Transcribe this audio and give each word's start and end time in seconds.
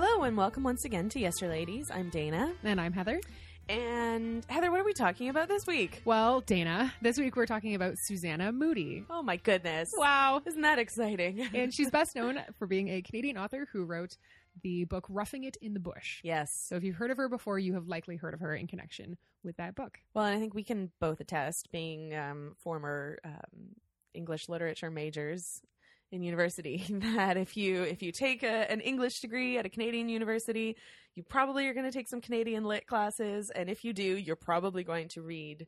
Hello 0.00 0.22
and 0.22 0.36
welcome 0.36 0.62
once 0.62 0.84
again 0.84 1.08
to 1.08 1.18
Yester 1.18 1.48
Ladies. 1.48 1.90
I'm 1.90 2.08
Dana. 2.08 2.52
And 2.62 2.80
I'm 2.80 2.92
Heather. 2.92 3.20
And 3.68 4.44
Heather, 4.48 4.70
what 4.70 4.78
are 4.78 4.84
we 4.84 4.92
talking 4.92 5.28
about 5.28 5.48
this 5.48 5.66
week? 5.66 6.02
Well, 6.04 6.40
Dana, 6.40 6.94
this 7.02 7.18
week 7.18 7.34
we're 7.34 7.46
talking 7.46 7.74
about 7.74 7.98
Susanna 7.98 8.52
Moodie. 8.52 9.04
Oh 9.10 9.24
my 9.24 9.38
goodness. 9.38 9.92
Wow. 9.92 10.40
Isn't 10.46 10.60
that 10.60 10.78
exciting? 10.78 11.48
and 11.52 11.74
she's 11.74 11.90
best 11.90 12.14
known 12.14 12.38
for 12.60 12.68
being 12.68 12.88
a 12.90 13.02
Canadian 13.02 13.36
author 13.38 13.66
who 13.72 13.84
wrote 13.84 14.16
the 14.62 14.84
book 14.84 15.04
Roughing 15.08 15.42
It 15.42 15.56
in 15.60 15.74
the 15.74 15.80
Bush. 15.80 16.20
yes. 16.22 16.52
So 16.68 16.76
if 16.76 16.84
you've 16.84 16.94
heard 16.94 17.10
of 17.10 17.16
her 17.16 17.28
before, 17.28 17.58
you 17.58 17.74
have 17.74 17.88
likely 17.88 18.14
heard 18.14 18.34
of 18.34 18.40
her 18.40 18.54
in 18.54 18.68
connection 18.68 19.18
with 19.42 19.56
that 19.56 19.74
book. 19.74 19.98
Well, 20.14 20.26
and 20.26 20.36
I 20.36 20.38
think 20.38 20.54
we 20.54 20.62
can 20.62 20.92
both 21.00 21.18
attest, 21.18 21.72
being 21.72 22.14
um, 22.14 22.54
former 22.56 23.18
um, 23.24 23.74
English 24.14 24.48
literature 24.48 24.92
majors 24.92 25.60
in 26.10 26.22
university, 26.22 26.84
that 26.90 27.36
if 27.36 27.56
you 27.56 27.82
if 27.82 28.02
you 28.02 28.12
take 28.12 28.42
a, 28.42 28.70
an 28.70 28.80
English 28.80 29.20
degree 29.20 29.58
at 29.58 29.66
a 29.66 29.68
Canadian 29.68 30.08
university, 30.08 30.76
you 31.14 31.22
probably 31.22 31.66
are 31.66 31.74
going 31.74 31.86
to 31.86 31.92
take 31.92 32.08
some 32.08 32.20
Canadian 32.20 32.64
lit 32.64 32.86
classes, 32.86 33.50
and 33.54 33.68
if 33.68 33.84
you 33.84 33.92
do, 33.92 34.02
you're 34.02 34.36
probably 34.36 34.84
going 34.84 35.08
to 35.08 35.22
read 35.22 35.66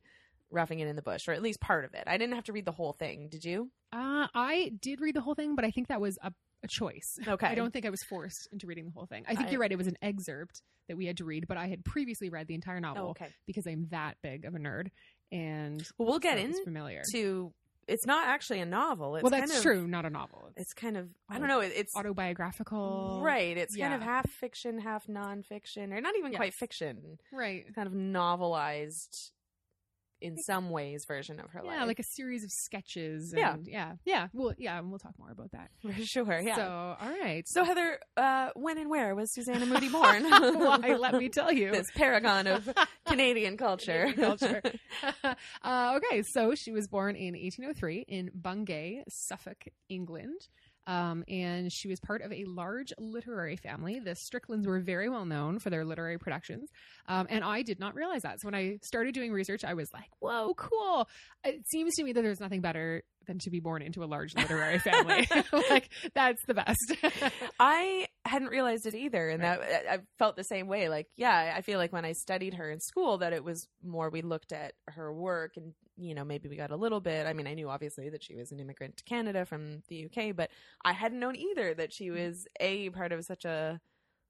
Roughing 0.49 0.79
It 0.79 0.87
in 0.87 0.95
the 0.95 1.01
Bush, 1.01 1.27
or 1.27 1.33
at 1.33 1.41
least 1.41 1.59
part 1.61 1.85
of 1.85 1.93
it. 1.93 2.03
I 2.07 2.17
didn't 2.17 2.35
have 2.35 2.45
to 2.45 2.53
read 2.53 2.65
the 2.65 2.71
whole 2.71 2.93
thing. 2.93 3.27
Did 3.29 3.45
you? 3.45 3.69
Uh, 3.93 4.27
I 4.33 4.71
did 4.81 4.99
read 5.01 5.15
the 5.15 5.21
whole 5.21 5.35
thing, 5.35 5.55
but 5.55 5.63
I 5.65 5.71
think 5.71 5.87
that 5.89 6.01
was 6.01 6.17
a, 6.23 6.31
a 6.63 6.67
choice. 6.69 7.17
Okay. 7.27 7.47
I 7.47 7.55
don't 7.55 7.71
think 7.73 7.85
I 7.85 7.89
was 7.89 8.01
forced 8.09 8.47
into 8.51 8.67
reading 8.67 8.85
the 8.85 8.91
whole 8.91 9.05
thing. 9.05 9.23
I 9.27 9.35
think 9.35 9.47
I- 9.49 9.51
you're 9.51 9.59
right. 9.61 9.71
It 9.71 9.77
was 9.77 9.87
an 9.87 9.97
excerpt 10.01 10.61
that 10.87 10.97
we 10.97 11.05
had 11.05 11.17
to 11.17 11.25
read, 11.25 11.47
but 11.47 11.57
I 11.57 11.67
had 11.67 11.85
previously 11.85 12.29
read 12.29 12.47
the 12.47 12.55
entire 12.55 12.79
novel 12.81 13.07
Oh, 13.07 13.09
okay. 13.11 13.27
because 13.45 13.65
I'm 13.67 13.87
that 13.91 14.15
big 14.21 14.45
of 14.45 14.55
a 14.55 14.59
nerd. 14.59 14.87
And 15.31 15.81
Well, 15.97 16.09
we'll 16.09 16.19
get 16.19 16.37
so 16.37 16.43
it 16.43 16.47
was 16.47 16.55
into. 16.57 16.65
familiar. 16.65 17.01
It's 17.87 18.05
not 18.05 18.27
actually 18.27 18.59
a 18.59 18.65
novel. 18.65 19.15
It's 19.15 19.23
well, 19.23 19.31
that's 19.31 19.51
kind 19.51 19.57
of, 19.57 19.63
true. 19.63 19.87
Not 19.87 20.05
a 20.05 20.09
novel. 20.09 20.49
It's 20.55 20.73
kind 20.73 20.97
of. 20.97 21.09
I 21.29 21.39
don't 21.39 21.47
know. 21.47 21.59
It's 21.61 21.95
autobiographical. 21.95 23.21
right. 23.23 23.57
It's 23.57 23.75
kind 23.75 23.93
of 23.93 24.01
half 24.01 24.29
fiction, 24.29 24.79
half 24.79 25.07
nonfiction, 25.07 25.91
or 25.91 26.01
not 26.01 26.15
even 26.17 26.33
quite 26.33 26.53
fiction. 26.53 27.17
Right. 27.31 27.65
kind 27.73 27.87
of 27.87 27.93
novelized 27.93 29.31
in 30.21 30.37
some 30.37 30.69
ways 30.69 31.05
version 31.05 31.39
of 31.39 31.49
her 31.51 31.61
Yeah, 31.63 31.69
life. 31.69 31.77
Yeah, 31.79 31.85
like 31.85 31.99
a 31.99 32.03
series 32.03 32.43
of 32.43 32.51
sketches. 32.51 33.33
Yeah. 33.35 33.53
And 33.55 33.67
yeah. 33.67 33.93
Yeah. 34.05 34.27
Well, 34.33 34.53
yeah. 34.57 34.77
And 34.79 34.89
we'll 34.89 34.99
talk 34.99 35.13
more 35.17 35.31
about 35.31 35.51
that. 35.51 35.69
for 35.81 35.93
sure. 36.05 36.39
Yeah. 36.39 36.55
So, 36.55 36.95
all 37.01 37.09
right. 37.21 37.43
So. 37.47 37.63
Heather, 37.63 37.99
uh, 38.17 38.49
when 38.55 38.77
and 38.77 38.89
where 38.89 39.15
was 39.15 39.33
Susanna 39.33 39.65
Moodie 39.65 39.89
born? 39.91 40.23
Why, 40.29 40.95
let 40.99 41.15
me 41.15 41.29
tell 41.29 41.51
you. 41.51 41.71
this 41.71 41.89
paragon 41.95 42.47
of 42.47 42.69
Canadian 43.07 43.57
culture. 43.57 44.07
Canadian 44.13 44.37
culture. 44.37 44.61
uh, 45.63 45.97
okay, 45.97 46.23
so 46.23 46.55
she 46.55 46.71
was 46.71 46.87
born 46.87 47.15
in 47.15 47.33
1803 47.33 48.05
in 48.07 48.31
Bungay, 48.33 49.03
Suffolk, 49.09 49.65
England. 49.89 50.47
Um, 50.87 51.23
and 51.27 51.71
she 51.71 51.87
was 51.87 51.99
part 51.99 52.21
of 52.21 52.31
a 52.31 52.43
large 52.45 52.91
literary 52.97 53.55
family. 53.55 53.99
The 53.99 54.15
Stricklands 54.15 54.67
were 54.67 54.79
very 54.79 55.09
well 55.09 55.25
known 55.25 55.59
for 55.59 55.69
their 55.69 55.85
literary 55.85 56.17
productions. 56.17 56.69
Um, 57.07 57.27
and 57.29 57.43
I 57.43 57.61
did 57.61 57.79
not 57.79 57.95
realize 57.95 58.23
that. 58.23 58.41
So 58.41 58.47
when 58.47 58.55
I 58.55 58.79
started 58.81 59.13
doing 59.13 59.31
research, 59.31 59.63
I 59.63 59.73
was 59.73 59.89
like, 59.93 60.09
whoa, 60.19 60.53
cool. 60.55 61.07
It 61.43 61.67
seems 61.69 61.93
to 61.95 62.03
me 62.03 62.13
that 62.13 62.21
there's 62.21 62.39
nothing 62.39 62.61
better 62.61 63.03
than 63.27 63.39
to 63.39 63.49
be 63.49 63.59
born 63.59 63.81
into 63.81 64.03
a 64.03 64.05
large 64.05 64.35
literary 64.35 64.79
family. 64.79 65.27
like, 65.69 65.89
that's 66.13 66.43
the 66.47 66.53
best. 66.53 66.93
I 67.59 68.07
hadn't 68.31 68.47
realized 68.47 68.85
it 68.85 68.95
either, 68.95 69.29
and 69.29 69.43
that 69.43 69.61
I 69.89 69.99
felt 70.17 70.37
the 70.37 70.43
same 70.43 70.67
way. 70.67 70.87
Like, 70.87 71.07
yeah, 71.17 71.53
I 71.55 71.61
feel 71.61 71.77
like 71.77 71.91
when 71.91 72.05
I 72.05 72.13
studied 72.13 72.53
her 72.53 72.71
in 72.71 72.79
school, 72.79 73.17
that 73.17 73.33
it 73.33 73.43
was 73.43 73.67
more 73.83 74.09
we 74.09 74.21
looked 74.21 74.53
at 74.53 74.73
her 74.87 75.13
work, 75.13 75.57
and 75.57 75.73
you 75.97 76.15
know, 76.15 76.23
maybe 76.23 76.47
we 76.47 76.55
got 76.55 76.71
a 76.71 76.77
little 76.77 77.01
bit. 77.01 77.27
I 77.27 77.33
mean, 77.33 77.45
I 77.45 77.53
knew 77.53 77.69
obviously 77.69 78.09
that 78.09 78.23
she 78.23 78.35
was 78.35 78.53
an 78.53 78.59
immigrant 78.61 78.97
to 78.97 79.03
Canada 79.03 79.45
from 79.45 79.83
the 79.89 80.05
UK, 80.05 80.33
but 80.33 80.49
I 80.85 80.93
hadn't 80.93 81.19
known 81.19 81.35
either 81.35 81.73
that 81.73 81.91
she 81.91 82.09
was 82.09 82.47
a 82.59 82.89
part 82.91 83.11
of 83.11 83.25
such 83.25 83.43
a 83.43 83.81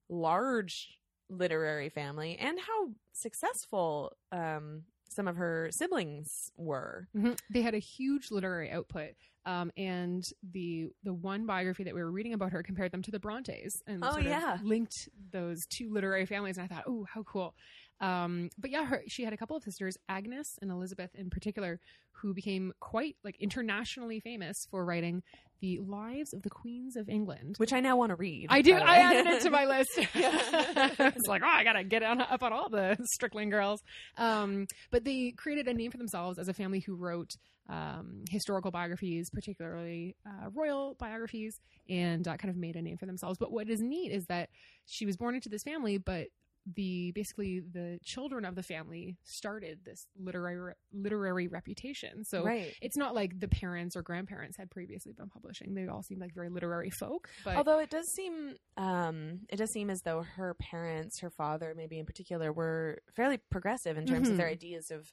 large 0.10 0.98
literary 1.30 1.90
family, 1.90 2.38
and 2.40 2.60
how 2.60 2.90
successful 3.14 4.18
um, 4.32 4.82
some 5.12 5.28
of 5.28 5.36
her 5.36 5.68
siblings 5.72 6.52
were. 6.58 7.08
Mhm. 7.16 7.38
They 7.50 7.62
had 7.62 7.76
a 7.76 7.80
huge 7.80 8.32
literary 8.32 8.72
output, 8.72 9.12
um, 9.46 9.72
and 9.78 10.28
the 10.42 10.90
the 11.04 11.14
one 11.14 11.46
biography 11.46 11.84
that 11.84 11.94
we 11.94 12.02
were 12.02 12.12
reading 12.12 12.34
about 12.34 12.52
her 12.52 12.64
compared 12.64 12.92
them 12.92 13.02
to 13.04 13.12
the 13.12 13.20
Brontes, 13.20 13.84
and 13.88 14.04
Oh, 14.04 14.18
yeah. 14.18 14.58
linked 14.64 15.10
those 15.32 15.66
two 15.66 15.92
literary 15.92 16.26
families. 16.26 16.58
And 16.58 16.64
I 16.64 16.74
thought, 16.74 16.86
oh, 16.88 17.06
how 17.14 17.24
cool! 17.24 17.56
Um, 18.02 18.50
but 18.58 18.72
yeah, 18.72 18.86
her, 18.86 19.04
she 19.08 19.24
had 19.24 19.32
a 19.32 19.38
couple 19.38 19.56
of 19.56 19.64
sisters, 19.64 19.96
Agnes 20.10 20.58
and 20.62 20.72
Elizabeth 20.72 21.12
in 21.14 21.30
particular, 21.30 21.80
who 22.14 22.34
became 22.34 22.74
quite 22.80 23.16
like 23.24 23.36
internationally 23.40 24.20
famous 24.20 24.68
for 24.70 24.84
writing 24.84 25.24
the 25.62 25.80
lives 25.80 26.34
of 26.34 26.42
the 26.42 26.50
queens 26.50 26.96
of 26.96 27.08
England. 27.08 27.56
Which 27.58 27.72
I 27.72 27.80
now 27.80 27.96
want 27.96 28.10
to 28.10 28.16
read. 28.16 28.48
I 28.50 28.64
do. 28.64 28.74
I 28.74 28.98
added 28.98 29.28
it 29.28 29.42
to 29.44 29.50
my 29.52 29.66
list. 29.66 29.92
It's 31.14 31.28
like, 31.28 31.44
oh, 31.44 31.50
I 31.50 31.64
gotta 31.64 31.84
get 31.84 32.04
on, 32.04 32.22
up 32.22 32.42
on 32.44 32.52
all 32.52 32.70
the 32.70 32.98
Strickland 33.14 33.52
girls. 33.52 33.82
Um, 34.18 34.66
but 34.90 35.04
they 35.04 35.34
created 35.38 35.68
a 35.68 35.74
name 35.74 35.92
for 35.92 35.98
themselves 35.98 36.40
as 36.40 36.48
a 36.48 36.54
family 36.54 36.80
who 36.80 36.96
wrote 36.96 37.36
um, 37.70 38.24
historical 38.30 38.72
biographies, 38.72 39.30
particularly 39.30 40.16
uh, 40.26 40.50
royal 40.54 40.96
biographies, 41.00 41.60
and 41.90 42.28
uh, 42.28 42.38
kind 42.38 42.50
of 42.50 42.58
made 42.58 42.76
a 42.76 42.82
name 42.82 42.98
for 42.98 43.06
themselves. 43.06 43.38
But 43.38 43.52
what 43.52 43.70
is 43.70 43.80
neat 43.80 44.12
is 44.12 44.26
that 44.26 44.50
she 44.86 45.06
was 45.06 45.18
born 45.18 45.36
into 45.36 45.50
this 45.50 45.64
family, 45.64 45.98
but 45.98 46.28
the 46.66 47.12
basically 47.14 47.60
the 47.60 48.00
children 48.04 48.46
of 48.46 48.56
the 48.56 48.64
family 48.64 49.18
started 49.24 49.80
this 49.84 50.06
literary 50.16 50.74
literary 50.94 51.48
reputation. 51.48 52.24
So 52.24 52.44
right. 52.44 52.74
it's 52.82 52.96
not 52.98 53.16
like 53.16 53.40
the 53.40 53.48
parents 53.48 53.96
or 53.96 54.04
grandparents 54.04 54.58
had 54.58 54.70
previously 54.70 55.14
been 55.14 55.30
publishing. 55.30 55.74
They 55.74 55.88
all 55.88 56.04
seemed 56.04 56.22
like 56.22 56.34
very 56.34 56.50
literary 56.50 56.92
folk. 56.92 57.30
But 57.44 57.58
Although 57.58 57.80
it 57.80 57.90
does 57.90 58.08
seem, 58.14 58.56
um, 58.78 59.40
it 59.50 59.58
does 59.58 59.72
seem 59.72 59.90
as 59.90 60.02
though 60.04 60.22
her 60.22 60.54
parents, 60.56 61.20
her 61.20 61.32
father, 61.32 61.74
maybe 61.76 61.98
in 61.98 62.06
particular, 62.06 62.54
were 62.54 63.00
fairly 63.16 63.38
progressive 63.38 63.98
in 63.98 64.06
terms 64.06 64.30
of 64.30 64.38
their 64.38 64.48
Mhm. 64.48 64.52
ideas 64.52 64.92
of 64.92 65.12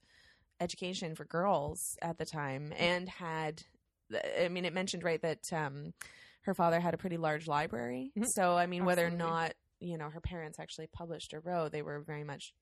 education 0.60 1.14
for 1.14 1.24
girls 1.24 1.96
at 2.02 2.18
the 2.18 2.26
time, 2.26 2.72
and 2.76 3.08
had, 3.08 3.62
I 4.38 4.48
mean, 4.48 4.64
it 4.64 4.74
mentioned 4.74 5.02
right 5.04 5.22
that 5.22 5.50
um, 5.52 5.94
her 6.42 6.52
father 6.52 6.80
had 6.80 6.94
a 6.94 6.98
pretty 6.98 7.16
large 7.16 7.46
library. 7.46 8.12
Mhm. 8.16 8.26
So 8.34 8.56
I 8.56 8.66
mean, 8.66 8.84
whether 8.84 9.06
or 9.06 9.10
not 9.10 9.54
you 9.80 9.98
know 9.98 10.10
her 10.10 10.20
parents 10.20 10.58
actually 10.58 10.88
published 10.88 11.32
a 11.32 11.40
row, 11.40 11.68
they 11.68 11.82
were 11.82 12.00
very 12.00 12.24
much 12.24 12.52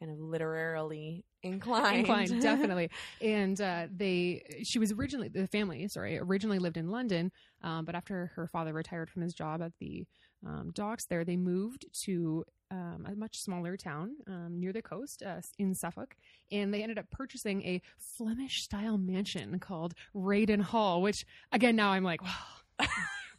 kind 0.00 0.10
of 0.10 0.18
literarily 0.18 1.24
inclined. 1.42 2.00
inclined 2.00 2.42
definitely. 2.42 2.90
And 3.20 3.60
uh, 3.60 3.86
they 3.94 4.42
she 4.62 4.78
was 4.78 4.92
originally 4.92 5.28
the 5.28 5.46
family 5.46 5.86
sorry 5.88 6.18
originally 6.18 6.58
lived 6.58 6.76
in 6.76 6.90
london 6.90 7.30
um, 7.62 7.84
but 7.84 7.94
after 7.94 8.32
her 8.34 8.46
father 8.46 8.72
retired 8.72 9.10
from 9.10 9.22
his 9.22 9.34
job 9.34 9.62
at 9.62 9.72
the 9.78 10.04
um, 10.46 10.70
docks 10.74 11.06
there 11.06 11.24
they 11.24 11.36
moved 11.36 11.86
to 12.04 12.44
um, 12.70 13.06
a 13.08 13.14
much 13.14 13.40
smaller 13.40 13.76
town 13.76 14.16
um, 14.26 14.58
near 14.58 14.72
the 14.72 14.82
coast 14.82 15.22
uh, 15.22 15.40
in 15.58 15.74
suffolk. 15.74 16.16
And 16.50 16.74
they 16.74 16.82
ended 16.82 16.98
up 16.98 17.10
purchasing 17.10 17.62
a 17.62 17.80
flemish 17.98 18.62
style 18.62 18.98
mansion 18.98 19.58
called 19.60 19.94
Reydon 20.14 20.60
hall 20.60 21.02
which 21.02 21.24
again 21.52 21.76
now 21.76 21.90
i'm 21.90 22.04
like 22.04 22.22
wow 22.22 22.30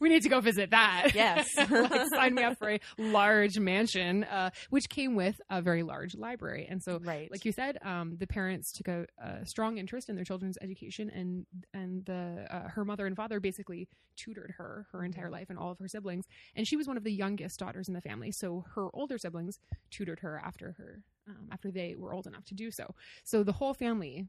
we 0.00 0.08
need 0.08 0.22
to 0.22 0.28
go 0.28 0.40
visit 0.40 0.70
that 0.70 1.12
Yes. 1.14 1.48
like 1.70 2.08
sign 2.08 2.34
me 2.34 2.42
up 2.42 2.58
for 2.58 2.70
a 2.70 2.80
large 2.98 3.58
mansion 3.58 4.24
uh, 4.24 4.50
which 4.70 4.88
came 4.88 5.14
with 5.14 5.40
a 5.50 5.60
very 5.62 5.82
large 5.82 6.14
library 6.14 6.66
and 6.68 6.82
so 6.82 6.98
right. 7.02 7.30
like 7.30 7.44
you 7.44 7.52
said, 7.52 7.78
um, 7.82 8.16
the 8.18 8.26
parents 8.26 8.72
took 8.72 8.88
a, 8.88 9.06
a 9.18 9.46
strong 9.46 9.78
interest 9.78 10.08
in 10.08 10.14
their 10.14 10.24
children's 10.24 10.58
education, 10.60 11.10
and 11.10 11.46
and 11.74 12.04
the 12.04 12.46
uh, 12.50 12.68
her 12.68 12.84
mother 12.84 13.06
and 13.06 13.16
father 13.16 13.40
basically 13.40 13.88
tutored 14.16 14.54
her 14.58 14.86
her 14.92 15.04
entire 15.04 15.30
life 15.30 15.50
and 15.50 15.58
all 15.58 15.70
of 15.70 15.78
her 15.78 15.88
siblings. 15.88 16.26
And 16.54 16.66
she 16.66 16.76
was 16.76 16.86
one 16.86 16.96
of 16.96 17.04
the 17.04 17.12
youngest 17.12 17.58
daughters 17.58 17.88
in 17.88 17.94
the 17.94 18.00
family, 18.00 18.30
so 18.30 18.64
her 18.74 18.88
older 18.94 19.18
siblings 19.18 19.58
tutored 19.90 20.20
her 20.20 20.40
after 20.44 20.72
her 20.78 21.02
um, 21.28 21.48
after 21.50 21.70
they 21.70 21.94
were 21.96 22.12
old 22.12 22.26
enough 22.26 22.44
to 22.46 22.54
do 22.54 22.70
so. 22.70 22.94
So 23.24 23.42
the 23.42 23.52
whole 23.52 23.74
family 23.74 24.26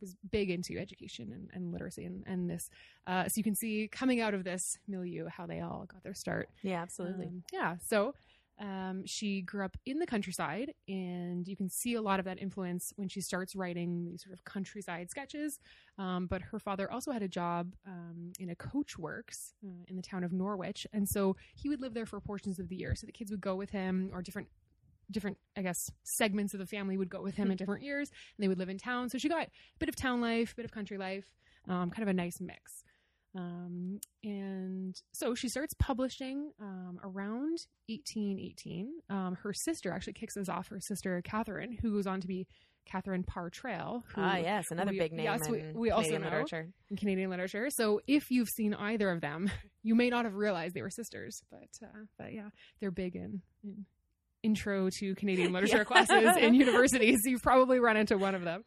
was 0.00 0.16
big 0.30 0.50
into 0.50 0.78
education 0.78 1.32
and, 1.32 1.50
and 1.52 1.72
literacy 1.72 2.04
and, 2.04 2.24
and 2.26 2.48
this. 2.48 2.70
Uh, 3.06 3.24
so 3.24 3.34
you 3.36 3.44
can 3.44 3.54
see 3.54 3.88
coming 3.90 4.20
out 4.20 4.34
of 4.34 4.44
this 4.44 4.78
milieu 4.88 5.26
how 5.28 5.46
they 5.46 5.60
all 5.60 5.86
got 5.86 6.02
their 6.02 6.14
start. 6.14 6.48
yeah, 6.62 6.82
absolutely. 6.82 7.26
Um, 7.26 7.42
yeah. 7.52 7.76
So 7.86 8.14
um, 8.60 9.06
she 9.06 9.40
grew 9.40 9.64
up 9.64 9.76
in 9.86 9.98
the 9.98 10.06
countryside, 10.06 10.74
and 10.86 11.48
you 11.48 11.56
can 11.56 11.70
see 11.70 11.94
a 11.94 12.02
lot 12.02 12.18
of 12.18 12.26
that 12.26 12.38
influence 12.38 12.92
when 12.96 13.08
she 13.08 13.22
starts 13.22 13.56
writing 13.56 14.04
these 14.04 14.22
sort 14.22 14.34
of 14.34 14.44
countryside 14.44 15.10
sketches. 15.10 15.58
Um, 15.98 16.26
but 16.26 16.42
her 16.42 16.58
father 16.58 16.90
also 16.90 17.10
had 17.10 17.22
a 17.22 17.28
job 17.28 17.74
um, 17.86 18.32
in 18.38 18.50
a 18.50 18.54
coach 18.54 18.98
works 18.98 19.54
uh, 19.64 19.84
in 19.88 19.96
the 19.96 20.02
town 20.02 20.24
of 20.24 20.32
Norwich, 20.32 20.86
and 20.92 21.08
so 21.08 21.36
he 21.54 21.70
would 21.70 21.80
live 21.80 21.94
there 21.94 22.06
for 22.06 22.20
portions 22.20 22.58
of 22.58 22.68
the 22.68 22.76
year. 22.76 22.94
So 22.94 23.06
the 23.06 23.12
kids 23.12 23.30
would 23.30 23.40
go 23.40 23.56
with 23.56 23.70
him, 23.70 24.10
or 24.12 24.20
different. 24.20 24.48
Different, 25.10 25.38
I 25.56 25.62
guess, 25.62 25.76
segments 26.04 26.54
of 26.54 26.60
the 26.60 26.66
family 26.66 26.96
would 26.96 27.10
go 27.10 27.20
with 27.22 27.34
him 27.34 27.50
in 27.50 27.56
different 27.56 27.82
years, 27.84 28.08
and 28.36 28.42
they 28.44 28.48
would 28.48 28.58
live 28.58 28.68
in 28.68 28.78
town. 28.78 29.08
So 29.10 29.18
she 29.18 29.28
got 29.28 29.46
a 29.46 29.50
bit 29.78 29.88
of 29.88 29.96
town 29.96 30.20
life, 30.20 30.52
a 30.52 30.56
bit 30.56 30.64
of 30.64 30.70
country 30.70 30.98
life, 30.98 31.24
um, 31.68 31.90
kind 31.90 32.02
of 32.02 32.08
a 32.08 32.12
nice 32.12 32.40
mix. 32.40 32.84
Um, 33.34 34.00
and 34.24 34.94
so 35.12 35.34
she 35.34 35.48
starts 35.48 35.72
publishing 35.78 36.50
um, 36.60 36.98
around 37.04 37.58
1818. 37.88 38.88
Um, 39.08 39.36
her 39.42 39.52
sister 39.52 39.92
actually 39.92 40.14
kicks 40.14 40.34
this 40.34 40.48
off. 40.48 40.68
Her 40.68 40.80
sister 40.80 41.20
Catherine, 41.24 41.76
who 41.80 41.94
goes 41.94 42.06
on 42.06 42.20
to 42.20 42.26
be 42.26 42.46
Catherine 42.86 43.22
Parr 43.22 43.50
Traill. 43.50 44.02
Who- 44.14 44.20
Ah, 44.20 44.38
yes, 44.38 44.64
another 44.70 44.90
we- 44.90 44.98
big 44.98 45.12
name 45.12 45.24
yes, 45.26 45.48
we- 45.48 45.60
in 45.60 45.74
we 45.78 45.90
also 45.90 46.02
Canadian 46.08 46.22
know. 46.22 46.28
literature. 46.36 46.68
in 46.90 46.96
Canadian 46.96 47.30
literature. 47.30 47.68
So 47.70 48.00
if 48.08 48.30
you've 48.32 48.48
seen 48.48 48.74
either 48.74 49.10
of 49.10 49.20
them, 49.20 49.48
you 49.84 49.94
may 49.94 50.10
not 50.10 50.24
have 50.24 50.34
realized 50.34 50.74
they 50.74 50.82
were 50.82 50.90
sisters, 50.90 51.42
but 51.50 51.68
uh, 51.82 52.04
but 52.18 52.32
yeah, 52.32 52.48
they're 52.80 52.90
big 52.90 53.14
in, 53.14 53.42
in 53.62 53.86
intro 54.42 54.88
to 54.90 55.14
Canadian 55.14 55.52
literature 55.54 55.78
Yeah. 55.78 55.84
classes 55.84 56.36
in 56.36 56.54
universities. 56.64 57.20
You've 57.24 57.42
probably 57.42 57.78
run 57.80 57.96
into 57.96 58.16
one 58.18 58.34
of 58.34 58.42
them. 58.42 58.64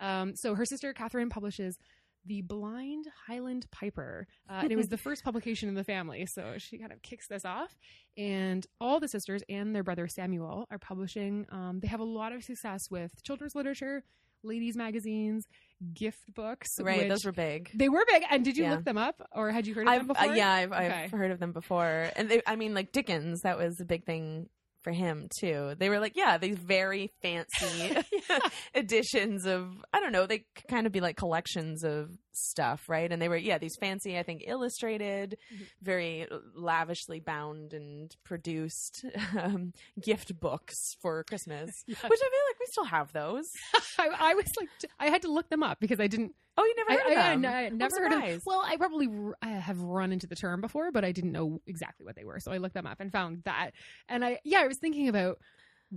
Um, 0.00 0.34
so 0.36 0.54
her 0.54 0.64
sister 0.64 0.92
Catherine 0.92 1.28
publishes 1.30 1.78
the 2.26 2.40
Blind 2.40 3.04
Highland 3.26 3.66
Piper, 3.70 4.26
uh, 4.48 4.60
and 4.62 4.72
it 4.72 4.76
was 4.76 4.88
the 4.88 4.96
first 5.06 5.22
publication 5.24 5.68
in 5.68 5.74
the 5.74 5.84
family. 5.84 6.26
So 6.26 6.54
she 6.58 6.78
kind 6.78 6.90
of 6.90 7.02
kicks 7.02 7.28
this 7.28 7.44
off, 7.44 7.76
and 8.16 8.66
all 8.80 8.98
the 8.98 9.08
sisters 9.08 9.42
and 9.48 9.74
their 9.74 9.82
brother 9.82 10.08
Samuel 10.08 10.66
are 10.70 10.78
publishing. 10.78 11.46
Um, 11.50 11.80
they 11.80 11.88
have 11.88 12.00
a 12.00 12.04
lot 12.04 12.32
of 12.32 12.42
success 12.42 12.90
with 12.90 13.22
children's 13.22 13.54
literature, 13.54 14.04
ladies' 14.42 14.74
magazines, 14.74 15.46
gift 15.92 16.32
books. 16.34 16.70
Right, 16.80 17.08
those 17.10 17.26
were 17.26 17.32
big. 17.32 17.70
they 17.74 17.90
were 17.90 18.04
big. 18.08 18.22
And 18.30 18.42
did 18.42 18.56
you 18.56 18.64
Yeah. 18.64 18.70
look 18.72 18.84
them 18.84 18.98
up, 18.98 19.20
or 19.32 19.50
had 19.50 19.66
you 19.66 19.74
heard 19.74 19.86
of 19.86 19.92
I've, 19.92 20.00
them 20.06 20.10
uh, 20.10 20.14
before? 20.22 20.34
yeah, 20.36 20.50
I've, 20.50 20.72
I've 20.72 21.10
heard 21.10 21.30
of 21.30 21.40
them 21.40 21.52
before, 21.52 22.10
and 22.16 22.30
they, 22.30 22.40
I 22.46 22.56
mean, 22.56 22.72
like 22.74 22.90
Dickens, 22.92 23.42
that 23.42 23.58
was 23.58 23.80
a 23.80 23.84
big 23.84 24.06
thing 24.06 24.48
for 24.84 24.92
him 24.92 25.28
too. 25.40 25.74
They 25.78 25.88
were 25.88 25.98
like, 25.98 26.12
yeah, 26.14 26.38
these 26.38 26.58
very 26.58 27.10
fancy 27.22 27.96
editions 28.74 29.46
of, 29.46 29.84
I 29.92 29.98
don't 29.98 30.12
know, 30.12 30.26
they 30.26 30.44
could 30.54 30.68
kind 30.68 30.86
of 30.86 30.92
be 30.92 31.00
like 31.00 31.16
collections 31.16 31.82
of 31.82 32.10
stuff, 32.36 32.88
right? 32.88 33.10
And 33.10 33.20
they 33.20 33.28
were, 33.28 33.36
yeah, 33.36 33.58
these 33.58 33.76
fancy, 33.76 34.18
I 34.18 34.22
think, 34.22 34.42
illustrated, 34.46 35.36
Mhm. 35.54 35.66
very 35.82 36.26
lavishly 36.54 37.20
bound 37.20 37.72
and 37.72 38.14
produced 38.24 39.04
um, 39.38 39.72
gift 40.00 40.38
books 40.40 40.96
for 41.00 41.24
Christmas, 41.24 41.84
Yeah. 41.86 41.96
which 41.96 42.20
I 42.22 42.30
feel 42.30 42.44
like 42.48 42.60
we 42.60 42.66
still 42.66 42.84
have 42.84 43.12
those. 43.12 43.50
I, 43.98 44.08
I 44.18 44.34
was 44.34 44.50
like, 44.58 44.68
I 44.98 45.06
had 45.06 45.22
to 45.22 45.32
look 45.32 45.48
them 45.50 45.62
up 45.62 45.78
because 45.80 46.00
I 46.00 46.06
didn't. 46.06 46.32
Oh, 46.56 46.64
you 46.64 46.74
never 46.76 46.90
I, 46.90 46.94
heard 46.94 47.34
of 47.34 47.42
them? 47.42 47.52
I, 47.52 47.66
I 47.66 47.68
never 47.70 47.96
heard 48.08 48.12
of. 48.34 48.42
Well, 48.46 48.62
I 48.64 48.76
probably 48.76 49.08
r- 49.08 49.36
I 49.42 49.48
have 49.48 49.80
run 49.80 50.12
into 50.12 50.28
the 50.28 50.36
term 50.36 50.60
before, 50.60 50.92
but 50.92 51.04
I 51.04 51.10
didn't 51.10 51.32
know 51.32 51.60
exactly 51.66 52.06
what 52.06 52.14
they 52.14 52.24
were. 52.24 52.38
So 52.38 52.52
I 52.52 52.58
looked 52.58 52.74
them 52.74 52.86
up 52.86 53.00
and 53.00 53.10
found 53.10 53.42
that. 53.44 53.72
And 54.08 54.24
I, 54.24 54.38
yeah, 54.44 54.60
I 54.60 54.68
was 54.68 54.78
thinking 54.78 55.08
about 55.08 55.38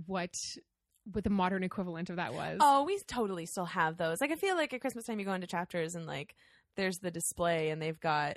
what 0.06 0.36
what 1.12 1.24
the 1.24 1.30
modern 1.30 1.62
equivalent 1.62 2.10
of 2.10 2.16
that 2.16 2.34
was. 2.34 2.58
Oh, 2.60 2.84
we 2.84 2.98
totally 3.06 3.46
still 3.46 3.64
have 3.66 3.96
those. 3.96 4.20
Like 4.20 4.30
I 4.32 4.36
feel 4.36 4.56
like 4.56 4.72
at 4.72 4.80
Christmas 4.80 5.04
time 5.04 5.18
you 5.18 5.24
go 5.24 5.32
into 5.32 5.46
chapters 5.46 5.94
and 5.94 6.06
like 6.06 6.34
there's 6.76 6.98
the 6.98 7.10
display 7.10 7.70
and 7.70 7.80
they've 7.80 7.98
got 7.98 8.36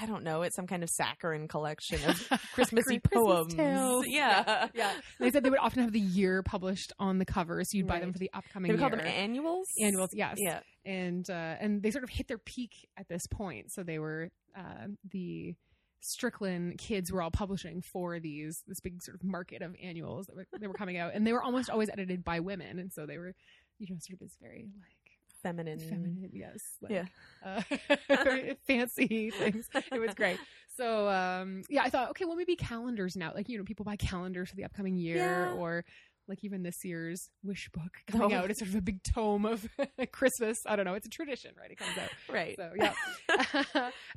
I 0.00 0.04
don't 0.04 0.24
know, 0.24 0.42
it's 0.42 0.54
some 0.54 0.66
kind 0.66 0.82
of 0.82 0.90
saccharine 0.90 1.48
collection 1.48 1.98
of 2.04 2.28
Christmassy 2.54 3.00
poems. 3.00 3.54
tales. 3.54 4.04
Yeah. 4.06 4.68
yeah. 4.74 4.92
They 5.18 5.30
said 5.30 5.42
they 5.42 5.48
would 5.50 5.58
often 5.58 5.82
have 5.82 5.92
the 5.92 5.98
year 5.98 6.42
published 6.42 6.92
on 6.98 7.18
the 7.18 7.24
cover, 7.24 7.64
so 7.64 7.78
you'd 7.78 7.86
buy 7.86 7.98
them 7.98 8.12
for 8.12 8.18
the 8.18 8.30
upcoming 8.34 8.68
They 8.68 8.74
would 8.74 8.80
year. 8.80 8.90
call 8.90 8.98
them 8.98 9.06
annuals. 9.06 9.68
Annuals, 9.80 10.10
yes. 10.12 10.36
Yeah. 10.38 10.60
and 10.84 11.28
uh, 11.30 11.32
and 11.32 11.82
they 11.82 11.90
sort 11.92 12.04
of 12.04 12.10
hit 12.10 12.28
their 12.28 12.38
peak 12.38 12.72
at 12.98 13.08
this 13.08 13.26
point. 13.26 13.72
So 13.72 13.82
they 13.82 13.98
were 13.98 14.28
uh, 14.54 14.88
the 15.10 15.54
Strickland 16.00 16.78
kids 16.78 17.12
were 17.12 17.22
all 17.22 17.30
publishing 17.30 17.82
for 17.82 18.18
these 18.20 18.62
this 18.66 18.80
big 18.80 19.02
sort 19.02 19.14
of 19.16 19.22
market 19.24 19.62
of 19.62 19.74
annuals 19.82 20.26
that 20.26 20.34
were, 20.36 20.46
they 20.58 20.66
were 20.66 20.74
coming 20.74 20.96
out, 20.96 21.12
and 21.14 21.26
they 21.26 21.32
were 21.32 21.42
almost 21.42 21.70
always 21.70 21.90
edited 21.90 22.24
by 22.24 22.40
women, 22.40 22.78
and 22.78 22.92
so 22.92 23.06
they 23.06 23.18
were 23.18 23.34
you 23.78 23.86
know 23.90 23.98
sort 24.00 24.14
of 24.14 24.18
this 24.20 24.36
very 24.40 24.68
like 24.80 24.96
Feminine. 25.42 25.78
feminine, 25.78 26.28
yes, 26.34 26.60
like, 26.82 26.92
Yeah. 26.92 27.04
uh, 27.42 27.62
very 28.08 28.56
fancy 28.66 29.30
things. 29.30 29.70
It 29.90 29.98
was 29.98 30.12
great. 30.14 30.38
So 30.76 31.08
um, 31.08 31.62
yeah, 31.70 31.82
I 31.82 31.88
thought 31.88 32.10
okay, 32.10 32.26
well 32.26 32.36
maybe 32.36 32.56
calendars 32.56 33.16
now, 33.16 33.32
like 33.34 33.48
you 33.48 33.56
know 33.56 33.64
people 33.64 33.84
buy 33.86 33.96
calendars 33.96 34.50
for 34.50 34.56
the 34.56 34.64
upcoming 34.64 34.96
year 34.96 35.16
Yeah. 35.16 35.54
or. 35.54 35.84
Like 36.30 36.44
even 36.44 36.62
this 36.62 36.82
year's 36.84 37.28
wish 37.42 37.68
book 37.74 37.92
coming 38.06 38.32
Oh. 38.32 38.36
out, 38.38 38.50
is 38.50 38.58
sort 38.58 38.70
of 38.70 38.76
a 38.76 38.80
big 38.80 39.02
tome 39.02 39.44
of 39.44 39.68
Christmas. 40.12 40.58
I 40.66 40.76
don't 40.76 40.86
know. 40.86 40.94
It's 40.94 41.06
a 41.06 41.10
tradition, 41.10 41.50
right? 41.60 41.70
It 41.70 41.76
comes 41.78 41.98
out. 41.98 42.08
Right. 42.32 42.56
So 42.56 42.70
yeah. 42.76 42.94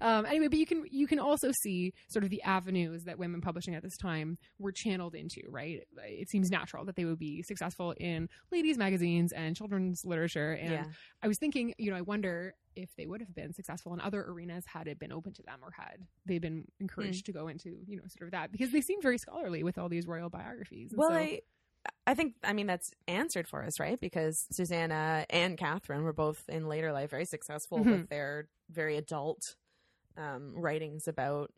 um, 0.01 0.25
anyway, 0.25 0.47
but 0.47 0.59
you 0.59 0.65
can 0.65 0.83
you 0.91 1.07
can 1.07 1.19
also 1.19 1.51
see 1.61 1.93
sort 2.09 2.23
of 2.23 2.29
the 2.29 2.41
avenues 2.43 3.03
that 3.05 3.17
women 3.17 3.41
publishing 3.41 3.75
at 3.75 3.83
this 3.83 3.97
time 3.97 4.37
were 4.59 4.71
channeled 4.71 5.15
into. 5.15 5.41
Right. 5.49 5.81
It 6.05 6.29
seems 6.29 6.49
natural 6.49 6.85
that 6.85 6.95
they 6.95 7.05
would 7.05 7.19
be 7.19 7.43
successful 7.43 7.93
in 7.97 8.29
ladies' 8.51 8.77
magazines 8.77 9.31
and 9.33 9.55
children's 9.55 10.01
literature. 10.05 10.51
And 10.53 10.71
yeah. 10.71 10.83
I 11.21 11.27
was 11.27 11.37
thinking, 11.39 11.73
you 11.77 11.91
know, 11.91 11.97
I 11.97 12.01
wonder 12.01 12.53
if 12.75 12.89
they 12.97 13.05
would 13.05 13.21
have 13.21 13.33
been 13.35 13.53
successful 13.53 13.93
in 13.93 14.01
other 14.01 14.23
arenas 14.23 14.63
had 14.65 14.87
it 14.87 14.97
been 14.99 15.11
open 15.11 15.31
to 15.33 15.43
them 15.43 15.59
or 15.61 15.71
had 15.77 15.97
they 16.25 16.39
been 16.39 16.65
encouraged 16.79 17.25
to 17.27 17.31
go 17.31 17.47
into 17.47 17.77
you 17.85 17.95
know 17.97 18.01
sort 18.17 18.27
of 18.27 18.31
that 18.31 18.51
because 18.51 18.71
they 18.71 18.81
seem 18.81 18.99
very 18.99 19.19
scholarly 19.19 19.61
with 19.63 19.77
all 19.77 19.89
these 19.89 20.07
royal 20.07 20.29
biographies. 20.29 20.91
And 20.91 20.97
Well, 20.99 21.09
so- 21.09 21.15
I 21.15 21.41
I 22.07 22.13
think 22.13 22.35
I 22.43 22.53
mean 22.53 22.67
that's 22.67 22.89
answered 23.07 23.47
for 23.47 23.63
us, 23.63 23.79
right? 23.79 23.99
Because 23.99 24.45
Susanna 24.51 25.25
and 25.29 25.57
Catherine 25.57 26.03
were 26.03 26.13
both 26.13 26.41
in 26.49 26.67
later 26.67 26.91
life 26.93 27.09
very 27.09 27.25
successful 27.25 27.79
Mhm. 27.79 27.85
with 27.85 28.09
their 28.09 28.47
very 28.69 28.97
adult 28.97 29.39
um, 30.17 30.53
writings 30.55 31.07
about 31.07 31.51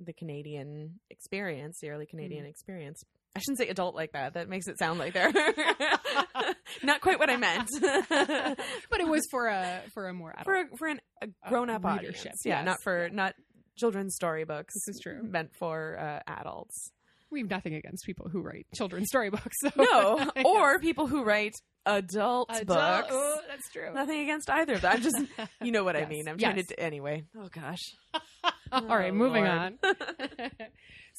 the 0.00 0.12
Canadian 0.12 0.98
experience, 1.10 1.78
the 1.80 1.90
early 1.90 2.06
Canadian 2.06 2.46
experience. 2.46 3.02
I 3.36 3.40
shouldn't 3.40 3.58
say 3.58 3.68
adult 3.68 3.94
like 3.94 4.12
that. 4.12 4.34
That 4.34 4.48
makes 4.48 4.66
it 4.66 4.78
sound 4.78 4.98
like 4.98 5.14
they're 5.14 5.32
not 6.82 7.00
quite 7.00 7.18
what 7.18 7.30
I 7.30 7.36
meant. 7.36 7.68
but 7.80 9.00
it 9.00 9.06
was 9.08 9.22
for 9.30 9.46
a 9.48 9.82
for 9.94 10.08
a 10.08 10.12
more 10.14 10.30
adult. 10.32 10.44
for 10.44 10.54
a, 10.54 10.76
for 10.76 10.88
an, 10.88 11.00
a 11.22 11.28
grown 11.48 11.70
up 11.70 11.84
Uh, 11.84 11.88
audience, 11.88 12.16
readership, 12.18 12.32
yeah, 12.44 12.58
yes. 12.58 12.66
not 12.66 12.76
for 12.82 13.08
not 13.10 13.34
children's 13.76 14.14
storybooks. 14.16 14.74
This 14.74 14.96
is 14.96 15.00
true. 15.02 15.22
Meant 15.22 15.54
for 15.58 15.98
uh, 15.98 16.20
adults. 16.26 16.90
We 17.32 17.40
have 17.40 17.50
nothing 17.50 17.74
against 17.74 18.04
people 18.04 18.28
who 18.28 18.40
write 18.42 18.66
children's 18.74 19.08
storybooks. 19.08 19.56
So. 19.62 19.70
No, 19.76 20.30
or 20.44 20.78
people 20.78 21.06
who 21.06 21.24
write 21.24 21.54
adult, 21.86 22.50
Adult- 22.50 22.66
books. 22.68 23.08
oh, 23.10 23.38
that's 23.48 23.68
true. 23.72 23.92
Nothing 23.92 24.20
against 24.20 24.48
either 24.50 24.74
of 24.74 24.82
them. 24.82 24.92
I'm 24.94 25.02
just, 25.02 25.16
you 25.62 25.72
know 25.72 25.82
what 25.84 25.96
I 25.96 26.04
mean. 26.08 26.28
I'm 26.28 26.38
yes. 26.38 26.52
trying 26.52 26.64
to. 26.66 26.80
Anyway. 26.80 27.24
Oh 27.36 27.48
gosh. 27.50 27.80
all 28.72 28.86
right, 28.86 29.10
Oh, 29.10 29.14
moving 29.16 29.44
Lord. 29.44 29.74
on. 29.82 30.50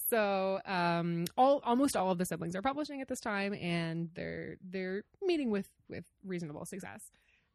so, 0.10 0.60
um, 0.65 1.25
all 1.38 1.62
almost 1.63 1.95
all 1.95 2.12
of 2.12 2.18
the 2.18 2.25
siblings 2.25 2.56
are 2.56 2.62
publishing 2.62 3.01
at 3.01 3.07
this 3.07 3.19
time, 3.19 3.54
and 3.54 4.10
they're 4.15 4.56
they're 4.68 5.04
meeting 5.21 5.50
with 5.51 5.68
with 5.89 6.06
reasonable 6.25 6.65
success. 6.65 7.01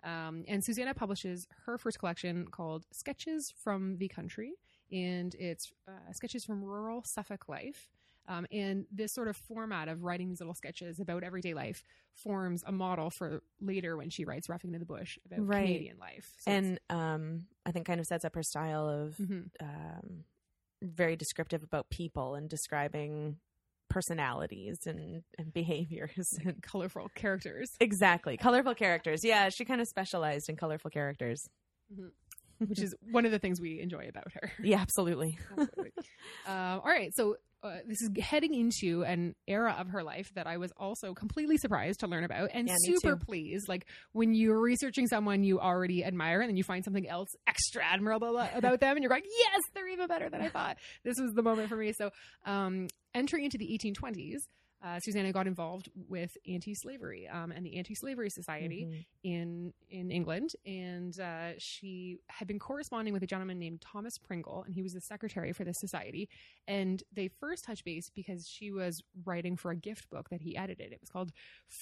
Um, 0.04 0.44
and 0.46 0.64
Susanna 0.64 0.94
publishes 0.94 1.46
her 1.66 1.76
first 1.76 1.98
collection 1.98 2.46
called 2.50 2.84
Sketches 2.92 3.52
from 3.64 3.96
the 3.98 4.08
Country, 4.08 4.52
and 4.92 5.34
it's 5.38 5.70
uh, 5.88 6.12
sketches 6.12 6.44
from 6.44 6.62
rural 6.62 7.02
Suffolk 7.04 7.48
life. 7.48 7.88
Um, 8.28 8.46
and 8.52 8.84
this 8.92 9.14
sort 9.14 9.26
of 9.28 9.36
format 9.36 9.88
of 9.88 10.02
writing 10.02 10.28
these 10.28 10.40
little 10.40 10.54
sketches 10.54 11.00
about 11.00 11.24
everyday 11.24 11.54
life 11.54 11.82
forms 12.12 12.62
a 12.66 12.72
model 12.72 13.08
for 13.10 13.42
later 13.60 13.96
when 13.96 14.10
she 14.10 14.24
writes 14.26 14.48
Roughing 14.50 14.68
Into 14.68 14.80
the 14.80 14.84
Bush 14.84 15.18
about 15.24 15.46
Right. 15.48 15.60
Canadian 15.62 15.98
life. 15.98 16.30
So 16.40 16.50
and 16.50 16.78
um, 16.90 17.46
I 17.64 17.70
think 17.72 17.86
kind 17.86 18.00
of 18.00 18.06
sets 18.06 18.24
up 18.26 18.34
her 18.34 18.42
style 18.42 18.86
of 18.88 19.16
Mhm. 19.16 19.50
um, 19.60 20.24
very 20.82 21.16
descriptive 21.16 21.62
about 21.62 21.88
people 21.90 22.34
and 22.34 22.48
describing 22.50 23.38
personalities 23.88 24.78
and, 24.86 25.22
and 25.38 25.52
behaviors. 25.54 26.38
And 26.44 26.62
colorful 26.62 27.08
characters. 27.14 27.70
exactly, 27.80 28.36
colorful 28.36 28.74
characters. 28.74 29.24
Yeah, 29.24 29.48
she 29.48 29.64
kind 29.64 29.80
of 29.80 29.88
specialized 29.88 30.48
in 30.50 30.56
colorful 30.56 30.90
characters. 30.90 31.48
which 32.58 32.80
is 32.80 32.94
one 33.10 33.24
of 33.24 33.30
the 33.32 33.38
things 33.38 33.60
we 33.60 33.80
enjoy 33.80 34.06
about 34.08 34.30
her. 34.34 34.52
Yeah, 34.62 34.80
absolutely. 34.80 35.38
Absolutely. 35.50 35.92
um, 36.46 36.54
all 36.84 36.90
right, 36.90 37.14
so 37.14 37.36
uh, 37.62 37.78
this 37.86 38.00
is 38.02 38.10
heading 38.22 38.54
into 38.54 39.04
an 39.04 39.34
era 39.46 39.74
of 39.78 39.88
her 39.88 40.02
life 40.02 40.30
that 40.34 40.46
I 40.46 40.58
was 40.58 40.72
also 40.76 41.12
completely 41.14 41.56
surprised 41.56 42.00
to 42.00 42.06
learn 42.06 42.24
about 42.24 42.50
and 42.54 42.68
Yeah, 42.68 42.74
super 42.80 43.16
pleased. 43.16 43.68
Like 43.68 43.86
when 44.12 44.34
you're 44.34 44.60
researching 44.60 45.06
someone 45.08 45.42
you 45.42 45.58
already 45.58 46.04
admire 46.04 46.40
and 46.40 46.48
then 46.48 46.56
you 46.56 46.64
find 46.64 46.84
something 46.84 47.08
else 47.08 47.28
extra 47.46 47.84
admirable 47.84 48.38
about 48.38 48.80
them 48.80 48.96
and 48.96 49.02
you're 49.02 49.10
like, 49.10 49.26
yes, 49.26 49.60
they're 49.74 49.88
even 49.88 50.06
better 50.06 50.30
than 50.30 50.40
I 50.40 50.48
thought. 50.48 50.78
This 51.04 51.14
was 51.20 51.32
the 51.34 51.42
moment 51.42 51.68
for 51.68 51.76
me. 51.76 51.92
So, 51.96 52.10
um, 52.46 52.88
entering 53.14 53.44
into 53.44 53.58
the 53.58 53.66
1820s, 53.66 54.36
uh, 54.82 55.00
Susanna 55.00 55.32
got 55.32 55.46
involved 55.46 55.90
with 56.08 56.30
anti-slavery 56.46 57.26
um, 57.28 57.50
and 57.50 57.66
the 57.66 57.76
Anti-Slavery 57.78 58.30
Society 58.30 58.86
Mhm. 58.88 59.06
in 59.24 59.72
in 59.90 60.10
England, 60.10 60.50
and 60.66 61.18
uh, 61.18 61.52
she 61.58 62.18
had 62.28 62.46
been 62.46 62.58
corresponding 62.58 63.12
with 63.12 63.22
a 63.22 63.26
gentleman 63.26 63.58
named 63.58 63.80
Thomas 63.80 64.18
Pringle, 64.18 64.62
and 64.64 64.74
he 64.74 64.82
was 64.82 64.92
the 64.92 65.00
secretary 65.00 65.52
for 65.52 65.64
this 65.64 65.76
society. 65.80 66.28
And 66.66 67.02
they 67.12 67.28
first 67.40 67.64
touched 67.64 67.84
base 67.84 68.10
because 68.14 68.46
she 68.46 68.70
was 68.70 69.02
writing 69.24 69.56
for 69.56 69.70
a 69.70 69.76
gift 69.76 70.08
book 70.10 70.28
that 70.30 70.42
he 70.42 70.56
edited. 70.56 70.92
It 70.92 71.00
was 71.00 71.08
called 71.10 71.32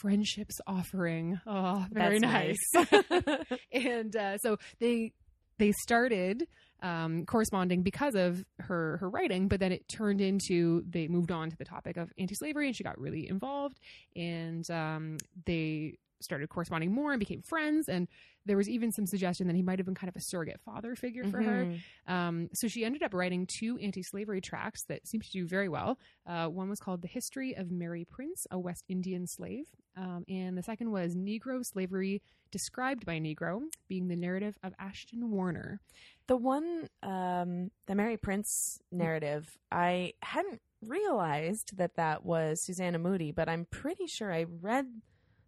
"Friendship's 0.00 0.60
Offering." 0.66 1.40
Oh, 1.46 1.86
very 1.92 2.18
That's 2.20 2.72
nice. 2.72 3.38
and 3.72 4.14
uh, 4.16 4.38
so 4.38 4.56
they 4.78 5.12
they 5.58 5.72
started 5.72 6.46
um, 6.82 7.24
corresponding 7.24 7.82
because 7.82 8.14
of 8.14 8.44
her 8.60 8.98
her 8.98 9.08
writing, 9.08 9.48
but 9.48 9.60
then 9.60 9.72
it 9.72 9.88
turned 9.88 10.20
into 10.20 10.84
they 10.88 11.08
moved 11.08 11.30
on 11.30 11.50
to 11.50 11.56
the 11.56 11.64
topic 11.64 11.96
of 11.96 12.12
anti-slavery, 12.18 12.66
and 12.66 12.76
she 12.76 12.84
got 12.84 12.98
really 12.98 13.28
involved, 13.28 13.80
and 14.14 14.68
um, 14.70 15.16
they 15.46 15.98
started 16.20 16.48
corresponding 16.48 16.92
more 16.92 17.12
and 17.12 17.20
became 17.20 17.42
friends. 17.42 17.88
And 17.88 18.08
there 18.44 18.56
was 18.56 18.68
even 18.68 18.92
some 18.92 19.06
suggestion 19.06 19.46
that 19.48 19.56
he 19.56 19.62
might 19.62 19.78
have 19.78 19.86
been 19.86 19.94
kind 19.94 20.08
of 20.08 20.16
a 20.16 20.20
surrogate 20.20 20.60
father 20.60 20.94
figure 20.94 21.24
for 21.24 21.42
her. 21.42 21.64
Mhm. 21.64 21.80
Um, 22.10 22.48
so 22.52 22.68
she 22.68 22.84
ended 22.84 23.02
up 23.02 23.12
writing 23.12 23.46
two 23.46 23.76
anti-slavery 23.78 24.40
tracts 24.40 24.84
that 24.84 25.06
seemed 25.06 25.24
to 25.24 25.30
do 25.30 25.46
very 25.46 25.68
well. 25.68 25.98
Uh, 26.24 26.46
one 26.48 26.68
was 26.68 26.80
called 26.80 27.02
"The 27.02 27.08
History 27.08 27.54
of 27.54 27.70
Mary 27.70 28.04
Prince, 28.04 28.46
a 28.50 28.58
West 28.58 28.84
Indian 28.88 29.26
Slave," 29.26 29.66
um, 29.96 30.24
and 30.28 30.56
the 30.56 30.62
second 30.62 30.90
was 30.92 31.14
"Negro 31.16 31.64
Slavery 31.64 32.22
Described 32.52 33.04
by 33.04 33.18
Negro," 33.18 33.62
being 33.88 34.06
the 34.06 34.16
narrative 34.16 34.56
of 34.62 34.72
Ashton 34.78 35.30
Warner. 35.30 35.80
The 36.28 36.36
one, 36.36 36.88
um, 37.02 37.70
the 37.86 37.94
Mary 37.96 38.16
Prince 38.16 38.80
narrative, 38.92 39.58
I 39.72 40.14
hadn't 40.22 40.62
realized 40.82 41.76
that 41.78 41.96
that 41.96 42.24
was 42.24 42.60
Susanna 42.60 42.98
Moodie, 42.98 43.32
but 43.32 43.48
I'm 43.48 43.64
pretty 43.64 44.06
sure 44.06 44.32
I 44.32 44.44
read 44.44 45.02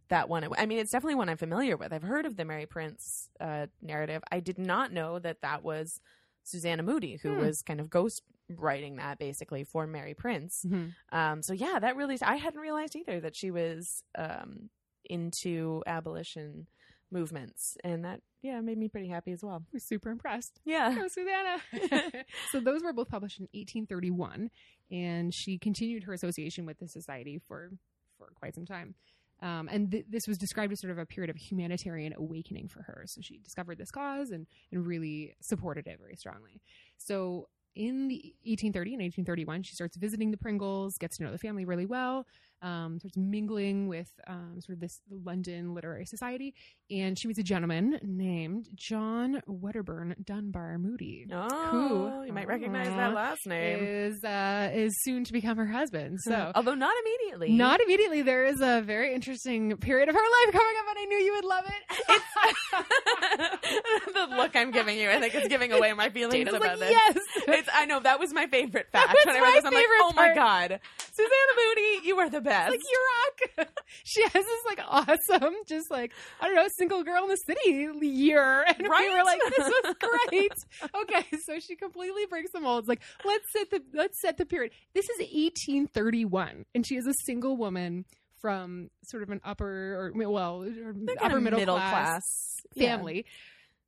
that 0.09 0.29
one. 0.29 0.47
I 0.57 0.67
mean, 0.67 0.79
it's 0.79 0.91
definitely 0.91 1.17
one 1.17 1.29
I'm 1.29 1.37
familiar 1.37 1.77
with. 1.77 1.93
I've 1.93 2.03
heard 2.03 2.27
of 2.27 2.37
the 2.37 2.45
Mary 2.45 2.67
Prince 2.67 3.29
uh, 3.41 3.67
narrative. 3.83 4.23
I 4.31 4.41
did 4.41 4.59
not 4.59 4.93
know 4.93 5.19
that 5.19 5.43
that 5.43 5.63
was 5.63 6.01
Susanna 6.45 6.83
Moodie, 6.83 7.17
who 7.23 7.35
Hmm. 7.35 7.41
was 7.41 7.63
kind 7.63 7.81
of 7.81 7.91
ghost 7.91 8.23
writing 8.49 8.97
that 8.97 9.19
basically 9.19 9.65
for 9.65 9.87
Mary 9.87 10.15
Prince. 10.15 10.65
Um, 11.13 11.43
so 11.43 11.53
yeah, 11.53 11.79
that 11.81 11.97
really, 11.97 12.17
I 12.23 12.37
hadn't 12.37 12.61
realized 12.61 12.97
either 12.97 13.21
that 13.21 13.37
she 13.37 13.51
was 13.51 14.03
um, 14.17 14.71
into 15.05 15.83
abolition 15.87 16.67
movements, 17.11 17.77
and 17.85 18.05
that 18.05 18.21
yeah 18.43 18.61
made 18.61 18.77
me 18.79 18.89
pretty 18.89 19.09
happy 19.09 19.33
as 19.33 19.43
well. 19.43 19.63
Was 19.73 19.83
super 19.85 20.11
impressed. 20.11 20.61
Yeah. 20.65 20.95
Oh, 20.99 21.09
Susanna. 21.09 22.23
so 22.53 22.61
those 22.61 22.83
were 22.83 22.93
both 22.93 23.09
published 23.09 23.39
in 23.41 23.45
1831, 23.53 24.51
and 24.91 25.35
she 25.35 25.59
continued 25.59 26.05
her 26.05 26.13
association 26.13 26.65
with 26.67 26.79
the 26.79 26.89
society 26.89 27.41
for 27.49 27.71
for 28.19 28.29
quite 28.35 28.55
some 28.55 28.67
time. 28.67 28.95
Um, 29.41 29.69
and 29.71 29.91
th- 29.91 30.07
this 30.09 30.27
was 30.27 30.37
described 30.37 30.73
as 30.73 30.81
sort 30.81 30.91
of 30.91 30.99
a 30.99 31.07
period 31.07 31.31
of 31.31 31.37
humanitarian 31.37 32.13
awakening 32.17 32.69
for 32.69 32.83
her. 32.83 33.05
So 33.07 33.21
she 33.21 33.39
discovered 33.39 33.79
this 33.79 33.91
cause 33.91 34.31
and 34.31 34.47
and 34.73 34.87
really 34.87 35.35
supported 35.41 35.87
it 35.87 35.99
very 35.99 36.17
strongly. 36.17 36.61
So 36.97 37.49
in 37.75 38.09
the 38.09 38.35
1830 38.45 38.95
and 38.95 39.03
1831, 39.03 39.63
she 39.63 39.75
starts 39.75 39.97
visiting 39.97 40.33
the 40.33 40.37
Pringles, 40.37 40.99
gets 40.99 41.19
to 41.19 41.23
know 41.23 41.31
the 41.31 41.39
family 41.39 41.65
really 41.65 41.87
well, 41.87 42.27
um, 42.63 42.99
starts 42.99 43.17
mingling 43.17 43.89
with 43.89 44.09
um, 44.27 44.57
sort 44.61 44.75
of 44.77 44.81
this 44.81 45.01
London 45.11 45.75
literary 45.75 46.05
society, 46.07 46.55
and 46.91 47.19
she 47.19 47.29
was 47.29 47.39
a 47.39 47.43
gentleman 47.43 47.99
named 48.03 48.69
John 48.75 49.41
Wedderburn 49.47 50.17
Dunbar 50.25 50.79
Moodie. 50.79 51.27
Oh, 51.33 51.49
who, 51.71 52.25
you 52.27 52.33
might 52.33 52.49
recognize 52.49 52.89
that 52.89 53.11
Uh, 53.11 53.15
last 53.15 53.47
name. 53.47 53.79
Is 53.83 54.25
uh, 54.25 54.71
is 54.75 54.93
soon 55.03 55.25
to 55.25 55.33
become 55.33 55.57
her 55.57 55.67
husband. 55.67 56.19
So 56.23 56.53
although 56.57 56.75
not 56.75 56.95
immediately, 57.05 57.53
not 57.53 57.81
immediately. 57.81 58.23
There 58.23 58.45
is 58.47 58.61
a 58.61 58.83
very 58.83 59.15
interesting 59.15 59.77
period 59.77 60.09
of 60.09 60.15
her 60.15 60.21
life 60.21 60.53
coming 60.53 60.75
up, 60.81 60.87
and 60.91 60.99
I 60.99 61.05
knew 61.05 61.19
you 61.19 61.35
would 61.35 61.45
love 61.45 61.65
it. 61.67 62.23
the 64.15 64.37
look 64.37 64.57
I'm 64.57 64.71
giving 64.71 64.99
you. 64.99 65.11
I 65.11 65.21
think 65.21 65.35
it's 65.35 65.49
giving 65.49 65.73
away 65.73 65.93
my 65.93 66.09
feelings 66.19 66.45
Dana's 66.45 66.55
about 66.55 66.79
like, 66.79 66.89
this. 66.89 66.91
yes. 66.91 67.19
It's, 67.49 67.69
I 67.73 67.87
know 67.87 68.01
that 68.01 68.19
was 68.19 68.33
my 68.33 68.47
favorite 68.47 68.87
fact. 68.93 69.17
when 69.25 69.37
I 69.37 69.41
read 69.41 69.55
this, 69.57 69.65
I'm 69.65 69.75
like, 69.75 69.87
oh 69.89 70.13
my 70.15 70.35
god, 70.35 70.81
Susanna 71.19 71.53
Moodie, 71.57 72.07
you 72.07 72.19
are 72.19 72.31
the 72.31 72.41
best. 72.41 72.71
like 72.71 72.81
you 72.81 73.07
rock. 73.59 73.69
she 74.05 74.23
has 74.23 74.33
this 74.33 74.65
like 74.67 74.81
awesome, 74.87 75.55
just 75.67 75.91
like 75.91 76.13
I 76.41 76.47
don't 76.47 76.55
know, 76.57 76.67
single 76.77 77.03
girl 77.05 77.25
in 77.25 77.29
the 77.31 77.37
city 77.37 77.89
year, 78.07 78.63
and 78.69 78.79
we 78.79 78.89
Right? 78.89 79.11
were 79.13 79.25
like, 79.25 79.41
this 79.57 79.69
was 79.69 79.95
great. 80.31 80.53
okay, 81.03 81.27
so 81.45 81.59
she 81.59 81.77
completely 81.77 82.27
breaks 82.27 82.51
the 82.53 82.61
mold. 82.61 82.81
It's 82.81 82.89
Like 82.89 83.03
let's 83.25 83.51
set 83.53 83.71
the 83.71 83.83
let's 83.95 84.21
set 84.21 84.37
the 84.39 84.47
period. 84.47 84.73
This 84.95 85.05
is 85.11 85.19
1831, 85.19 86.65
and 86.75 86.87
she 86.87 86.97
is 86.97 87.07
a 87.07 87.15
single 87.25 87.57
woman 87.57 88.05
from 88.41 88.89
sort 89.05 89.23
of 89.25 89.31
an 89.31 89.41
upper 89.45 89.67
or 89.67 90.13
well 90.15 90.63
or 90.63 90.95
upper 91.21 91.41
middle, 91.41 91.59
middle 91.61 91.75
class, 91.77 91.93
class 91.93 92.23
Yeah. 92.75 92.97
family. 92.97 93.27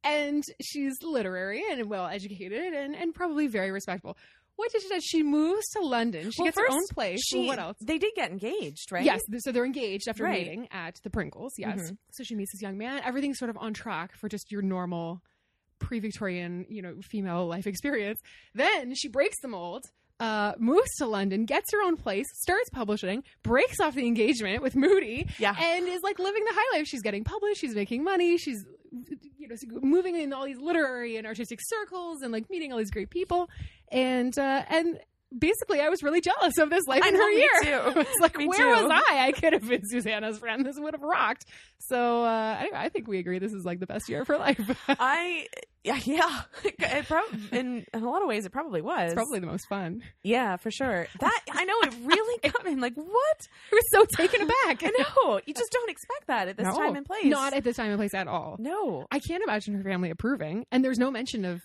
And 0.02 0.42
she's 0.62 1.02
literary 1.02 1.62
and 1.70 1.88
well 1.90 2.06
educated 2.06 2.72
and, 2.72 2.96
and 2.96 3.14
probably 3.14 3.48
very 3.48 3.70
respectable. 3.70 4.16
What 4.60 4.72
does 4.72 4.82
she 4.82 4.88
do? 4.88 5.00
She 5.00 5.22
moves 5.22 5.66
to 5.70 5.80
London. 5.80 6.30
She 6.30 6.42
Well, 6.42 6.46
gets 6.46 6.58
her 6.58 6.70
own 6.70 6.86
place. 6.88 7.20
She, 7.26 7.38
Well, 7.38 7.46
what 7.48 7.58
else? 7.58 7.76
They 7.80 7.98
did 7.98 8.12
get 8.14 8.30
engaged, 8.30 8.92
right? 8.92 9.04
Yes, 9.04 9.20
so 9.38 9.52
they're 9.52 9.64
engaged 9.64 10.06
after 10.08 10.24
Right. 10.24 10.46
meeting 10.46 10.68
at 10.70 10.96
the 11.02 11.10
Pringles. 11.10 11.52
Yes, 11.58 11.90
Mhm. 11.90 11.96
so 12.12 12.22
she 12.24 12.34
meets 12.34 12.52
this 12.52 12.62
young 12.62 12.76
man. 12.78 13.00
Everything's 13.04 13.38
sort 13.38 13.48
of 13.50 13.56
on 13.58 13.72
track 13.74 14.14
for 14.16 14.28
just 14.28 14.50
your 14.52 14.62
normal 14.62 15.22
pre-Victorian, 15.78 16.66
you 16.68 16.82
know, 16.82 16.96
female 17.02 17.46
life 17.46 17.66
experience. 17.66 18.20
Then 18.54 18.94
she 18.94 19.08
breaks 19.08 19.40
the 19.40 19.48
mold. 19.48 19.84
Uh, 20.18 20.52
moves 20.58 20.94
to 20.98 21.06
London, 21.06 21.46
gets 21.46 21.72
her 21.72 21.80
own 21.82 21.96
place, 21.96 22.26
starts 22.42 22.68
publishing, 22.68 23.24
breaks 23.42 23.80
off 23.80 23.94
the 23.94 24.06
engagement 24.06 24.62
with 24.62 24.76
Moodie, 24.76 25.26
Yeah. 25.38 25.56
and 25.58 25.88
is 25.88 26.02
like 26.02 26.18
living 26.18 26.44
the 26.44 26.52
high 26.52 26.76
life. 26.76 26.86
She's 26.86 27.00
getting 27.00 27.24
published, 27.24 27.58
she's 27.62 27.74
making 27.74 28.04
money, 28.04 28.36
she's 28.36 28.62
you 29.38 29.48
know 29.48 29.56
moving 29.80 30.16
in 30.16 30.34
all 30.34 30.44
these 30.44 30.58
literary 30.58 31.16
and 31.16 31.26
artistic 31.26 31.60
circles, 31.62 32.20
and 32.20 32.32
like 32.32 32.50
meeting 32.50 32.70
all 32.70 32.78
these 32.78 32.90
great 32.90 33.08
people, 33.08 33.48
and 33.90 34.36
uh, 34.38 34.62
and 34.68 34.98
basically, 35.36 35.80
I 35.80 35.88
was 35.88 36.02
really 36.02 36.20
jealous 36.20 36.58
of 36.58 36.70
this 36.70 36.86
life 36.86 37.02
I 37.04 37.08
in 37.08 37.14
know, 37.14 37.20
her 37.20 37.30
year. 37.30 37.50
too. 37.62 37.70
I 37.70 37.90
was 37.94 38.06
like, 38.20 38.36
Me 38.36 38.46
where 38.48 38.58
too. 38.76 38.82
was 38.84 39.02
I? 39.08 39.26
I 39.28 39.32
could 39.32 39.52
have 39.52 39.68
been 39.68 39.82
Susanna's 39.84 40.38
friend. 40.38 40.64
This 40.66 40.76
would 40.78 40.94
have 40.94 41.02
rocked. 41.02 41.44
So 41.78 42.24
uh, 42.24 42.56
anyway, 42.60 42.76
I 42.78 42.88
think 42.88 43.08
we 43.08 43.18
agree 43.18 43.38
this 43.38 43.52
is 43.52 43.64
like 43.64 43.80
the 43.80 43.86
best 43.86 44.08
year 44.08 44.22
of 44.22 44.28
her 44.28 44.38
life. 44.38 44.60
I 44.88 45.46
yeah 45.82 45.98
yeah. 46.04 46.42
It 46.64 47.06
prob- 47.06 47.24
in, 47.52 47.86
in 47.94 48.02
a 48.02 48.08
lot 48.10 48.22
of 48.22 48.28
ways, 48.28 48.44
it 48.44 48.50
probably 48.52 48.82
was. 48.82 49.12
it's 49.12 49.14
probably 49.14 49.38
the 49.38 49.46
most 49.46 49.66
fun. 49.68 50.02
yeah, 50.22 50.56
for 50.56 50.70
sure. 50.70 51.06
That 51.20 51.40
I 51.52 51.64
know 51.64 51.74
it 51.84 51.94
really 52.04 52.38
got 52.50 52.64
me. 52.64 52.72
I'm 52.72 52.80
like, 52.80 52.94
what? 52.96 53.48
I 53.72 53.74
was 53.74 53.84
so 53.92 54.04
taken 54.16 54.42
aback. 54.42 54.82
I 54.84 54.90
know. 54.98 55.40
You 55.46 55.54
just 55.54 55.72
don't 55.72 55.90
expect 55.90 56.26
that 56.26 56.48
at 56.48 56.56
this 56.58 56.66
No, 56.66 56.76
time 56.76 56.96
and 56.96 57.06
place. 57.06 57.24
Not 57.26 57.54
at 57.54 57.64
this 57.64 57.76
time 57.76 57.88
and 57.90 57.98
place 57.98 58.14
at 58.14 58.28
all. 58.28 58.56
no. 58.58 59.06
I 59.10 59.20
can't 59.20 59.42
imagine 59.42 59.74
her 59.74 59.82
family 59.82 60.10
approving, 60.10 60.66
and 60.70 60.84
there's 60.84 60.98
no 60.98 61.10
mention 61.10 61.44
of 61.44 61.62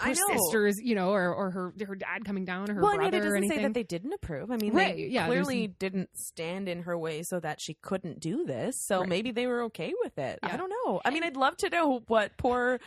her 0.00 0.14
sisters, 0.14 0.78
you 0.82 0.94
know, 0.94 1.10
or, 1.10 1.32
or 1.34 1.50
her 1.50 1.74
her 1.86 1.94
dad 1.94 2.24
coming 2.24 2.44
down, 2.44 2.70
or 2.70 2.74
her 2.74 2.80
well, 2.82 2.96
brother, 2.96 3.04
yet 3.04 3.14
it 3.14 3.18
or 3.18 3.20
doesn't 3.30 3.36
anything. 3.38 3.58
say 3.58 3.62
that 3.64 3.74
they 3.74 3.82
didn't 3.82 4.12
approve. 4.12 4.50
I 4.50 4.56
mean, 4.56 4.72
Right, 4.72 4.96
they 4.96 5.02
yeah, 5.06 5.28
there's 5.28 5.46
clearly 5.46 5.66
didn't 5.68 6.10
stand 6.14 6.68
in 6.68 6.82
her 6.82 6.96
way 6.98 7.22
so 7.22 7.40
that 7.40 7.60
she 7.60 7.74
couldn't 7.74 8.20
do 8.20 8.44
this. 8.44 8.76
So 8.86 9.00
Right. 9.00 9.08
maybe 9.08 9.30
they 9.32 9.46
were 9.46 9.62
okay 9.64 9.92
with 10.02 10.18
it. 10.18 10.38
Yeah. 10.42 10.54
I 10.54 10.56
don't 10.56 10.70
know. 10.84 11.00
I 11.04 11.10
mean, 11.10 11.24
I'd 11.24 11.36
love 11.36 11.56
to 11.58 11.70
know 11.70 12.02
what 12.06 12.36
poor 12.36 12.80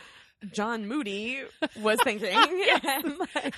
John 0.52 0.86
Moodie 0.88 1.42
was 1.80 1.98
thinking. 2.04 2.28
And, 2.86 3.18
like, 3.18 3.54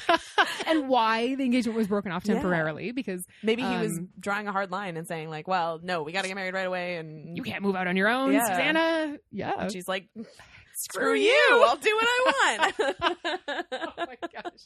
and 0.66 0.88
why 0.88 1.34
the 1.34 1.44
engagement 1.44 1.76
was 1.76 1.88
broken 1.88 2.12
off 2.12 2.22
Yeah. 2.24 2.34
temporarily 2.34 2.92
because 2.92 3.26
maybe 3.42 3.62
he 3.62 3.76
was 3.76 3.98
Um, 3.98 4.08
drawing 4.20 4.46
a 4.46 4.52
hard 4.52 4.70
line 4.70 4.96
and 4.96 5.06
saying, 5.06 5.28
like, 5.28 5.48
well, 5.48 5.80
no, 5.82 6.02
we 6.04 6.12
got 6.12 6.22
to 6.22 6.28
get 6.28 6.34
married 6.36 6.54
right 6.54 6.66
away. 6.66 6.96
And 6.96 7.36
you 7.36 7.42
can't 7.42 7.62
move 7.62 7.74
out 7.76 7.86
on 7.88 7.96
your 7.96 8.08
own, 8.08 8.32
Yeah. 8.32 8.44
Susanna. 8.46 9.16
Yeah. 9.32 9.52
And 9.58 9.72
she's 9.72 9.88
like, 9.88 10.08
Screw 10.78 11.02
screw 11.04 11.14
you. 11.14 11.30
you. 11.30 11.64
I'll 11.66 11.76
do 11.76 11.96
what 11.96 12.06
I 12.06 12.68
want. 12.68 12.74
oh 13.72 13.92
my 13.96 14.16
gosh, 14.34 14.60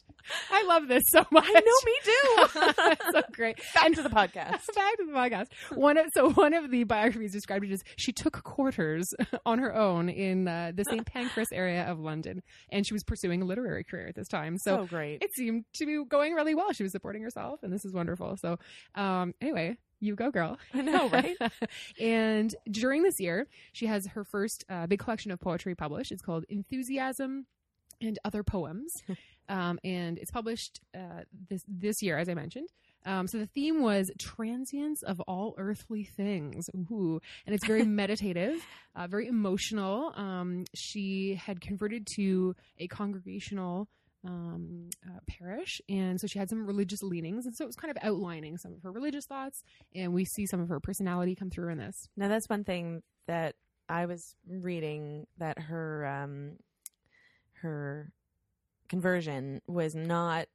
I 0.51 0.63
love 0.67 0.89
this 0.89 1.03
so 1.07 1.25
much. 1.31 1.45
I 1.47 1.61
know, 1.61 1.79
me 1.85 1.95
too. 2.03 3.01
So 3.13 3.21
great. 3.31 3.57
Back 3.73 3.93
to 3.93 4.01
the 4.03 4.09
podcast. 4.09 4.67
Back 4.75 4.97
to 4.97 5.05
the 5.05 5.13
podcast. 5.13 5.45
One 5.75 5.97
of 5.97 6.05
so 6.13 6.29
one 6.31 6.53
of 6.53 6.69
the 6.69 6.83
biographies 6.83 7.31
described 7.31 7.63
it 7.65 7.71
as 7.71 7.81
she 7.97 8.11
took 8.11 8.43
quarters 8.43 9.07
on 9.45 9.59
her 9.59 9.73
own 9.75 10.09
in 10.09 10.47
uh, 10.47 10.71
the 10.75 10.83
St 10.83 11.05
Pancras 11.05 11.47
area 11.53 11.83
of 11.89 11.99
London, 11.99 12.41
and 12.71 12.85
she 12.85 12.93
was 12.93 13.03
pursuing 13.03 13.41
a 13.41 13.45
literary 13.45 13.83
career 13.83 14.07
at 14.07 14.15
this 14.15 14.27
time. 14.27 14.57
So, 14.57 14.77
So 14.81 14.85
great. 14.87 15.21
it 15.23 15.33
seemed 15.33 15.63
to 15.75 15.85
be 15.85 16.03
going 16.07 16.33
really 16.33 16.55
well. 16.55 16.71
She 16.73 16.83
was 16.83 16.91
supporting 16.91 17.21
herself, 17.23 17.63
and 17.63 17.71
this 17.71 17.85
is 17.85 17.93
wonderful. 17.93 18.35
So, 18.37 18.57
um, 18.95 19.33
anyway. 19.41 19.77
You 20.01 20.15
go, 20.15 20.31
girl. 20.31 20.57
I 20.73 20.81
know, 20.81 21.07
right? 21.09 21.37
and 22.01 22.53
during 22.69 23.03
this 23.03 23.19
year, 23.19 23.47
she 23.71 23.85
has 23.85 24.07
her 24.07 24.23
first 24.23 24.65
uh, 24.67 24.87
big 24.87 24.99
collection 24.99 25.31
of 25.31 25.39
poetry 25.39 25.75
published. 25.75 26.11
It's 26.11 26.23
called 26.23 26.43
Enthusiasm 26.49 27.45
and 28.01 28.17
Other 28.25 28.43
Poems, 28.43 28.91
um, 29.49 29.79
and 29.83 30.17
it's 30.17 30.31
published 30.31 30.81
uh, 30.95 31.21
this 31.49 31.63
this 31.67 32.01
year, 32.01 32.17
as 32.17 32.27
I 32.27 32.33
mentioned. 32.33 32.67
Um, 33.05 33.27
so 33.27 33.37
the 33.37 33.47
theme 33.47 33.81
was 33.81 34.11
transience 34.19 35.01
of 35.03 35.19
all 35.21 35.55
earthly 35.57 36.03
things. 36.03 36.69
Ooh. 36.75 37.19
And 37.45 37.55
it's 37.55 37.65
very 37.65 37.83
meditative, 37.85 38.55
uh, 38.95 39.07
very 39.07 39.27
emotional. 39.27 40.13
Um, 40.15 40.65
she 40.75 41.35
had 41.35 41.61
converted 41.61 42.07
to 42.15 42.55
a 42.77 42.87
congregational 42.87 43.87
um, 44.25 44.89
uh, 45.07 45.19
parish, 45.27 45.81
and 45.89 46.19
so 46.19 46.27
she 46.27 46.37
had 46.39 46.49
some 46.49 46.65
religious 46.65 47.01
leanings, 47.01 47.45
and 47.45 47.55
so 47.55 47.63
it 47.63 47.67
was 47.67 47.75
kind 47.75 47.91
of 47.91 47.97
outlining 48.03 48.57
some 48.57 48.73
of 48.73 48.81
her 48.83 48.91
religious 48.91 49.25
thoughts, 49.25 49.63
and 49.95 50.13
we 50.13 50.25
see 50.25 50.45
some 50.45 50.59
of 50.61 50.69
her 50.69 50.79
personality 50.79 51.35
come 51.35 51.49
through 51.49 51.69
in 51.69 51.77
this. 51.77 52.07
Now 52.15 52.27
that's 52.27 52.49
one 52.49 52.63
thing 52.63 53.01
that 53.27 53.55
I 53.89 54.05
was 54.05 54.35
reading 54.47 55.27
that 55.37 55.59
her 55.59 56.05
um 56.05 56.57
her 57.61 58.11
conversion 58.89 59.61
was 59.67 59.95
not 59.95 60.47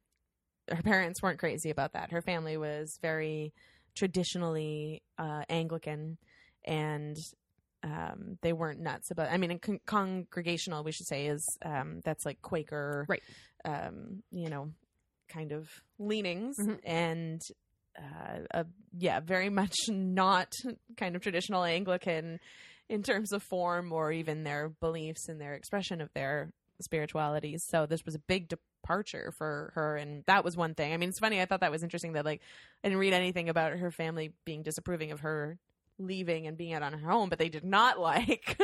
her 0.69 0.81
parents 0.81 1.21
weren't 1.21 1.39
crazy 1.39 1.69
about 1.69 1.93
that. 1.93 2.11
Her 2.11 2.21
family 2.21 2.57
was 2.57 2.99
very 3.01 3.53
traditionally 3.95 5.01
uh 5.17 5.43
Anglican 5.49 6.17
and 6.65 7.17
um 7.83 8.37
they 8.41 8.53
weren't 8.53 8.79
nuts 8.79 9.11
about 9.11 9.31
I 9.31 9.37
mean 9.37 9.59
con- 9.59 9.79
congregational 9.85 10.83
we 10.83 10.91
should 10.91 11.07
say 11.07 11.27
is 11.27 11.45
um 11.63 12.01
that's 12.03 12.25
like 12.25 12.41
Quaker 12.41 13.05
Right. 13.07 13.21
Um 13.67 14.23
you 14.31 14.49
know 14.49 14.71
kind 15.29 15.51
of 15.51 15.67
leanings 15.99 16.55
Mhm. 16.59 16.79
and 16.83 17.41
uh, 17.99 18.39
uh, 18.53 18.63
yeah, 18.97 19.19
very 19.19 19.49
much 19.49 19.75
not 19.89 20.51
kind 20.97 21.15
of 21.15 21.21
traditional 21.21 21.63
Anglican. 21.63 22.39
in 22.89 23.03
terms 23.03 23.33
of 23.33 23.43
form 23.43 23.91
or 23.91 24.13
even 24.13 24.43
their 24.45 24.69
beliefs 24.69 25.27
and 25.27 25.41
their 25.41 25.55
expression 25.55 25.99
of 25.99 26.09
their 26.13 26.51
spirituality. 26.81 27.57
So 27.57 27.85
this 27.85 27.99
was 28.05 28.15
a 28.15 28.19
big 28.19 28.47
departure 28.47 29.33
for 29.37 29.71
her, 29.75 29.97
and 29.97 30.23
that 30.27 30.45
was 30.45 30.55
one 30.55 30.73
thing. 30.73 30.93
I 30.93 30.97
mean, 30.97 31.09
it's 31.09 31.19
funny. 31.19 31.41
I 31.41 31.45
thought 31.45 31.59
that 31.59 31.71
was 31.71 31.83
interesting 31.83 32.13
that 32.13 32.23
like 32.23 32.39
I 32.83 32.87
didn't 32.87 32.99
read 32.99 33.11
anything 33.13 33.49
about 33.49 33.73
her 33.73 33.91
family 33.91 34.31
being 34.45 34.63
disapproving 34.63 35.11
of 35.11 35.19
her 35.21 35.57
leaving 35.99 36.45
and 36.47 36.57
being 36.57 36.73
out 36.73 36.83
on 36.83 36.93
her 36.93 37.11
own, 37.11 37.29
but 37.29 37.39
they 37.39 37.49
did 37.49 37.63
not 37.63 37.99
like 37.99 38.57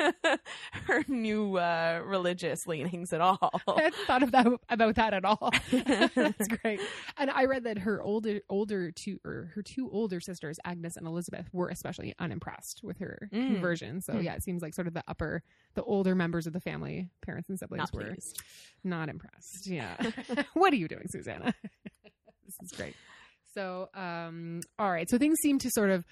her 0.85 1.03
new 1.07 1.57
uh, 1.57 2.01
religious 2.05 2.67
leanings 2.67 3.11
at 3.13 3.21
all. 3.21 3.39
I 3.67 3.81
hadn't 3.83 3.95
thought 4.05 4.23
of 4.23 4.31
that 4.31 4.47
about 4.69 4.95
that 4.95 5.13
at 5.13 5.25
all. 5.25 5.51
That's 5.71 6.47
great. 6.47 6.79
And 7.17 7.31
I 7.31 7.45
read 7.45 7.63
that 7.63 7.79
her 7.79 8.01
older 8.01 8.39
older 8.49 8.91
two 8.91 9.19
or 9.25 9.51
her 9.55 9.61
two 9.63 9.89
older 9.91 10.19
sisters, 10.19 10.59
Agnes 10.65 10.95
and 10.97 11.07
Elizabeth, 11.07 11.47
were 11.51 11.69
especially 11.69 12.13
unimpressed 12.19 12.81
with 12.83 12.97
her 12.99 13.29
Mm. 13.33 13.47
conversion. 13.53 14.01
So 14.01 14.13
Mm. 14.13 14.23
yeah, 14.23 14.35
it 14.35 14.43
seems 14.43 14.61
like 14.61 14.73
sort 14.73 14.87
of 14.87 14.93
the 14.93 15.03
upper 15.07 15.43
the 15.75 15.83
older 15.83 16.13
members 16.15 16.45
of 16.47 16.53
the 16.53 16.59
family, 16.59 17.09
parents 17.21 17.49
and 17.49 17.57
siblings 17.57 17.91
Not 17.91 17.93
were 17.93 18.15
not 18.83 19.09
impressed. 19.09 19.65
Yeah. 19.67 19.95
what 20.53 20.71
are 20.73 20.75
you 20.75 20.87
doing, 20.87 21.07
Susanna? 21.07 21.53
this 22.45 22.57
is 22.61 22.71
great. 22.77 22.95
So, 23.53 23.89
um, 23.93 24.61
all 24.79 24.91
right. 24.91 25.09
So 25.09 25.17
things 25.17 25.37
seem 25.41 25.59
to 25.59 25.69
sort 25.71 25.89
of 25.89 26.05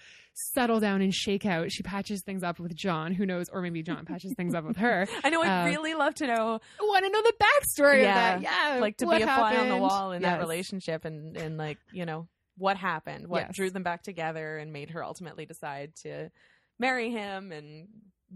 settle 0.53 0.79
down 0.79 1.01
and 1.01 1.13
shake 1.13 1.45
out. 1.45 1.71
She 1.71 1.83
patches 1.83 2.21
things 2.25 2.43
up 2.43 2.60
with 2.60 2.75
John, 2.75 3.13
who 3.13 3.25
knows, 3.25 3.48
or 3.51 3.62
maybe 3.62 3.83
John 3.83 4.05
patches 4.05 4.33
things 4.38 4.53
up 4.55 4.63
with 4.63 4.77
her. 4.77 5.07
I 5.24 5.29
know. 5.29 5.41
I'd 5.41 5.63
Uh, 5.63 5.65
really 5.65 5.93
love 5.93 6.13
to 6.15 6.27
know, 6.27 6.60
I 6.79 6.83
Want 6.83 7.05
to 7.05 7.12
know 7.12 7.21
the 7.21 7.33
backstory 7.33 8.01
Yeah. 8.03 8.36
of 8.36 8.41
that? 8.41 8.74
Yeah. 8.74 8.79
like, 8.79 8.98
to 8.98 9.07
be 9.07 9.21
a 9.21 9.25
fly 9.25 9.57
on 9.57 9.69
the 9.69 9.77
wall 9.77 10.12
in 10.12 10.21
that 10.21 10.39
relationship, 10.39 11.03
and 11.05 11.36
and 11.36 11.57
like 11.57 11.77
you 11.91 12.05
know 12.05 12.27
what 12.57 12.77
happened, 12.77 13.27
what 13.27 13.45
Yes. 13.48 13.55
drew 13.55 13.69
them 13.69 13.83
back 13.83 14.03
together, 14.03 14.57
and 14.57 14.71
made 14.71 14.91
her 14.91 15.03
ultimately 15.03 15.45
decide 15.45 15.95
to 16.03 16.29
marry 16.79 17.10
him 17.10 17.51
and 17.51 17.88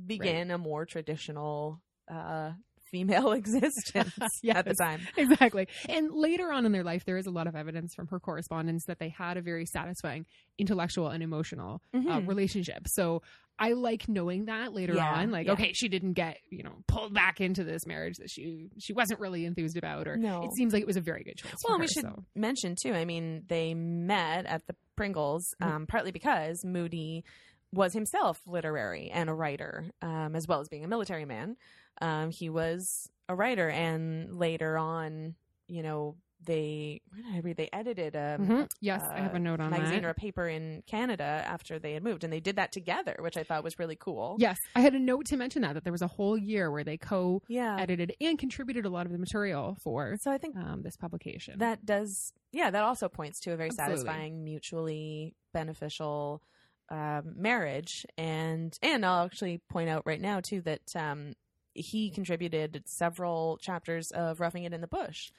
begin 0.06 0.52
a 0.52 0.58
more 0.58 0.86
traditional 0.86 1.82
uh, 2.12 2.52
female 2.92 3.32
existence 3.34 4.14
Yes. 4.42 4.56
at 4.58 4.66
the 4.66 4.74
time. 4.76 5.02
Exactly. 5.18 5.68
And 5.90 6.12
later 6.12 6.52
on 6.52 6.66
in 6.66 6.72
their 6.72 6.84
life, 6.84 7.06
there 7.06 7.18
is 7.18 7.26
a 7.26 7.32
lot 7.32 7.48
of 7.48 7.56
evidence 7.56 7.94
from 7.96 8.08
her 8.08 8.20
correspondence 8.20 8.86
that 8.86 9.00
they 9.00 9.10
had 9.10 9.38
a 9.38 9.42
very 9.42 9.66
satisfying 9.66 10.26
intellectual 10.58 11.10
and 11.10 11.22
emotional 11.24 11.82
uh, 11.94 11.98
Mhm. 11.98 12.28
relationship. 12.28 12.84
So 12.88 13.22
I 13.58 13.72
like 13.72 14.10
knowing 14.10 14.46
that 14.46 14.74
later 14.74 14.94
Yeah, 14.96 15.14
on. 15.16 15.32
Like, 15.32 15.48
yeah. 15.48 15.54
okay, 15.54 15.72
she 15.74 15.88
didn't 15.88 16.14
get 16.14 16.38
you 16.50 16.64
know 16.64 16.74
pulled 16.88 17.14
back 17.14 17.40
into 17.40 17.64
this 17.64 17.86
marriage 17.86 18.18
that 18.18 18.30
she 18.30 18.70
she 18.80 18.92
wasn't 18.94 19.20
really 19.22 19.46
enthused 19.46 19.78
about, 19.78 20.08
or 20.08 20.18
No. 20.18 20.44
it 20.44 20.54
seems 20.56 20.74
like 20.74 20.82
it 20.82 20.88
was 20.88 20.98
a 20.98 21.02
very 21.02 21.24
good 21.24 21.38
choice. 21.38 21.56
Well, 21.68 21.80
we 21.80 21.88
should 21.88 22.04
so. 22.04 22.24
mention 22.36 22.76
too. 22.82 22.94
I 22.94 23.06
mean, 23.06 23.44
they 23.48 23.74
met 23.74 24.46
at 24.46 24.68
the 24.68 24.76
Pringles 24.98 25.54
Mhm. 25.62 25.68
um, 25.68 25.88
partly 25.88 26.12
because 26.12 26.66
Moodie 26.66 27.24
was 27.72 27.94
himself 27.94 28.40
literary 28.46 29.10
and 29.10 29.30
a 29.30 29.34
writer, 29.34 29.86
um, 30.02 30.36
as 30.36 30.48
well 30.48 30.60
as 30.62 30.70
being 30.70 30.84
a 30.86 30.88
military 30.88 31.26
man. 31.26 31.56
Um, 32.02 32.30
he 32.32 32.50
was 32.50 33.10
a 33.30 33.36
writer, 33.36 33.70
and 33.70 34.38
later 34.38 34.78
on, 34.78 35.36
you 35.68 35.82
know, 35.84 36.16
they 36.44 37.02
I 37.34 37.40
read? 37.40 37.58
They 37.58 37.70
edited 37.74 38.14
a 38.16 38.38
Mhm. 38.40 38.68
Yes, 38.82 39.02
I 39.16 39.22
have 39.22 39.34
uh, 39.34 39.38
a 39.38 39.40
note 39.40 39.60
on 39.60 39.72
magazine 39.72 40.02
that. 40.04 40.08
or 40.08 40.12
a 40.12 40.14
paper 40.14 40.48
in 40.48 40.84
Canada 40.86 41.24
after 41.24 41.80
they 41.80 41.94
had 41.94 42.04
moved, 42.04 42.24
and 42.24 42.32
they 42.32 42.40
did 42.42 42.58
that 42.58 42.72
together, 42.72 43.16
which 43.20 43.36
I 43.38 43.44
thought 43.44 43.64
was 43.64 43.80
really 43.80 43.96
cool. 43.96 44.36
Yes, 44.38 44.60
I 44.76 44.82
had 44.82 44.94
a 44.94 45.00
note 45.00 45.26
to 45.28 45.38
mention 45.38 45.64
that 45.64 45.74
that 45.74 45.84
there 45.84 45.94
was 45.94 46.04
a 46.04 46.08
whole 46.08 46.38
year 46.38 46.70
where 46.70 46.84
they 46.84 46.98
co-edited 46.98 48.16
and 48.22 48.38
contributed 48.38 48.86
a 48.86 48.90
lot 48.90 49.06
of 49.08 49.12
the 49.12 49.18
material 49.18 49.76
for 49.82 50.18
So 50.18 50.30
I 50.32 50.38
think 50.38 50.56
um, 50.56 50.84
this 50.84 50.98
publication. 50.98 51.58
that 51.60 51.84
does 51.86 52.32
yeah 52.52 52.70
that 52.70 52.84
also 52.84 53.10
points 53.10 53.40
to 53.42 53.52
a 53.54 53.56
very 53.58 53.70
Absolutely. 53.70 53.96
satisfying 53.96 54.44
mutually 54.44 55.36
beneficial 55.54 56.44
um, 56.90 57.34
marriage 57.36 58.06
and 58.18 58.78
and 58.84 59.04
i'll 59.06 59.26
actually 59.26 59.60
point 59.70 59.90
out 59.90 60.04
right 60.06 60.22
now 60.22 60.40
too 60.40 60.62
that 60.62 60.96
um, 60.96 61.34
he 61.76 62.10
contributed 62.10 62.82
several 62.86 63.58
chapters 63.62 64.10
of 64.12 64.40
roughing 64.40 64.64
it 64.64 64.74
in 64.74 64.82
the 64.82 64.88
bush 64.88 65.32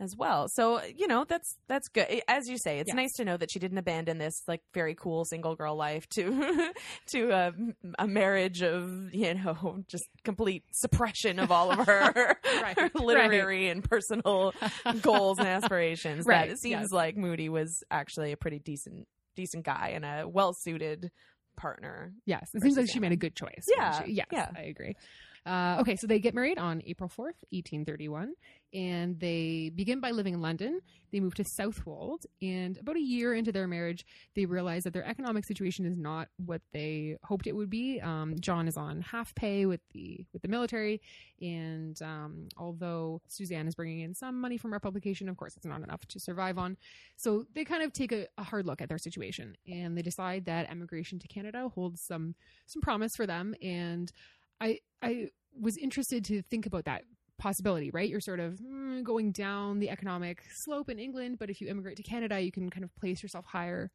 as 0.00 0.16
well 0.16 0.48
so 0.48 0.82
you 0.96 1.06
know 1.06 1.24
that's 1.28 1.56
that's 1.68 1.86
good 1.88 2.06
as 2.26 2.48
you 2.48 2.56
say 2.58 2.78
it's 2.80 2.88
Yes. 2.88 2.96
nice 2.96 3.12
to 3.18 3.24
know 3.24 3.36
that 3.36 3.52
she 3.52 3.58
didn't 3.60 3.78
abandon 3.78 4.18
this 4.18 4.42
like 4.48 4.60
very 4.74 4.94
cool 4.96 5.24
single 5.24 5.54
girl 5.54 5.76
life 5.76 6.08
to 6.08 6.72
to 7.08 7.30
a, 7.30 7.52
a 8.00 8.06
marriage 8.08 8.62
of 8.62 9.14
you 9.14 9.34
know 9.34 9.84
just 9.88 10.04
complete 10.24 10.64
suppression 10.72 11.38
of 11.38 11.52
all 11.52 11.70
of 11.70 11.86
her, 11.86 12.36
Right, 12.62 12.76
her 12.76 12.82
right. 12.84 12.94
literary 12.96 13.68
and 13.68 13.84
personal 13.84 14.54
goals 15.02 15.38
and 15.38 15.46
aspirations. 15.46 16.26
Right, 16.26 16.48
That 16.48 16.54
it 16.54 16.58
seems 16.60 16.80
yes. 16.82 16.92
like 16.92 17.16
Moodie 17.16 17.50
was 17.50 17.84
actually 17.90 18.32
a 18.32 18.36
pretty 18.36 18.58
decent 18.58 19.06
decent 19.36 19.64
guy 19.64 19.92
and 19.94 20.04
a 20.04 20.26
well 20.26 20.52
suited 20.52 21.10
partner. 21.56 22.12
Yes, 22.26 22.48
it 22.54 22.62
seems 22.62 22.76
like 22.76 22.88
she 22.90 22.98
made 22.98 23.12
a 23.12 23.16
good 23.16 23.36
choice. 23.36 23.66
Yeah, 23.68 24.02
she? 24.02 24.12
yes, 24.14 24.26
yeah. 24.32 24.48
I 24.56 24.62
agree. 24.62 24.96
Uh, 25.44 25.78
okay, 25.80 25.96
so 25.96 26.06
they 26.06 26.20
get 26.20 26.34
married 26.34 26.56
on 26.56 26.82
April 26.86 27.08
4th, 27.08 27.34
1831, 27.50 28.34
and 28.72 29.18
they 29.18 29.72
begin 29.74 29.98
by 29.98 30.12
living 30.12 30.34
in 30.34 30.40
London. 30.40 30.80
They 31.10 31.18
move 31.18 31.34
to 31.34 31.44
Southwold, 31.44 32.26
and 32.40 32.78
about 32.78 32.94
a 32.94 33.00
year 33.00 33.34
into 33.34 33.50
their 33.50 33.66
marriage, 33.66 34.06
they 34.36 34.46
realize 34.46 34.84
that 34.84 34.92
their 34.92 35.04
economic 35.04 35.44
situation 35.44 35.84
is 35.84 35.96
not 35.96 36.28
what 36.36 36.62
they 36.72 37.16
hoped 37.24 37.48
it 37.48 37.56
would 37.56 37.70
be. 37.70 38.00
Um, 38.00 38.36
John 38.38 38.68
is 38.68 38.76
on 38.76 39.00
half 39.00 39.34
pay 39.34 39.66
with 39.66 39.80
the 39.92 40.24
with 40.32 40.42
the 40.42 40.48
military, 40.48 41.00
and 41.40 42.00
um, 42.02 42.48
although 42.56 43.20
Suzanne 43.26 43.66
is 43.66 43.74
bringing 43.74 44.00
in 44.00 44.14
some 44.14 44.40
money 44.40 44.56
from 44.56 44.70
her 44.70 44.80
publication, 44.80 45.28
of 45.28 45.36
course, 45.36 45.56
it's 45.56 45.66
not 45.66 45.82
enough 45.82 46.06
to 46.06 46.20
survive 46.20 46.56
on. 46.56 46.76
So 47.16 47.46
they 47.52 47.64
kind 47.64 47.82
of 47.82 47.92
take 47.92 48.12
a, 48.12 48.26
a 48.38 48.44
hard 48.44 48.64
look 48.64 48.80
at 48.80 48.88
their 48.88 48.98
situation, 48.98 49.56
and 49.66 49.98
they 49.98 50.02
decide 50.02 50.44
that 50.44 50.70
emigration 50.70 51.18
to 51.18 51.26
Canada 51.26 51.68
holds 51.68 52.00
some 52.00 52.36
some 52.66 52.80
promise 52.80 53.16
for 53.16 53.26
them. 53.26 53.56
And 53.60 54.12
I 54.62 54.78
I 55.02 55.28
was 55.60 55.76
interested 55.76 56.24
to 56.26 56.42
think 56.42 56.66
about 56.66 56.84
that 56.84 57.02
possibility, 57.38 57.90
right? 57.90 58.08
You're 58.08 58.20
sort 58.20 58.40
of 58.40 58.54
mm, 58.54 59.02
going 59.02 59.32
down 59.32 59.80
the 59.80 59.90
economic 59.90 60.42
slope 60.54 60.88
in 60.88 60.98
England, 60.98 61.38
but 61.38 61.50
if 61.50 61.60
you 61.60 61.68
immigrate 61.68 61.96
to 61.96 62.02
Canada, 62.02 62.40
you 62.40 62.52
can 62.52 62.70
kind 62.70 62.84
of 62.84 62.94
place 62.96 63.22
yourself 63.22 63.44
higher 63.44 63.90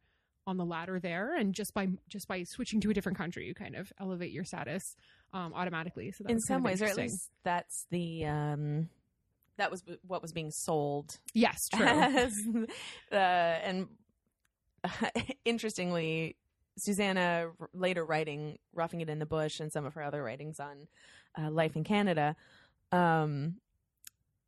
on 0.46 0.56
the 0.56 0.64
ladder 0.64 1.00
there, 1.00 1.34
and 1.36 1.54
just 1.54 1.74
by 1.74 1.88
just 2.08 2.28
by 2.28 2.42
switching 2.44 2.80
to 2.80 2.90
a 2.90 2.94
different 2.94 3.18
country, 3.18 3.46
you 3.46 3.54
kind 3.54 3.74
of 3.74 3.92
elevate 3.98 4.30
your 4.30 4.44
status 4.44 4.96
um, 5.32 5.52
automatically. 5.54 6.12
So 6.12 6.24
that 6.24 6.30
In 6.30 6.40
some 6.40 6.62
ways, 6.62 6.82
or 6.82 6.86
at 6.86 6.96
least 6.96 7.30
that's 7.42 7.86
the 7.90 8.26
um, 8.26 8.88
that 9.56 9.70
was 9.70 9.82
what 10.06 10.22
was 10.22 10.32
being 10.32 10.50
sold 10.50 11.18
yes, 11.34 11.68
true. 11.68 11.86
as 11.86 12.34
uh, 13.12 13.14
and 13.14 13.88
interestingly 15.44 16.36
susanna 16.78 17.50
later 17.72 18.04
writing 18.04 18.58
roughing 18.74 19.00
it 19.00 19.08
in 19.08 19.18
the 19.18 19.26
bush 19.26 19.60
and 19.60 19.72
some 19.72 19.84
of 19.84 19.94
her 19.94 20.02
other 20.02 20.22
writings 20.22 20.60
on 20.60 20.88
uh, 21.38 21.50
life 21.50 21.76
in 21.76 21.84
canada 21.84 22.36
um, 22.92 23.56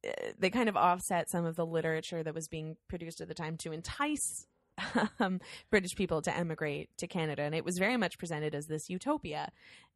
eh, 0.05 0.33
they 0.39 0.51
kind 0.51 0.69
of 0.69 0.77
offset 0.77 1.29
some 1.29 1.45
of 1.45 1.57
the 1.57 1.67
literature 1.67 2.23
that 2.23 2.35
was 2.35 2.49
being 2.49 2.77
produced 2.89 3.21
at 3.21 3.29
the 3.29 3.35
time 3.35 3.57
to 3.59 3.73
entice 3.73 4.47
um, 5.21 5.41
British 5.71 5.95
people 5.95 6.23
to 6.23 6.37
emigrate 6.37 6.91
to 6.99 7.07
Canada, 7.07 7.43
and 7.43 7.55
it 7.55 7.65
was 7.65 7.79
very 7.79 7.97
much 7.97 8.19
presented 8.19 8.55
as 8.55 8.67
this 8.67 8.91
utopia, 8.91 9.51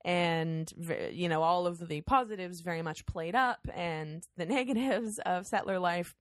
and 0.05 0.73
you 1.13 1.29
know 1.29 1.43
all 1.43 1.67
of 1.67 1.89
the 1.89 2.01
positives 2.03 2.61
very 2.61 2.83
much 2.83 3.07
played 3.07 3.35
up, 3.35 3.67
and 3.75 4.27
the 4.37 4.47
negatives 4.47 5.19
of 5.25 5.47
settler 5.47 5.79
life 5.79 6.15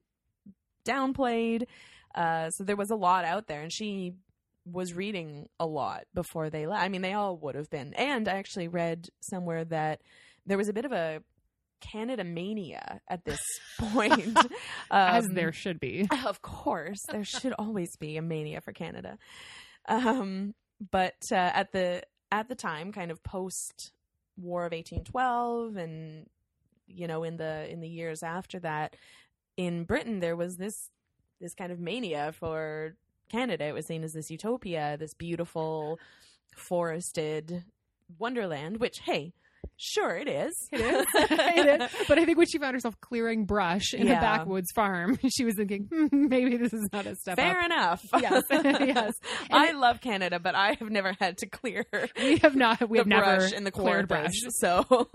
downplayed. 0.86 1.66
Uh, 2.16 2.50
so 2.50 2.64
there 2.64 2.76
was 2.76 2.92
a 2.92 2.96
lot 2.96 3.26
out 3.26 3.48
there, 3.48 3.62
and 3.62 3.72
she 3.72 4.14
was 4.66 4.94
reading 4.94 5.50
a 5.60 5.66
lot 5.66 6.06
before 6.14 6.50
they 6.50 6.66
left. 6.66 6.84
I 6.84 6.90
mean, 6.90 7.02
they 7.02 7.14
all 7.14 7.38
would 7.38 7.56
have 7.56 7.70
been. 7.70 7.94
And 7.96 8.28
I 8.28 8.34
actually 8.34 8.68
read 8.68 9.10
somewhere 9.22 9.66
that 9.66 10.02
there 10.46 10.58
was 10.58 10.70
a 10.70 10.74
bit 10.74 10.86
of 10.86 10.92
a 10.92 11.22
Canada 11.82 12.24
mania 12.24 13.02
at 13.10 13.26
this 13.26 13.42
point. 13.80 14.38
As 14.90 15.26
Um, 15.26 15.34
there 15.34 15.52
should 15.52 15.80
be. 15.80 16.08
of 16.26 16.42
course, 16.42 17.00
there 17.12 17.26
should 17.26 17.54
always 17.54 17.96
be 17.98 18.18
a 18.18 18.22
mania 18.22 18.62
for 18.62 18.72
Canada. 18.72 19.18
Um, 19.88 20.56
but 20.92 21.16
uh, 21.32 21.36
at 21.36 21.72
the 21.72 22.04
at 22.32 22.48
the 22.48 22.56
time, 22.56 22.92
kind 22.92 23.12
of 23.12 23.22
post 23.24 23.92
War 24.36 24.66
of 24.66 24.74
eighteen 24.74 25.04
twelve, 25.04 25.76
and 25.76 26.28
you 26.88 27.06
know, 27.06 27.24
in 27.24 27.38
the 27.38 27.70
in 27.70 27.82
the 27.82 27.88
years 27.88 28.24
after 28.24 28.60
that, 28.62 28.96
in 29.58 29.84
Britain 29.84 30.20
there 30.20 30.36
was 30.36 30.58
this 30.58 30.90
this 31.40 31.54
kind 31.54 31.72
of 31.72 31.80
mania 31.80 32.32
for 32.32 32.96
Canada. 33.34 33.66
It 33.66 33.74
was 33.74 33.86
seen 33.88 34.04
as 34.04 34.14
this 34.14 34.30
utopia, 34.30 34.96
this 35.00 35.14
beautiful 35.16 36.00
forested 36.56 37.64
wonderland. 38.20 38.78
Which, 38.80 39.00
hey, 39.04 39.34
sure 39.78 40.16
it 40.16 40.28
is. 40.28 40.54
It 40.72 40.82
is. 40.82 41.06
it 41.16 41.82
is. 41.82 41.90
But 42.08 42.20
I 42.20 42.26
think 42.26 42.38
when 42.38 42.48
she 42.48 42.60
found 42.60 42.76
herself 42.76 42.96
clearing 43.02 43.46
brush 43.46 43.94
in 43.94 44.08
Yeah. 44.08 44.20
a 44.20 44.22
backwoods 44.22 44.72
farm, 44.76 45.18
she 45.36 45.46
was 45.46 45.56
thinking, 45.56 45.90
hmm, 45.92 46.08
maybe 46.28 46.58
this 46.58 46.74
is 46.74 46.88
not 46.94 47.06
a 47.08 47.16
step 47.16 47.38
Fair 47.38 47.60
up. 47.60 47.66
enough. 47.66 48.06
Yes, 48.22 48.44
yes. 48.52 49.14
And 49.50 49.60
I 49.64 49.70
it- 49.70 49.76
love 49.76 50.00
Canada, 50.02 50.40
but 50.40 50.54
I 50.56 50.74
have 50.80 50.90
never 50.90 51.16
had 51.20 51.38
to 51.40 51.48
clear 51.48 51.86
We 52.18 52.38
have 52.38 52.56
not. 52.56 52.88
We 52.90 53.00
have 53.00 53.08
never 53.08 53.24
brush 53.38 53.52
in 53.52 53.64
the 53.64 53.72
cleared 53.72 54.08
brush. 54.08 54.34
So 54.60 55.10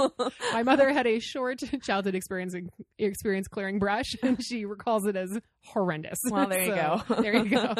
My 0.52 0.62
mother 0.64 0.92
had 0.92 1.06
a 1.06 1.20
short 1.20 1.60
childhood 1.82 2.14
experience 2.14 2.54
experience 2.98 3.48
clearing 3.48 3.78
brush, 3.78 4.14
and 4.22 4.42
she 4.44 4.64
recalls 4.64 5.06
it 5.06 5.14
as 5.16 5.38
horrendous. 5.72 6.18
Well, 6.30 6.46
there 6.48 6.62
you 6.62 6.74
So, 6.74 7.02
go. 7.08 7.14
there 7.22 7.36
you 7.36 7.48
go. 7.50 7.74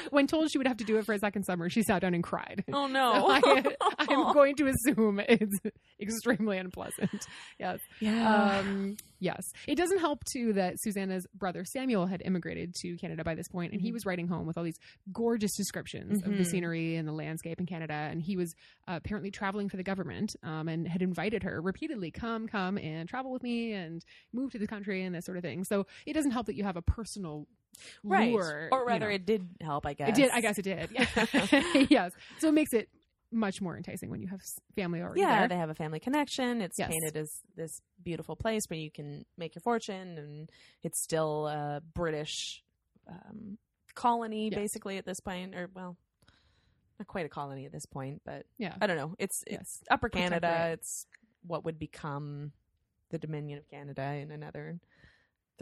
when 0.10 0.26
told 0.26 0.50
she 0.50 0.58
would 0.58 0.66
have 0.66 0.78
to 0.78 0.84
do 0.84 0.98
it 0.98 1.06
for 1.06 1.12
a 1.12 1.18
second 1.18 1.44
summer, 1.44 1.68
she 1.70 1.82
sat 1.82 2.02
down 2.02 2.14
and 2.14 2.22
cried. 2.22 2.64
Oh 2.72 2.86
So 2.86 2.92
no. 2.92 3.26
I, 3.28 3.62
I'm 3.98 4.32
going 4.32 4.56
to 4.56 4.68
assume 4.68 5.20
it's 5.20 5.58
extremely 6.00 6.58
unpleasant. 6.58 7.26
Yes. 7.58 7.80
yeah. 8.00 8.58
Um, 8.58 8.96
yes. 9.22 9.52
It 9.66 9.76
doesn't 9.76 9.98
help, 10.00 10.24
too, 10.24 10.52
that 10.54 10.80
Susanna's 10.80 11.26
brother 11.34 11.64
Samuel 11.64 12.06
had 12.06 12.20
immigrated 12.24 12.74
to 12.82 12.96
Canada 12.98 13.24
by 13.24 13.34
this 13.34 13.48
point, 13.48 13.72
and 13.72 13.80
he 13.80 13.90
Mhm. 13.90 13.94
was 13.94 14.04
writing 14.06 14.28
home 14.28 14.46
with 14.46 14.58
all 14.58 14.64
these 14.64 14.78
gorgeous 15.12 15.56
descriptions 15.56 16.22
of 16.22 16.30
the 16.36 16.42
Mhm. 16.42 16.46
scenery 16.46 16.96
and 16.96 17.06
the 17.08 17.12
landscape 17.12 17.58
in 17.60 17.66
Canada. 17.66 17.94
And 17.94 18.20
he 18.20 18.36
was 18.36 18.54
uh, 18.88 18.96
apparently 19.02 19.30
traveling 19.30 19.68
for 19.68 19.76
the 19.76 19.82
government 19.84 20.34
um, 20.42 20.68
and 20.68 20.86
had 20.88 21.02
invited 21.02 21.44
her 21.44 21.60
repeatedly 21.62 22.10
come, 22.10 22.48
come 22.48 22.76
and 22.78 23.08
travel 23.08 23.30
with 23.30 23.42
me 23.44 23.72
and 23.72 24.04
move 24.32 24.50
to 24.52 24.58
the 24.58 24.66
country 24.66 25.02
and 25.04 25.14
this 25.14 25.24
sort 25.24 25.36
of 25.38 25.42
thing. 25.44 25.62
So 25.64 25.86
it 26.04 26.14
doesn't 26.14 26.32
help 26.32 26.46
that 26.46 26.56
you 26.56 26.64
have 26.64 26.76
a 26.76 26.82
personal 26.82 27.46
right. 28.02 28.32
lure. 28.32 28.68
or 28.72 28.80
you 28.80 28.86
rather, 28.86 29.08
know. 29.08 29.14
it 29.14 29.24
did 29.24 29.48
help. 29.60 29.86
I 29.86 29.94
guess 29.94 30.08
It 30.10 30.14
did. 30.16 30.30
I 30.32 30.40
guess 30.40 30.58
it 30.58 30.62
did. 30.62 30.90
Yes. 31.90 32.12
So 32.40 32.48
it 32.48 32.52
makes 32.54 32.72
it 32.72 32.88
much 33.32 33.60
more 33.60 33.76
enticing 33.76 34.10
when 34.10 34.20
you 34.20 34.28
have 34.28 34.40
family 34.76 35.00
already 35.00 35.20
Yeah, 35.20 35.40
there. 35.40 35.48
they 35.48 35.56
have 35.56 35.70
a 35.70 35.74
family 35.74 35.98
connection. 36.00 36.60
It's 36.60 36.78
Yes. 36.78 36.88
painted 36.90 37.16
as 37.16 37.40
this 37.56 37.80
beautiful 38.02 38.36
place 38.36 38.68
where 38.68 38.78
you 38.78 38.90
can 38.90 39.24
make 39.36 39.54
your 39.54 39.60
fortune, 39.62 40.18
and 40.18 40.50
it's 40.82 41.00
still 41.00 41.46
a 41.48 41.80
British 41.94 42.62
um, 43.08 43.58
colony, 43.94 44.48
Yes. 44.50 44.54
basically 44.54 44.96
at 44.98 45.04
this 45.04 45.18
point, 45.20 45.54
or 45.54 45.68
well, 45.74 45.96
not 46.98 47.08
quite 47.08 47.26
a 47.26 47.28
colony 47.28 47.66
at 47.66 47.72
this 47.72 47.86
point, 47.86 48.22
but 48.24 48.46
yeah. 48.58 48.76
I 48.80 48.86
don't 48.86 48.96
know. 48.96 49.14
It's 49.18 49.42
Yes. 49.50 49.60
it's 49.60 49.82
Upper 49.90 50.08
Canada. 50.08 50.68
It's 50.72 51.06
what 51.46 51.64
would 51.64 51.78
become 51.78 52.52
the 53.10 53.18
Dominion 53.18 53.58
of 53.58 53.68
Canada 53.68 54.02
in 54.14 54.30
another 54.30 54.78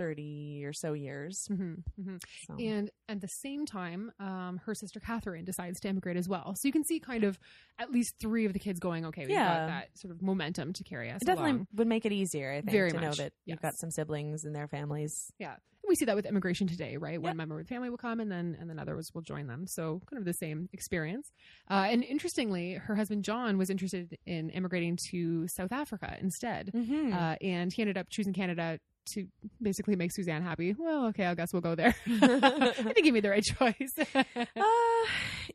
thirty 0.00 0.62
or 0.64 0.72
so 0.72 0.94
years. 0.94 1.46
hmm 1.48 1.74
hmm 2.02 2.16
So. 2.46 2.54
And 2.58 2.90
at 3.08 3.20
the 3.20 3.28
same 3.28 3.66
time, 3.66 4.10
um, 4.18 4.60
her 4.64 4.74
sister 4.74 4.98
Catherine 4.98 5.44
decides 5.44 5.78
to 5.80 5.88
immigrate 5.88 6.16
as 6.16 6.26
well. 6.28 6.54
So 6.56 6.66
you 6.68 6.72
can 6.72 6.84
see 6.84 7.00
kind 7.00 7.24
of 7.24 7.38
at 7.78 7.92
least 7.92 8.14
three 8.18 8.46
of 8.46 8.52
the 8.54 8.58
kids 8.58 8.80
going, 8.80 9.04
okay, 9.06 9.22
we've 9.26 9.30
Yeah. 9.36 9.58
got 9.58 9.66
that 9.66 9.88
sort 9.98 10.12
of 10.14 10.22
momentum 10.22 10.72
to 10.72 10.84
carry 10.84 11.10
us 11.10 11.20
it 11.22 11.26
definitely 11.26 11.50
along. 11.52 11.66
would 11.74 11.86
make 11.86 12.06
it 12.06 12.12
easier, 12.12 12.50
I 12.50 12.60
think, 12.62 12.70
Very 12.72 12.92
to 12.92 13.00
know 13.00 13.08
much, 13.08 13.18
that 13.18 13.32
you've 13.44 13.60
got 13.60 13.76
some 13.76 13.90
siblings 13.90 14.44
and 14.44 14.54
their 14.56 14.68
families. 14.68 15.30
Yeah. 15.38 15.56
We 15.88 15.96
see 15.96 16.04
that 16.04 16.14
with 16.14 16.26
immigration 16.26 16.66
today, 16.68 16.98
right? 16.98 17.20
One 17.20 17.30
Yep. 17.30 17.36
member 17.36 17.58
of 17.58 17.66
the 17.66 17.68
family 17.68 17.90
will 17.90 17.96
come, 17.98 18.20
and 18.20 18.30
then 18.30 18.56
and 18.60 18.70
then 18.70 18.78
others 18.78 19.10
will 19.12 19.22
join 19.22 19.46
them. 19.48 19.66
So 19.66 20.00
kind 20.08 20.18
of 20.20 20.24
the 20.24 20.34
same 20.34 20.68
experience. 20.72 21.32
Uh, 21.68 21.86
and 21.90 22.04
interestingly, 22.04 22.74
her 22.74 22.94
husband 22.94 23.24
John 23.24 23.58
was 23.58 23.70
interested 23.70 24.16
in 24.24 24.50
immigrating 24.50 24.96
to 25.10 25.48
South 25.48 25.72
Africa 25.72 26.16
instead, 26.20 26.70
Mm-hmm. 26.74 27.12
uh, 27.12 27.34
and 27.40 27.72
he 27.72 27.82
ended 27.82 27.96
up 27.98 28.08
choosing 28.08 28.32
Canada 28.34 28.78
to 29.06 29.26
basically 29.60 29.96
make 29.96 30.12
Suzanne 30.12 30.42
happy. 30.42 30.74
Well, 30.78 31.06
okay, 31.06 31.26
I 31.26 31.34
guess 31.34 31.52
we'll 31.52 31.62
go 31.62 31.74
there. 31.74 31.94
I 32.06 32.72
think 32.92 33.04
he 33.04 33.10
made 33.10 33.24
the 33.24 33.30
right 33.30 33.42
choice. 33.44 33.94
Uh, 34.14 34.24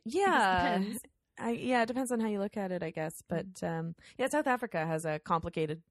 yeah. 0.04 0.82
I, 1.38 1.50
yeah, 1.50 1.82
it 1.82 1.86
depends 1.86 2.10
on 2.12 2.20
how 2.20 2.28
you 2.28 2.38
look 2.38 2.56
at 2.56 2.72
it, 2.72 2.82
I 2.82 2.90
guess. 2.90 3.22
But 3.28 3.46
um, 3.62 3.94
yeah, 4.18 4.28
South 4.28 4.46
Africa 4.46 4.86
has 4.86 5.04
a 5.04 5.18
complicated 5.18 5.82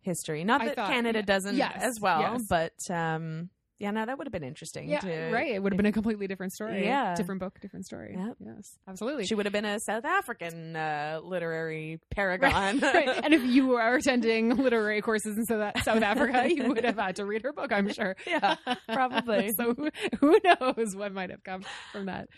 history. 0.00 0.44
Not 0.44 0.62
that 0.64 0.76
thought- 0.76 0.90
Canada 0.90 1.20
yeah. 1.20 1.24
doesn't 1.24 1.56
Yes, 1.56 1.78
as 1.82 2.00
well, 2.00 2.20
yes. 2.20 2.42
but 2.48 2.90
um, 2.90 3.48
yeah, 3.82 3.90
no, 3.90 4.06
that 4.06 4.16
would 4.16 4.28
have 4.28 4.32
been 4.32 4.44
interesting. 4.44 4.88
Yeah, 4.88 5.00
to, 5.00 5.30
right. 5.32 5.50
It 5.50 5.60
would 5.60 5.72
have 5.72 5.76
been 5.76 5.86
a 5.86 5.92
completely 5.92 6.28
different 6.28 6.52
story. 6.52 6.84
Yeah. 6.84 7.16
different 7.16 7.40
book, 7.40 7.58
different 7.60 7.84
story. 7.84 8.14
Yep. 8.16 8.36
Yes, 8.38 8.78
absolutely. 8.86 9.26
She 9.26 9.34
would 9.34 9.44
have 9.44 9.52
been 9.52 9.64
a 9.64 9.80
South 9.80 10.04
African 10.04 10.76
uh, 10.76 11.18
literary 11.20 11.98
paragon. 12.08 12.78
right. 12.82 13.08
And 13.08 13.34
if 13.34 13.42
you 13.42 13.66
were 13.66 13.96
attending 13.96 14.50
literary 14.50 15.02
courses 15.02 15.36
in 15.36 15.46
South 15.46 15.82
South 15.82 16.00
Africa, 16.00 16.48
you 16.48 16.62
would 16.68 16.84
have 16.84 16.96
had 16.96 17.16
to 17.16 17.24
read 17.24 17.42
her 17.42 17.52
book, 17.52 17.72
I'm 17.72 17.92
sure. 17.92 18.14
Yeah, 18.24 18.54
probably. 18.86 19.50
so 19.52 19.74
who, 19.74 19.90
who 20.20 20.38
knows 20.44 20.94
what 20.94 21.12
might 21.12 21.30
have 21.30 21.42
come 21.42 21.64
from 21.90 22.06
that? 22.06 22.28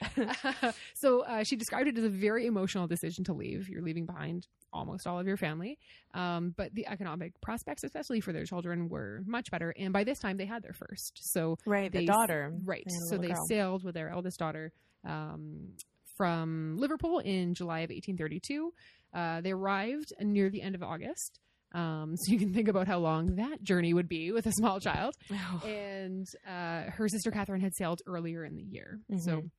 so 0.94 1.24
uh, 1.24 1.44
she 1.44 1.56
described 1.56 1.88
it 1.88 1.98
as 1.98 2.04
a 2.04 2.08
very 2.08 2.46
emotional 2.46 2.86
decision 2.86 3.22
to 3.24 3.34
leave. 3.34 3.68
You're 3.68 3.82
leaving 3.82 4.06
behind 4.06 4.46
almost 4.74 5.06
all 5.06 5.18
of 5.18 5.26
your 5.26 5.36
family, 5.38 5.78
um, 6.12 6.52
but 6.56 6.74
the 6.74 6.86
economic 6.86 7.40
prospects, 7.40 7.84
especially 7.84 8.20
for 8.20 8.32
their 8.32 8.44
children, 8.44 8.88
were 8.90 9.22
much 9.24 9.50
better. 9.50 9.72
And 9.78 9.92
by 9.92 10.04
this 10.04 10.18
time, 10.18 10.36
they 10.36 10.44
had 10.46 10.62
their 10.62 10.74
first. 10.74 11.18
So 11.32 11.56
right, 11.64 11.90
the 11.90 12.04
daughter. 12.04 12.52
Right. 12.64 12.84
They 12.84 12.94
So 13.10 13.16
they 13.16 13.28
girl. 13.28 13.46
sailed 13.48 13.84
with 13.84 13.94
their 13.94 14.10
eldest 14.10 14.38
daughter 14.38 14.72
um, 15.04 15.68
from 16.16 16.76
Liverpool 16.78 17.20
in 17.20 17.54
July 17.54 17.80
of 17.80 17.90
1832. 17.90 18.72
Uh, 19.14 19.40
they 19.40 19.52
arrived 19.52 20.12
near 20.20 20.50
the 20.50 20.60
end 20.60 20.74
of 20.74 20.82
August. 20.82 21.38
Um, 21.72 22.14
so 22.16 22.32
you 22.32 22.38
can 22.38 22.52
think 22.54 22.68
about 22.68 22.86
how 22.86 22.98
long 22.98 23.36
that 23.36 23.62
journey 23.62 23.92
would 23.94 24.08
be 24.08 24.30
with 24.32 24.46
a 24.46 24.52
small 24.52 24.78
child. 24.80 25.14
Oh. 25.32 25.62
And 25.66 26.26
uh, 26.46 26.90
her 26.90 27.08
sister 27.08 27.30
Catherine 27.32 27.60
had 27.60 27.74
sailed 27.74 28.00
earlier 28.06 28.44
in 28.44 28.54
the 28.56 28.62
year. 28.62 29.00
So 29.18 29.42
Mhm. 29.42 29.50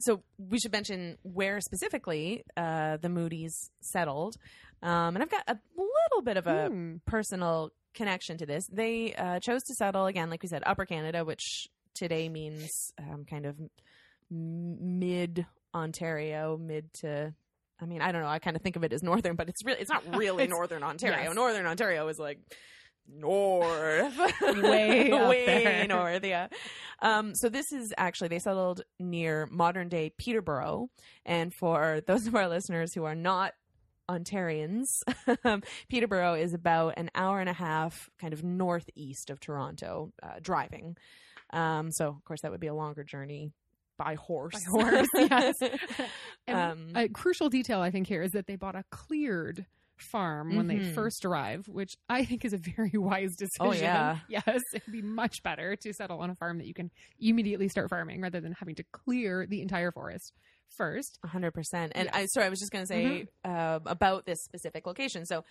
So 0.00 0.22
we 0.38 0.58
should 0.58 0.72
mention 0.72 1.18
where 1.22 1.60
specifically 1.60 2.44
uh, 2.56 2.98
the 2.98 3.08
Moodie's 3.08 3.70
settled. 3.80 4.36
Um, 4.82 5.16
and 5.16 5.22
I've 5.22 5.30
got 5.30 5.42
a 5.48 5.58
little 5.76 6.22
bit 6.22 6.36
of 6.36 6.46
a 6.46 6.68
hmm, 6.68 6.96
personal 7.06 7.70
connection 7.94 8.38
to 8.38 8.46
this. 8.46 8.66
They 8.68 9.14
uh, 9.14 9.40
chose 9.40 9.62
to 9.64 9.74
settle 9.74 10.06
again, 10.06 10.30
like 10.30 10.42
we 10.42 10.48
said, 10.48 10.62
Upper 10.64 10.86
Canada, 10.86 11.24
which 11.24 11.68
today 11.94 12.28
means 12.28 12.92
um, 12.98 13.24
kind 13.28 13.44
of 13.44 13.56
m- 14.30 14.98
mid 14.98 15.46
Ontario, 15.74 16.56
mid 16.56 16.92
to. 17.00 17.34
I 17.80 17.86
mean, 17.86 18.00
I 18.02 18.10
don't 18.10 18.22
know. 18.22 18.28
I 18.28 18.40
kind 18.40 18.56
of 18.56 18.62
think 18.62 18.74
of 18.74 18.82
it 18.82 18.92
as 18.92 19.02
northern, 19.02 19.36
but 19.36 19.48
it's 19.48 19.62
really 19.64 19.80
it's 19.80 19.90
not 19.90 20.16
really 20.16 20.46
northern 20.46 20.82
Ontario. 20.82 21.24
yes. 21.24 21.34
Northern 21.34 21.66
Ontario 21.66 22.06
is 22.08 22.18
like 22.18 22.38
north, 23.08 24.18
Way 24.40 25.10
way 25.10 25.86
north. 25.88 26.24
Yeah. 26.24 26.48
Um, 27.00 27.34
so 27.34 27.48
this 27.48 27.72
is 27.72 27.92
actually 27.96 28.28
they 28.28 28.38
settled 28.38 28.82
near 28.98 29.46
modern 29.50 29.88
day 29.88 30.12
Peterborough, 30.16 30.88
and 31.24 31.52
for 31.54 32.00
those 32.06 32.26
of 32.26 32.34
our 32.34 32.48
listeners 32.48 32.92
who 32.94 33.04
are 33.04 33.14
not 33.14 33.54
Ontarians, 34.10 34.86
um, 35.44 35.62
Peterborough 35.88 36.34
is 36.34 36.54
about 36.54 36.94
an 36.96 37.10
hour 37.14 37.40
and 37.40 37.48
a 37.48 37.54
half, 37.54 38.08
kind 38.18 38.32
of 38.32 38.42
northeast 38.42 39.30
of 39.30 39.38
Toronto, 39.40 40.12
uh, 40.22 40.34
driving. 40.40 40.96
Um, 41.50 41.90
so 41.92 42.08
of 42.08 42.24
course 42.24 42.40
that 42.42 42.50
would 42.50 42.60
be 42.60 42.66
a 42.66 42.74
longer 42.74 43.04
journey 43.04 43.52
by 43.98 44.14
horse. 44.14 44.54
By 44.54 44.82
horse, 44.82 45.08
yes. 45.14 45.54
And 46.46 46.56
um, 46.58 46.92
a 46.96 47.08
crucial 47.08 47.50
detail 47.50 47.80
I 47.80 47.90
think 47.90 48.06
here 48.06 48.22
is 48.22 48.32
that 48.32 48.46
they 48.46 48.56
bought 48.56 48.74
a 48.74 48.84
cleared 48.90 49.66
farm 50.02 50.56
when 50.56 50.66
they 50.66 50.76
Mhm. 50.76 50.94
first 50.94 51.24
arrive, 51.24 51.66
which 51.68 51.96
I 52.08 52.24
think 52.24 52.44
is 52.44 52.52
a 52.52 52.58
very 52.58 52.90
wise 52.94 53.36
decision. 53.36 53.66
Oh, 53.66 53.72
yeah. 53.72 54.18
Yes, 54.28 54.62
it'd 54.74 54.92
be 54.92 55.02
much 55.02 55.42
better 55.42 55.76
to 55.76 55.92
settle 55.92 56.20
on 56.20 56.30
a 56.30 56.34
farm 56.34 56.58
that 56.58 56.66
you 56.66 56.74
can 56.74 56.90
immediately 57.20 57.68
start 57.68 57.90
farming 57.90 58.20
rather 58.20 58.40
than 58.40 58.52
having 58.52 58.74
to 58.76 58.84
clear 58.92 59.46
the 59.46 59.60
entire 59.62 59.90
forest 59.92 60.32
first. 60.68 61.18
Hundred 61.24 61.52
percent. 61.52 61.92
And 61.94 62.06
Yes. 62.06 62.14
Mm-hmm. 62.14 62.22
I 62.22 62.26
sorry, 62.26 62.46
I 62.46 62.50
was 62.50 62.60
just 62.60 62.72
going 62.72 62.82
to 62.84 62.86
say 62.86 63.26
uh, 63.44 63.80
about 63.86 64.26
this 64.26 64.42
specific 64.44 64.86
location. 64.86 65.24
So, 65.26 65.44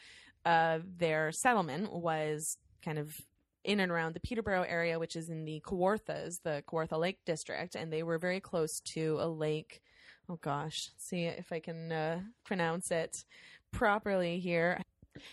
uh, 0.46 0.80
their 0.86 1.32
settlement 1.32 1.92
was 1.92 2.58
kind 2.84 2.98
of 3.00 3.12
in 3.64 3.80
and 3.82 3.92
around 3.92 4.14
the 4.14 4.20
Peterborough 4.22 4.62
area, 4.64 4.98
which 5.00 5.16
is 5.18 5.28
in 5.30 5.44
the 5.44 5.62
Kawarthas, 5.66 6.36
the 6.44 6.64
Kawartha 6.70 6.98
Lake 6.98 7.20
District, 7.26 7.76
and 7.76 7.92
they 7.92 8.02
were 8.04 8.18
very 8.18 8.40
close 8.40 8.80
to 8.94 9.18
a 9.20 9.28
lake. 9.28 9.82
Oh 10.30 10.38
gosh, 10.42 10.92
see 10.98 11.24
if 11.26 11.52
I 11.52 11.60
can 11.60 11.92
uh, 11.92 12.22
pronounce 12.46 12.92
it 12.92 13.18
properly 13.72 14.40
here. 14.40 14.82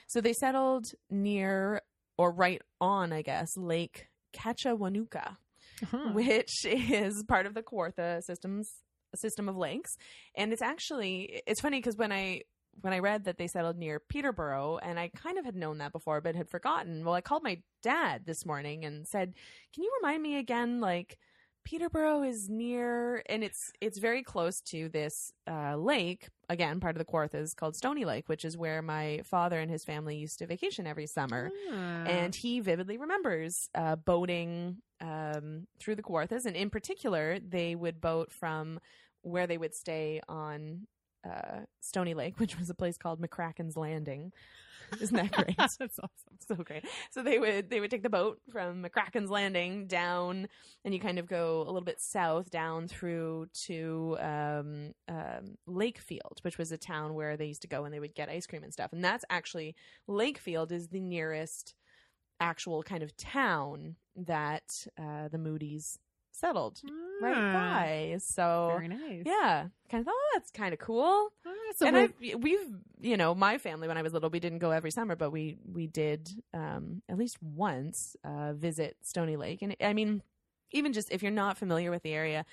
So 0.08 0.20
they 0.20 0.32
settled 0.32 0.86
near 1.10 1.82
or 2.16 2.32
right 2.32 2.62
on, 2.80 3.12
I 3.12 3.22
guess, 3.22 3.56
Lake 3.56 4.08
Katchewanooka 4.34 5.36
Uh-huh. 5.82 6.10
which 6.12 6.50
is 6.64 7.22
part 7.24 7.46
of 7.46 7.54
the 7.54 7.62
Kawartha 7.62 8.22
systems 8.22 8.70
system 9.16 9.48
of 9.48 9.56
lakes. 9.56 9.96
And 10.36 10.52
it's 10.52 10.62
actually 10.62 11.42
it's 11.46 11.60
funny 11.60 11.78
because 11.78 11.96
when 11.96 12.12
I 12.12 12.42
when 12.80 12.92
I 12.92 12.98
read 12.98 13.24
that 13.24 13.38
they 13.38 13.46
settled 13.46 13.76
near 13.78 14.00
Peterborough, 14.00 14.78
and 14.78 14.98
I 14.98 15.08
kind 15.08 15.38
of 15.38 15.44
had 15.44 15.54
known 15.54 15.78
that 15.78 15.92
before, 15.92 16.20
but 16.20 16.34
had 16.34 16.50
forgotten. 16.50 17.04
Well, 17.04 17.14
I 17.14 17.20
called 17.20 17.44
my 17.44 17.62
dad 17.84 18.22
this 18.26 18.44
morning 18.44 18.84
and 18.84 19.06
said, 19.06 19.34
"Can 19.72 19.84
you 19.84 19.92
remind 20.02 20.22
me 20.22 20.38
again, 20.38 20.80
like?" 20.80 21.16
Peterborough 21.64 22.22
is 22.22 22.48
near, 22.50 23.22
and 23.26 23.42
it's 23.42 23.72
it's 23.80 23.98
very 23.98 24.22
close 24.22 24.60
to 24.62 24.88
this 24.90 25.32
uh, 25.50 25.76
lake. 25.76 26.28
Again, 26.50 26.78
part 26.78 26.94
of 26.94 26.98
the 26.98 27.04
Kawarthas 27.10 27.56
called 27.56 27.74
Stony 27.74 28.04
Lake, 28.04 28.28
which 28.28 28.44
is 28.44 28.56
where 28.56 28.82
my 28.82 29.22
father 29.24 29.58
and 29.58 29.70
his 29.70 29.82
family 29.84 30.16
used 30.16 30.38
to 30.40 30.46
vacation 30.46 30.86
every 30.86 31.06
summer 31.06 31.50
Ah. 31.72 32.04
and 32.04 32.34
he 32.34 32.60
vividly 32.60 32.98
remembers 32.98 33.70
uh, 33.74 33.96
boating 33.96 34.76
um, 35.00 35.66
through 35.80 35.94
the 35.96 36.02
Kawarthas, 36.02 36.44
and 36.44 36.54
in 36.54 36.68
particular, 36.70 37.38
they 37.40 37.74
would 37.74 38.00
boat 38.00 38.30
from 38.30 38.78
where 39.22 39.46
they 39.46 39.56
would 39.56 39.74
stay 39.74 40.20
on 40.28 40.86
uh, 41.24 41.60
Stony 41.80 42.14
Lake, 42.14 42.34
which 42.40 42.58
was 42.58 42.70
a 42.70 42.74
place 42.74 42.96
called 42.96 43.20
McCracken's 43.20 43.76
Landing. 43.76 44.32
Isn't 45.00 45.16
that 45.16 45.32
great? 45.32 45.56
That's 45.58 45.78
awesome. 45.80 46.10
so 46.46 46.56
great. 46.56 46.84
So 47.10 47.22
they 47.22 47.38
would 47.38 47.70
they 47.70 47.80
would 47.80 47.90
take 47.90 48.02
the 48.02 48.10
boat 48.10 48.40
from 48.52 48.84
McCracken's 48.84 49.30
Landing 49.30 49.86
down, 49.86 50.48
and 50.84 50.94
you 50.94 51.00
kind 51.00 51.18
of 51.18 51.26
go 51.26 51.62
a 51.62 51.64
little 51.64 51.80
bit 51.80 52.00
south 52.00 52.50
down 52.50 52.86
through 52.88 53.46
to 53.64 54.16
um, 54.20 54.92
um, 55.08 55.56
Lakefield, 55.68 56.42
which 56.42 56.58
was 56.58 56.70
a 56.70 56.78
town 56.78 57.14
where 57.14 57.36
they 57.36 57.46
used 57.46 57.62
to 57.62 57.68
go 57.68 57.84
and 57.84 57.94
they 57.94 58.00
would 58.00 58.14
get 58.14 58.28
ice 58.28 58.46
cream 58.46 58.62
and 58.62 58.72
stuff. 58.72 58.92
And 58.92 59.02
that's 59.02 59.24
actually 59.30 59.74
Lakefield 60.08 60.70
is 60.70 60.88
the 60.88 61.00
nearest 61.00 61.74
actual 62.40 62.82
kind 62.82 63.02
of 63.02 63.16
town 63.16 63.96
that 64.16 64.86
uh, 64.98 65.28
the 65.28 65.38
Moodie's 65.38 65.98
settled 66.34 66.80
right 67.22 67.34
Ah, 67.36 67.52
by. 67.52 68.16
So 68.18 68.72
Very 68.76 68.88
nice. 68.88 69.22
yeah, 69.24 69.68
kind 69.90 70.00
of 70.00 70.04
thought, 70.06 70.14
oh, 70.14 70.30
that's 70.34 70.50
kind 70.50 70.72
of 70.74 70.80
cool. 70.80 71.32
Ah, 71.46 71.50
so 71.76 71.86
and 71.86 71.96
we're- 71.96 72.32
I, 72.32 72.36
we've, 72.36 72.66
you 73.00 73.16
know, 73.16 73.34
my 73.34 73.56
family 73.58 73.86
when 73.88 73.96
I 73.96 74.02
was 74.02 74.12
little, 74.12 74.30
we 74.30 74.40
didn't 74.40 74.58
go 74.58 74.70
every 74.72 74.90
summer, 74.90 75.14
but 75.16 75.30
we 75.30 75.56
we 75.64 75.86
did 75.86 76.28
um, 76.52 77.02
at 77.08 77.16
least 77.16 77.36
once 77.42 78.16
uh, 78.24 78.52
visit 78.54 78.96
Stony 79.02 79.36
Lake, 79.36 79.62
and 79.62 79.76
I 79.80 79.92
mean, 79.94 80.22
even 80.72 80.92
just 80.92 81.10
if 81.12 81.22
you're 81.22 81.30
not 81.44 81.56
familiar 81.56 81.90
with 81.90 82.02
the 82.02 82.12
area, 82.12 82.44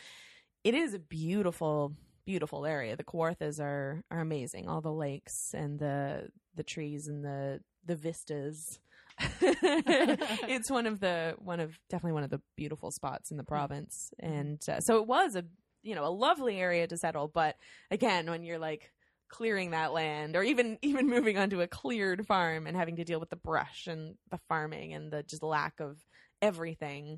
it 0.64 0.76
is 0.76 0.94
a 0.94 1.00
beautiful, 1.00 1.94
beautiful 2.26 2.66
area. 2.68 2.96
The 2.96 3.04
Kawarthas 3.04 3.60
are 3.60 4.04
are 4.12 4.20
amazing. 4.20 4.68
All 4.70 4.82
the 4.82 4.94
lakes 4.94 5.54
and 5.56 5.80
the 5.80 6.30
the 6.56 6.64
trees 6.64 7.08
and 7.08 7.26
the 7.26 7.62
the 7.86 7.96
vistas. 7.96 8.80
it's 9.42 10.70
one 10.70 10.86
of 10.86 11.00
the 11.00 11.36
one 11.40 11.60
of 11.60 11.78
definitely 11.90 12.14
one 12.14 12.24
of 12.24 12.30
the 12.30 12.42
beautiful 12.58 12.92
spots 12.92 13.32
in 13.32 13.38
the 13.38 13.44
province, 13.44 14.12
and 14.20 14.62
uh, 14.70 14.80
so 14.80 14.98
it 14.98 15.08
was 15.08 15.36
a 15.36 15.46
you 15.84 15.96
know 15.96 16.06
a 16.06 16.10
lovely 16.10 16.58
area 16.58 16.88
to 16.88 16.98
settle. 16.98 17.28
But 17.28 17.56
again, 17.90 18.30
when 18.30 18.44
you're 18.44 18.60
like 18.60 18.92
clearing 19.30 19.72
that 19.72 19.94
land, 19.94 20.36
or 20.36 20.44
even 20.44 20.78
even 20.84 21.08
moving 21.08 21.38
onto 21.38 21.62
a 21.62 21.68
cleared 21.68 22.26
farm 22.28 22.68
and 22.68 22.76
having 22.76 22.98
to 22.98 23.04
deal 23.04 23.20
with 23.20 23.30
the 23.30 23.36
brush 23.36 23.88
and 23.88 24.16
the 24.30 24.40
farming 24.50 24.94
and 24.94 25.12
the 25.12 25.24
just 25.24 25.44
lack 25.44 25.80
of 25.80 25.98
everything, 26.42 27.18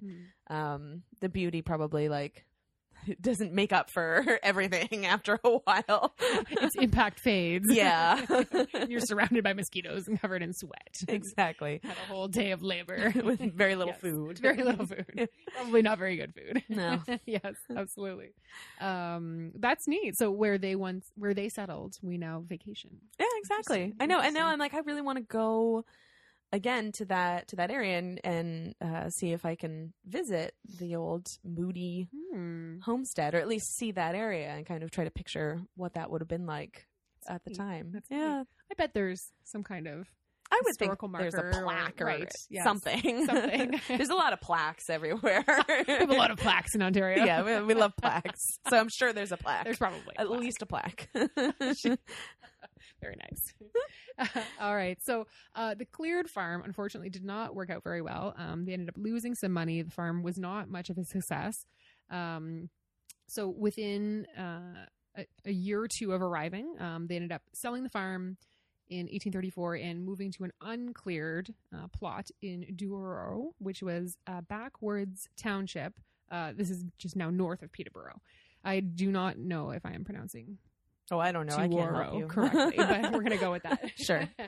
Hmm. 0.49 0.55
um, 0.55 1.03
the 1.21 1.29
beauty 1.29 1.61
probably 1.61 2.09
like 2.09 2.45
it 3.07 3.21
doesn't 3.21 3.53
make 3.53 3.71
up 3.73 3.89
for 3.89 4.39
everything 4.43 5.05
after 5.05 5.39
a 5.43 5.49
while. 5.49 6.13
its 6.19 6.75
impact 6.75 7.19
fades. 7.19 7.67
yeah, 7.69 8.23
You're 8.87 8.99
surrounded 8.99 9.43
by 9.43 9.53
mosquitoes 9.53 10.07
and 10.07 10.19
covered 10.19 10.41
in 10.41 10.53
sweat. 10.53 10.95
exactly 11.07 11.79
Had 11.83 11.97
a 11.97 12.11
whole 12.13 12.27
day 12.27 12.51
of 12.51 12.61
labor 12.61 13.13
with 13.23 13.39
very 13.53 13.75
little 13.75 13.93
Yes. 13.93 14.01
food. 14.01 14.39
Very 14.39 14.63
little 14.63 14.85
food. 14.85 15.29
Probably 15.55 15.81
not 15.81 15.97
very 15.97 16.15
good 16.17 16.33
food. 16.33 16.63
No. 16.69 17.01
yes, 17.25 17.55
absolutely. 17.75 18.33
Um, 18.79 19.51
that's 19.55 19.87
neat. 19.87 20.17
So 20.17 20.31
where 20.31 20.57
they 20.57 20.75
once 20.75 21.05
where 21.15 21.33
they 21.33 21.49
settled, 21.49 21.95
we 22.01 22.17
now 22.17 22.43
vacation. 22.47 22.91
Yeah, 23.19 23.25
exactly. 23.37 23.93
I 23.99 24.05
know, 24.05 24.19
and 24.19 24.33
now. 24.33 24.47
I'm 24.47 24.59
like, 24.59 24.73
I 24.73 24.79
really 24.79 25.01
want 25.01 25.17
to 25.17 25.23
go 25.23 25.85
again 26.53 26.91
to 26.93 27.05
that 27.05 27.49
to 27.49 27.55
that 27.57 27.69
area 27.71 27.97
and 27.97 28.21
and 28.23 28.75
uh, 28.79 29.09
see 29.09 29.33
if 29.33 29.43
I 29.45 29.55
can 29.55 29.91
visit 30.05 30.53
the 30.79 30.95
old 30.95 31.27
Moodie 31.43 32.07
Hmm. 32.33 32.79
homestead, 32.81 33.35
or 33.35 33.39
at 33.39 33.47
least 33.49 33.75
see 33.75 33.91
that 33.91 34.15
area 34.15 34.49
and 34.51 34.65
kind 34.65 34.83
of 34.83 34.91
try 34.91 35.03
to 35.03 35.11
picture 35.11 35.61
what 35.75 35.95
that 35.95 36.09
would 36.09 36.21
have 36.21 36.27
been 36.29 36.45
like 36.45 36.87
That's 37.27 37.35
at 37.35 37.43
the 37.43 37.49
neat. 37.51 37.57
time. 37.57 37.89
That's 37.91 38.09
neat. 38.09 38.17
yeah, 38.19 38.43
I 38.71 38.73
bet 38.77 38.93
there's 38.93 39.21
some 39.43 39.63
kind 39.63 39.87
of 39.87 40.07
I 40.51 40.61
would 40.65 40.75
think 40.77 40.99
there's 41.17 41.33
a 41.33 41.37
marker 41.43 41.57
or- 41.59 41.63
plaque 41.63 42.01
or, 42.01 42.05
right, 42.05 42.31
yes. 42.49 42.63
something. 42.63 43.25
Something. 43.25 43.79
there's 43.87 44.09
a 44.09 44.15
lot 44.15 44.33
of 44.33 44.41
plaques 44.41 44.87
everywhere. 44.89 45.43
we 45.87 45.93
have 45.93 46.09
a 46.11 46.13
lot 46.13 46.29
of 46.29 46.37
plaques 46.37 46.75
in 46.75 46.83
Ontario. 46.83 47.25
yeah, 47.25 47.41
we, 47.61 47.65
we 47.67 47.73
love 47.73 47.93
plaques, 47.99 48.39
so 48.69 48.77
I'm 48.77 48.89
sure 48.89 49.13
there's 49.13 49.31
a 49.31 49.37
plaque. 49.37 49.63
There's 49.63 49.77
probably 49.79 50.01
at 50.17 50.27
plaque. 50.27 50.39
least 50.39 50.61
a 50.61 50.65
plaque. 50.67 51.09
Very 53.03 53.17
nice. 53.29 53.53
All 54.61 54.75
right. 54.75 54.97
So 55.03 55.27
uh, 55.55 55.73
the 55.75 55.85
cleared 55.85 56.29
farm, 56.29 56.63
unfortunately, 56.63 57.09
did 57.09 57.25
not 57.25 57.53
work 57.53 57.69
out 57.69 57.83
very 57.83 58.01
well. 58.01 58.33
Um, 58.37 58.65
they 58.65 58.73
ended 58.73 58.89
up 58.89 58.95
losing 58.97 59.35
some 59.35 59.51
money. 59.51 59.81
The 59.81 59.91
farm 59.91 60.23
was 60.23 60.37
not 60.37 60.69
much 60.69 60.89
of 60.89 60.97
a 60.97 61.03
success. 61.03 61.65
Um, 62.09 62.69
so 63.27 63.49
within 63.49 64.25
uh, 64.37 64.85
a, 65.17 65.25
a 65.45 65.51
year 65.51 65.81
or 65.81 65.87
two 65.87 66.13
of 66.13 66.21
arriving, 66.21 66.75
um, 66.79 67.07
they 67.07 67.15
ended 67.15 67.31
up 67.33 67.41
selling 67.53 67.83
the 67.83 67.89
farm 67.89 68.37
in 68.89 69.05
1834 69.07 69.75
and 69.75 70.05
moving 70.05 70.31
to 70.31 70.43
an 70.43 70.51
uncleared 70.61 71.53
uh, 71.75 71.87
plot 71.89 72.29
in 72.41 72.65
Douro, 72.75 73.51
which 73.59 73.81
was 73.81 74.17
a 74.27 74.41
backwoods 74.41 75.27
township. 75.35 75.93
Uh, 76.31 76.53
this 76.55 76.69
is 76.69 76.85
just 76.97 77.15
now 77.15 77.29
north 77.29 77.61
of 77.63 77.71
Peterborough. 77.71 78.21
I 78.63 78.79
do 78.79 79.11
not 79.11 79.37
know 79.37 79.71
if 79.71 79.85
I 79.85 79.91
am 79.91 80.05
pronouncing 80.05 80.57
oh, 81.11 81.19
I 81.19 81.31
don't 81.31 81.47
know. 81.47 81.55
I 81.55 81.67
can't 81.67 81.95
help 81.95 82.17
you 82.17 82.27
correctly, 82.27 82.75
but 82.77 83.11
we're 83.13 83.23
gonna 83.23 83.37
go 83.37 83.51
with 83.51 83.63
that. 83.63 83.91
Sure. 83.97 84.27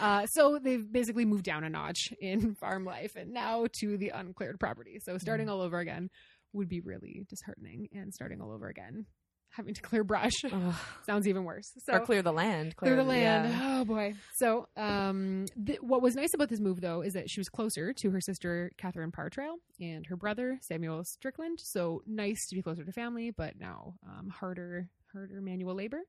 Uh, 0.00 0.26
so 0.26 0.58
they've 0.62 0.90
basically 0.90 1.24
moved 1.24 1.44
down 1.44 1.64
a 1.64 1.68
notch 1.68 2.12
in 2.20 2.54
farm 2.60 2.84
life, 2.84 3.16
and 3.16 3.32
now 3.32 3.66
to 3.80 3.96
the 3.96 4.10
uncleared 4.10 4.58
property. 4.58 4.98
So 5.00 5.18
starting 5.18 5.48
all 5.48 5.60
over 5.60 5.78
again 5.78 6.10
would 6.52 6.68
be 6.68 6.80
really 6.80 7.24
disheartening, 7.28 7.88
and 7.92 8.12
starting 8.12 8.40
all 8.40 8.52
over 8.52 8.68
again, 8.68 9.06
having 9.50 9.74
to 9.74 9.80
clear 9.80 10.02
brush 10.04 10.32
sounds 11.06 11.28
even 11.28 11.44
worse. 11.44 11.70
So 11.84 11.94
or 11.94 12.00
clear 12.00 12.22
the 12.22 12.32
land. 12.32 12.76
clear 12.76 12.96
the 12.96 13.02
yeah. 13.02 13.42
land. 13.42 13.54
Oh 13.62 13.84
boy. 13.84 14.14
So, 14.36 14.68
um, 14.76 15.46
th- 15.64 15.80
what 15.80 16.02
was 16.02 16.14
nice 16.16 16.34
about 16.34 16.48
this 16.48 16.60
move, 16.60 16.80
though, 16.80 17.02
is 17.02 17.12
that 17.14 17.30
she 17.30 17.40
was 17.40 17.48
closer 17.48 17.92
to 17.92 18.10
her 18.10 18.20
sister 18.20 18.72
Catherine 18.78 19.12
Parr 19.12 19.30
Traill 19.30 19.56
and 19.80 20.06
her 20.06 20.16
brother 20.16 20.58
Samuel 20.60 21.04
Strickland. 21.04 21.58
So 21.62 22.02
nice 22.06 22.46
to 22.48 22.56
be 22.56 22.62
closer 22.62 22.84
to 22.84 22.92
family, 22.92 23.30
but 23.30 23.58
now 23.58 23.94
um, 24.06 24.28
harder, 24.28 24.88
harder 25.14 25.40
manual 25.40 25.74
labor. 25.74 26.02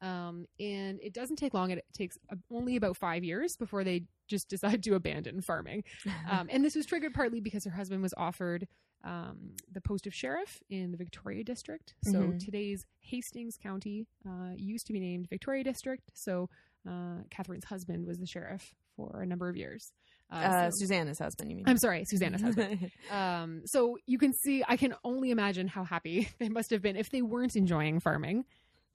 Um, 0.00 0.46
and 0.60 0.98
it 1.02 1.12
doesn't 1.12 1.36
take 1.36 1.54
long. 1.54 1.70
It 1.70 1.84
takes 1.92 2.18
only 2.50 2.76
about 2.76 2.96
five 2.96 3.24
years 3.24 3.56
before 3.56 3.84
they 3.84 4.04
just 4.28 4.48
decide 4.54 4.82
to 4.84 4.94
abandon 4.94 5.40
farming. 5.42 5.84
Um, 6.30 6.48
and 6.50 6.64
this 6.64 6.74
was 6.74 6.86
triggered 6.86 7.12
partly 7.14 7.40
because 7.40 7.64
her 7.64 7.70
husband 7.70 8.02
was 8.02 8.14
offered 8.16 8.66
um, 9.04 9.50
the 9.70 9.80
post 9.82 10.06
of 10.06 10.14
sheriff 10.14 10.60
in 10.70 10.90
the 10.90 10.96
Victoria 10.96 11.44
District. 11.44 11.94
So 12.02 12.20
Mhm. 12.20 12.38
today's 12.44 12.86
Hastings 13.00 13.58
County 13.58 14.06
uh, 14.26 14.52
used 14.56 14.86
to 14.86 14.92
be 14.94 15.00
named 15.00 15.28
Victoria 15.28 15.62
District. 15.62 16.10
So 16.14 16.48
uh, 16.88 17.18
Catherine's 17.30 17.64
husband 17.66 18.06
was 18.06 18.18
the 18.18 18.26
sheriff 18.26 18.74
for 18.96 19.20
a 19.20 19.26
number 19.26 19.48
of 19.48 19.56
years. 19.56 19.92
Uh, 20.32 20.36
uh, 20.36 20.70
so- 20.70 20.76
Susanna's 20.78 21.18
husband, 21.18 21.50
you 21.50 21.56
mean? 21.56 21.64
I'm 21.68 21.78
sorry, 21.78 22.04
Susanna's 22.06 22.42
husband. 22.42 22.90
Um, 23.10 23.62
so 23.66 23.98
you 24.06 24.18
can 24.18 24.32
see, 24.32 24.64
I 24.66 24.76
can 24.76 24.94
only 25.04 25.30
imagine 25.30 25.68
how 25.68 25.84
happy 25.84 26.28
they 26.40 26.48
must 26.48 26.70
have 26.70 26.82
been 26.82 26.96
if 26.96 27.10
they 27.10 27.22
weren't 27.22 27.54
enjoying 27.56 28.00
farming, 28.00 28.44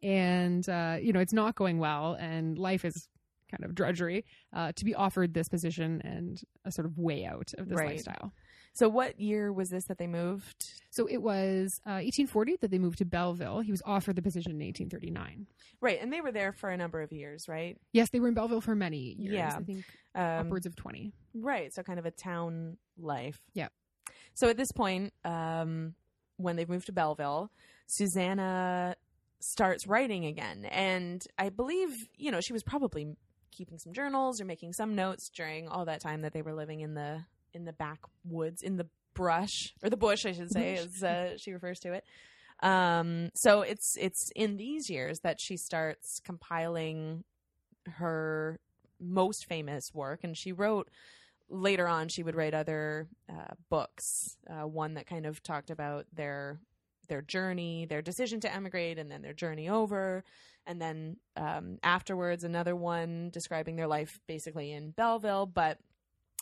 and 0.02 0.68
uh, 0.68 0.98
you 1.02 1.13
know 1.13 1.20
it's 1.20 1.34
not 1.34 1.56
going 1.56 1.78
well, 1.80 2.13
and 2.20 2.58
life 2.58 2.84
is 2.86 3.08
kind 3.52 3.63
of 3.63 3.74
drudgery. 3.76 4.26
Uh, 4.54 4.72
to 4.76 4.86
be 4.86 4.94
offered 4.96 5.34
this 5.34 5.48
position 5.50 6.02
and 6.04 6.42
a 6.65 6.72
sort 6.72 6.86
of 6.86 6.98
way 6.98 7.26
out 7.26 7.52
of 7.58 7.68
this 7.70 7.78
Right. 7.78 7.89
lifestyle. 7.92 8.32
So, 8.73 8.88
what 8.88 9.19
year 9.19 9.51
was 9.51 9.69
this 9.69 9.86
that 9.86 9.97
they 9.97 10.08
moved? 10.08 10.71
So 10.91 11.05
it 11.08 11.17
was 11.21 11.79
uh, 11.86 12.01
1840 12.01 12.58
that 12.62 12.71
they 12.71 12.79
moved 12.79 12.97
to 12.99 13.05
Belleville. 13.05 13.60
He 13.60 13.71
was 13.71 13.82
offered 13.86 14.15
the 14.15 14.21
position 14.21 14.51
in 14.51 14.58
1839. 14.60 15.47
Right, 15.82 15.99
and 16.01 16.12
they 16.12 16.21
were 16.21 16.32
there 16.32 16.51
for 16.51 16.69
a 16.69 16.77
number 16.77 17.01
of 17.01 17.12
years, 17.12 17.47
right? 17.47 17.77
Yes, 17.93 18.10
they 18.10 18.19
were 18.19 18.27
in 18.27 18.34
Belleville 18.34 18.62
for 18.62 18.75
many 18.75 19.13
years. 19.17 19.34
Yeah. 19.36 19.55
I 19.55 19.63
think 19.63 19.86
Um, 20.15 20.23
upwards 20.47 20.65
of 20.65 20.75
20. 20.75 21.13
Right, 21.36 21.73
so 21.73 21.84
kind 21.84 21.99
of 21.99 22.05
a 22.05 22.12
town 22.12 22.77
life. 22.97 23.39
Yeah. 23.53 23.67
So 24.34 24.49
at 24.49 24.58
this 24.58 24.71
point, 24.71 25.13
um, 25.23 25.93
when 26.38 26.55
they've 26.55 26.69
moved 26.69 26.88
to 26.88 26.91
Belleville, 26.93 27.51
Susanna 27.88 28.95
starts 29.39 29.88
writing 29.88 30.25
again, 30.25 30.65
and 30.65 31.25
I 31.38 31.49
believe 31.49 31.89
you 32.17 32.32
know 32.32 32.41
she 32.41 32.53
was 32.53 32.63
probably 32.63 33.15
keeping 33.51 33.77
some 33.77 33.93
journals 33.93 34.39
or 34.39 34.45
making 34.45 34.73
some 34.73 34.95
notes 34.95 35.29
during 35.29 35.67
all 35.67 35.86
that 35.86 36.01
time 36.01 36.21
that 36.21 36.34
they 36.34 36.41
were 36.41 36.53
living 36.53 36.79
in 36.82 36.93
the 36.93 37.25
in 37.53 37.65
the 37.65 37.73
backwoods 37.73 38.62
in 38.62 38.77
the 38.77 38.88
brush 39.13 39.73
or 39.83 39.89
the 39.89 39.97
bush, 39.97 40.25
I 40.25 40.31
should 40.31 40.51
say, 40.51 40.75
as 40.75 41.03
uh, 41.03 41.33
she 41.38 41.51
refers 41.51 41.79
to 41.81 41.93
it. 41.93 42.03
Um, 42.62 43.29
so 43.35 43.62
it's 43.62 43.97
it's 43.99 44.31
in 44.35 44.57
these 44.57 44.89
years 44.89 45.21
that 45.21 45.39
she 45.39 45.57
starts 45.57 46.19
compiling 46.23 47.23
her 47.88 48.59
most 48.99 49.45
famous 49.45 49.93
work, 49.93 50.21
and 50.23 50.38
she 50.38 50.51
wrote 50.51 50.89
later 51.49 51.88
on 51.88 52.07
she 52.09 52.23
would 52.23 52.35
write 52.35 52.53
other 52.53 53.07
uh, 53.29 53.53
books. 53.69 54.38
Uh, 54.49 54.67
one 54.67 54.95
that 54.95 55.07
kind 55.07 55.25
of 55.25 55.41
talked 55.41 55.69
about 55.69 56.05
their 56.13 56.59
their 57.07 57.21
journey, 57.21 57.85
their 57.85 58.01
decision 58.01 58.39
to 58.41 58.53
emigrate, 58.53 58.99
and 58.99 59.09
then 59.12 59.21
their 59.21 59.33
journey 59.33 59.69
over, 59.69 60.23
and 60.67 60.81
then 60.81 61.17
um, 61.35 61.77
afterwards 61.81 62.43
another 62.43 62.75
one 62.75 63.29
describing 63.31 63.75
their 63.75 63.88
life 63.88 64.19
basically 64.27 64.71
in 64.71 64.91
Belleville. 64.91 65.45
But 65.45 65.79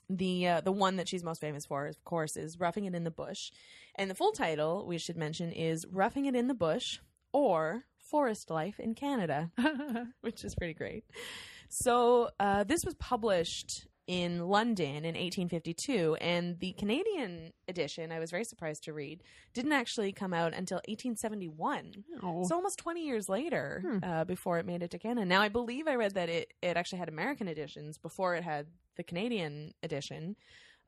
the 0.10 0.48
uh, 0.48 0.62
the 0.62 0.72
one 0.72 0.96
that 0.98 1.08
she's 1.08 1.24
most 1.24 1.42
famous 1.42 1.66
for, 1.66 1.88
of 1.88 2.04
course, 2.04 2.38
is 2.38 2.60
"Roughing 2.60 2.86
It 2.86 2.96
in 2.96 3.04
the 3.04 3.12
Bush," 3.12 3.52
and 3.96 4.10
the 4.10 4.16
full 4.16 4.32
title 4.32 4.86
we 4.88 4.98
should 4.98 5.18
mention 5.18 5.52
is 5.52 5.86
"Roughing 5.92 6.26
It 6.26 6.36
in 6.36 6.48
the 6.48 6.54
Bush" 6.54 7.00
or 7.34 7.84
"Forest 7.98 8.50
Life 8.50 8.80
in 8.80 8.96
Canada." 8.96 9.52
which 10.22 10.44
is 10.44 10.56
pretty 10.56 10.74
great. 10.74 11.04
So 11.70 12.30
uh, 12.40 12.64
this 12.64 12.86
was 12.86 12.96
published 12.96 13.88
in 14.08 14.48
London 14.48 15.04
in 15.04 15.16
1852, 15.16 16.16
and 16.22 16.58
the 16.60 16.72
Canadian 16.74 17.52
edition, 17.68 18.12
I 18.12 18.20
was 18.20 18.32
very 18.32 18.46
surprised 18.46 18.86
to 18.86 18.94
read, 18.94 19.22
didn't 19.54 19.74
actually 19.74 20.14
come 20.14 20.34
out 20.34 20.54
until 20.54 20.78
1871. 20.88 22.06
Oh. 22.24 22.44
So 22.46 22.56
almost 22.56 22.80
20 22.80 23.06
years 23.06 23.28
later, 23.30 23.84
Hmm. 23.86 23.98
uh, 24.04 24.24
before 24.24 24.60
it 24.60 24.66
made 24.66 24.82
it 24.82 24.92
to 24.92 24.98
Canada. 25.00 25.26
Now 25.26 25.42
I 25.42 25.50
believe 25.50 25.88
I 25.88 25.96
read 25.96 26.14
that 26.14 26.30
it 26.30 26.54
it 26.62 26.78
actually 26.78 27.00
had 27.00 27.10
American 27.10 27.48
editions 27.48 27.98
before 27.98 28.36
it 28.36 28.44
had 28.44 28.68
the 28.96 29.04
Canadian 29.04 29.74
edition. 29.84 30.36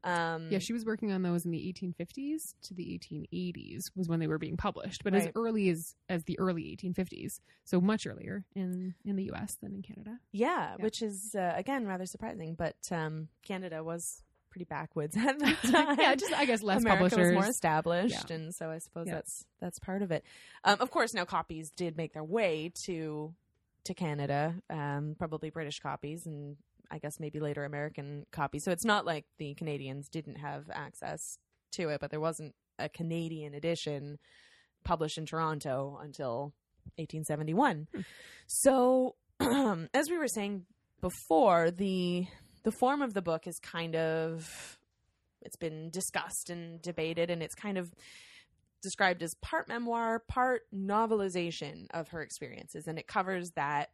Um, 0.03 0.47
Yeah, 0.49 0.59
she 0.59 0.71
was 0.73 0.85
working 0.85 1.11
on 1.11 1.21
those 1.23 1.43
in 1.45 1.51
the 1.51 1.73
1850s 1.73 2.53
to 2.63 2.73
the 2.73 2.97
1880s 2.99 3.91
was 3.95 4.07
when 4.07 4.19
they 4.19 4.27
were 4.27 4.37
being 4.37 4.55
published, 4.57 5.03
but 5.03 5.13
as 5.13 5.27
early 5.35 5.69
as 5.69 5.95
as 6.07 6.23
the 6.23 6.39
early 6.39 6.77
1850s, 6.81 7.39
so 7.65 7.81
much 7.81 8.07
earlier 8.07 8.45
in 8.55 8.95
in 9.03 9.15
the 9.15 9.23
U.S. 9.25 9.57
than 9.61 9.73
in 9.73 9.81
Canada. 9.81 10.19
yeah, 10.31 10.75
Yeah. 10.77 10.83
which 10.83 11.01
is 11.01 11.35
uh, 11.35 11.53
again 11.55 11.85
rather 11.85 12.05
surprising, 12.05 12.55
but 12.55 12.77
um, 12.91 13.27
Canada 13.43 13.83
was 13.83 14.23
pretty 14.51 14.65
backwoods 14.65 15.15
at 15.17 15.37
the 15.39 15.53
time. 15.71 15.97
yeah, 15.99 16.15
just 16.15 16.33
I 16.33 16.45
guess 16.45 16.63
less 16.63 16.81
America 16.81 17.03
publishers. 17.09 17.35
was 17.35 17.43
more 17.43 17.49
established, 17.49 18.31
and 18.31 18.55
so 18.55 18.69
I 18.71 18.77
suppose 18.79 19.07
Yeah. 19.07 19.15
that's 19.15 19.45
that's 19.59 19.79
part 19.79 20.01
of 20.01 20.11
it. 20.11 20.23
Um, 20.63 20.77
of 20.79 20.91
course, 20.91 21.13
now 21.13 21.25
copies 21.25 21.71
did 21.71 21.97
make 21.97 22.13
their 22.13 22.23
way 22.23 22.71
to 22.85 23.33
to 23.85 23.93
Canada, 23.93 24.55
um, 24.69 25.15
probably 25.17 25.49
British 25.49 25.79
copies, 25.79 26.25
and 26.25 26.57
I 26.91 26.97
guess 26.97 27.19
maybe 27.19 27.39
later 27.39 27.65
American 27.65 28.25
copies. 28.31 28.63
So 28.63 28.71
it's 28.71 28.85
not 28.85 29.05
like 29.05 29.25
the 29.37 29.53
Canadians 29.55 30.09
didn't 30.09 30.37
have 30.37 30.65
access 30.71 31.37
to 31.73 31.89
it, 31.89 31.99
but 31.99 32.11
there 32.11 32.19
wasn't 32.19 32.55
a 32.77 32.89
Canadian 32.89 33.53
edition 33.53 34.17
published 34.83 35.17
in 35.17 35.25
Toronto 35.25 35.99
until 36.01 36.53
1871. 36.95 37.87
Hmm. 37.93 38.01
So, 38.47 39.15
as 39.39 40.09
we 40.09 40.17
were 40.17 40.27
saying 40.27 40.65
before, 41.01 41.71
the 41.71 42.27
the 42.63 42.71
form 42.71 43.01
of 43.01 43.13
the 43.13 43.21
book 43.21 43.47
is 43.47 43.59
kind 43.59 43.95
of 43.95 44.79
it's 45.41 45.55
been 45.55 45.89
discussed 45.89 46.49
and 46.49 46.81
debated 46.81 47.29
and 47.29 47.41
it's 47.41 47.55
kind 47.55 47.77
of 47.77 47.93
described 48.81 49.23
as 49.23 49.33
part 49.35 49.67
memoir 49.67 50.19
part 50.27 50.63
novelization 50.73 51.87
of 51.91 52.09
her 52.09 52.21
experiences 52.21 52.87
and 52.87 52.99
it 52.99 53.07
covers 53.07 53.51
that 53.51 53.89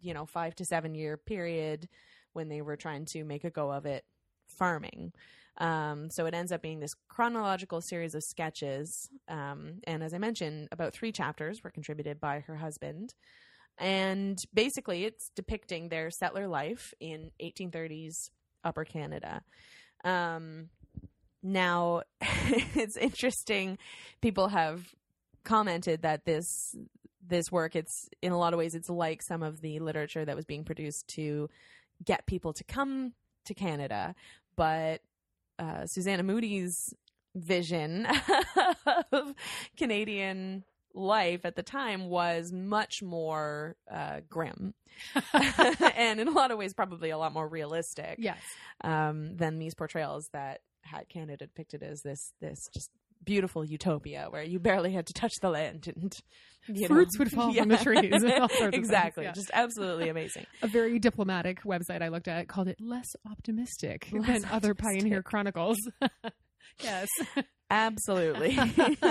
you 0.00 0.14
know 0.14 0.26
5 0.26 0.54
to 0.56 0.64
7 0.64 0.94
year 0.94 1.16
period 1.16 1.88
when 2.32 2.48
they 2.48 2.62
were 2.62 2.76
trying 2.76 3.06
to 3.06 3.24
make 3.24 3.44
a 3.44 3.50
go 3.50 3.70
of 3.70 3.86
it 3.86 4.04
farming. 4.48 5.12
Um, 5.58 6.10
so 6.10 6.26
it 6.26 6.34
ends 6.34 6.52
up 6.52 6.60
being 6.60 6.80
this 6.80 6.94
chronological 7.08 7.80
series 7.80 8.14
of 8.14 8.22
sketches 8.22 9.08
um, 9.26 9.80
and 9.84 10.02
as 10.02 10.12
i 10.12 10.18
mentioned 10.18 10.68
about 10.70 10.92
three 10.92 11.12
chapters 11.12 11.64
were 11.64 11.70
contributed 11.70 12.20
by 12.20 12.40
her 12.40 12.56
husband. 12.56 13.14
And 13.78 14.42
basically 14.54 15.04
it's 15.04 15.30
depicting 15.34 15.88
their 15.88 16.10
settler 16.10 16.48
life 16.48 16.94
in 17.00 17.30
1830s 17.42 18.30
upper 18.64 18.84
canada. 18.84 19.42
Um, 20.04 20.70
now 21.42 22.02
it's 22.20 22.96
interesting. 22.96 23.78
People 24.20 24.48
have 24.48 24.94
commented 25.44 26.02
that 26.02 26.24
this 26.24 26.74
this 27.28 27.50
work 27.50 27.76
it's 27.76 28.08
in 28.22 28.32
a 28.32 28.38
lot 28.38 28.52
of 28.52 28.58
ways 28.58 28.74
it's 28.74 28.90
like 28.90 29.22
some 29.22 29.42
of 29.42 29.60
the 29.60 29.78
literature 29.80 30.24
that 30.24 30.36
was 30.36 30.44
being 30.44 30.64
produced 30.64 31.06
to 31.08 31.48
get 32.04 32.26
people 32.26 32.52
to 32.52 32.64
come 32.64 33.12
to 33.44 33.54
canada 33.54 34.14
but 34.56 35.00
uh, 35.58 35.86
susanna 35.86 36.22
moodie's 36.22 36.94
vision 37.34 38.06
of 39.12 39.34
canadian 39.76 40.64
life 40.94 41.44
at 41.44 41.56
the 41.56 41.62
time 41.62 42.08
was 42.08 42.52
much 42.52 43.02
more 43.02 43.76
uh, 43.90 44.20
grim 44.28 44.74
and 45.96 46.20
in 46.20 46.28
a 46.28 46.30
lot 46.30 46.50
of 46.50 46.58
ways 46.58 46.72
probably 46.72 47.10
a 47.10 47.18
lot 47.18 47.32
more 47.32 47.46
realistic 47.46 48.16
yes. 48.18 48.38
um, 48.82 49.36
than 49.36 49.58
these 49.58 49.74
portrayals 49.74 50.28
that 50.32 50.60
had 50.86 51.08
Canada 51.08 51.36
depicted 51.36 51.82
as 51.82 52.02
this 52.02 52.32
this 52.40 52.68
just 52.72 52.90
beautiful 53.26 53.64
utopia 53.64 54.28
where 54.30 54.42
you 54.42 54.58
barely 54.58 54.92
had 54.92 55.06
to 55.06 55.12
touch 55.12 55.32
the 55.42 55.50
land 55.50 55.92
and 55.94 56.18
you 56.68 56.82
know- 56.82 56.88
Fruits 56.88 57.18
would 57.18 57.30
fall 57.30 57.52
from 57.52 57.68
the 57.68 57.76
trees 57.76 58.22
and 58.22 58.32
all 58.32 58.48
sorts 58.48 58.62
of 58.62 58.74
exactly, 58.74 59.24
yeah. 59.24 59.32
just 59.32 59.50
absolutely 59.52 60.08
amazing. 60.08 60.46
A 60.62 60.66
very 60.66 60.98
diplomatic 60.98 61.62
website 61.62 62.02
I 62.02 62.08
looked 62.08 62.28
at 62.28 62.48
called 62.48 62.68
it 62.68 62.80
less 62.80 63.14
optimistic 63.30 64.08
Less 64.12 64.42
than 64.42 64.50
other. 64.50 64.74
Pioneer 64.74 65.22
Chronicles. 65.22 65.76
yes. 66.82 67.08
Absolutely. 67.70 68.56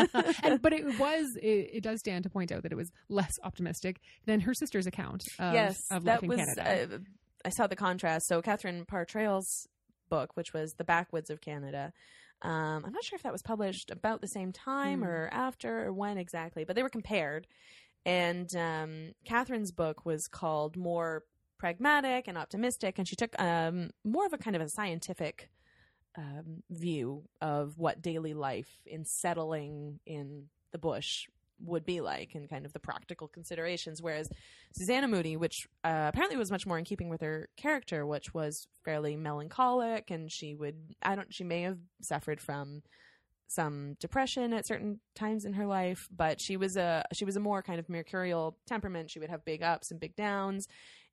and, 0.43 0.61
but 0.61 0.73
it 0.73 0.99
was 0.99 1.25
it, 1.41 1.69
it 1.73 1.83
does 1.83 1.99
stand 1.99 2.23
to 2.23 2.29
point 2.29 2.51
out 2.51 2.63
that 2.63 2.71
it 2.71 2.75
was 2.75 2.91
less 3.09 3.31
optimistic 3.43 3.99
than 4.25 4.39
her 4.41 4.53
sister's 4.53 4.87
account 4.87 5.23
of, 5.39 5.53
yes, 5.53 5.77
of 5.91 6.03
life 6.05 6.23
in 6.23 6.29
was. 6.29 6.39
Canada. 6.39 6.95
Uh, 6.95 6.97
I 7.45 7.49
saw 7.49 7.67
the 7.67 7.75
contrast. 7.75 8.27
So 8.27 8.41
Catherine 8.41 8.85
Parr 8.85 9.05
Traill's 9.05 9.67
book, 10.09 10.31
which 10.35 10.53
was 10.53 10.73
The 10.77 10.83
Backwoods 10.83 11.29
of 11.29 11.41
Canada. 11.41 11.93
Um, 12.41 12.83
I'm 12.85 12.93
not 12.93 13.03
sure 13.03 13.15
if 13.15 13.23
that 13.23 13.31
was 13.31 13.41
published 13.41 13.89
about 13.91 14.21
the 14.21 14.27
same 14.27 14.51
time 14.51 14.99
Hmm. 14.99 15.05
or 15.05 15.29
after 15.31 15.85
or 15.87 15.93
when 15.93 16.17
exactly, 16.17 16.63
but 16.63 16.75
they 16.75 16.83
were 16.83 16.89
compared. 16.89 17.47
And 18.05 18.53
um, 18.55 19.13
Catherine's 19.25 19.71
book 19.71 20.05
was 20.05 20.27
called 20.27 20.77
more 20.77 21.23
pragmatic 21.57 22.27
and 22.27 22.37
optimistic, 22.37 22.99
and 22.99 23.07
she 23.07 23.15
took 23.15 23.39
um, 23.41 23.89
more 24.03 24.25
of 24.25 24.33
a 24.33 24.37
kind 24.37 24.55
of 24.55 24.61
a 24.61 24.69
scientific 24.69 25.49
um, 26.17 26.63
view 26.69 27.23
of 27.41 27.77
what 27.77 28.01
daily 28.01 28.33
life 28.33 28.69
in 28.85 29.05
settling 29.05 29.99
in 30.05 30.49
the 30.71 30.77
bush 30.77 31.27
would 31.63 31.85
be 31.85 32.01
like 32.01 32.35
and 32.35 32.49
kind 32.49 32.65
of 32.65 32.73
the 32.73 32.79
practical 32.79 33.27
considerations. 33.27 34.01
Whereas 34.01 34.29
Susanna 34.75 35.07
Moodie, 35.07 35.37
which 35.37 35.67
uh, 35.83 36.05
apparently 36.09 36.37
was 36.37 36.51
much 36.51 36.65
more 36.65 36.77
in 36.77 36.85
keeping 36.85 37.09
with 37.09 37.21
her 37.21 37.49
character, 37.57 38.05
which 38.05 38.33
was 38.33 38.67
fairly 38.83 39.15
melancholic, 39.15 40.11
and 40.11 40.31
she 40.31 40.55
would, 40.55 40.95
I 41.01 41.15
don't, 41.15 41.33
she 41.33 41.43
may 41.43 41.61
have 41.61 41.79
suffered 42.01 42.41
from 42.41 42.81
some 43.47 43.95
depression 43.99 44.53
at 44.53 44.65
certain 44.65 44.99
times 45.15 45.45
in 45.45 45.53
her 45.53 45.67
life, 45.67 46.07
but 46.15 46.41
she 46.41 46.57
was 46.57 46.77
a 46.77 47.03
she 47.13 47.25
was 47.25 47.35
a 47.35 47.39
more 47.39 47.61
kind 47.61 47.79
of 47.79 47.89
mercurial 47.89 48.57
temperament. 48.65 49.11
She 49.11 49.19
would 49.19 49.29
have 49.29 49.45
big 49.45 49.61
ups 49.61 49.91
and 49.91 49.99
big 49.99 50.15
downs, 50.15 50.67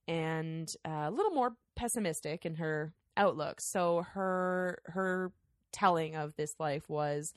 and 0.09 0.73
uh, 0.87 1.07
a 1.07 1.11
little 1.11 1.33
more 1.33 1.53
pessimistic 1.77 2.47
in 2.47 2.57
her 2.57 2.95
outlook. 3.17 3.61
So 3.61 4.05
her 4.15 4.81
her 4.87 5.33
telling 5.73 6.17
of 6.17 6.35
this 6.37 6.55
life 6.59 6.89
was 6.89 7.33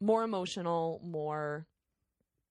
more 0.00 0.24
emotional, 0.24 1.00
more 1.04 1.66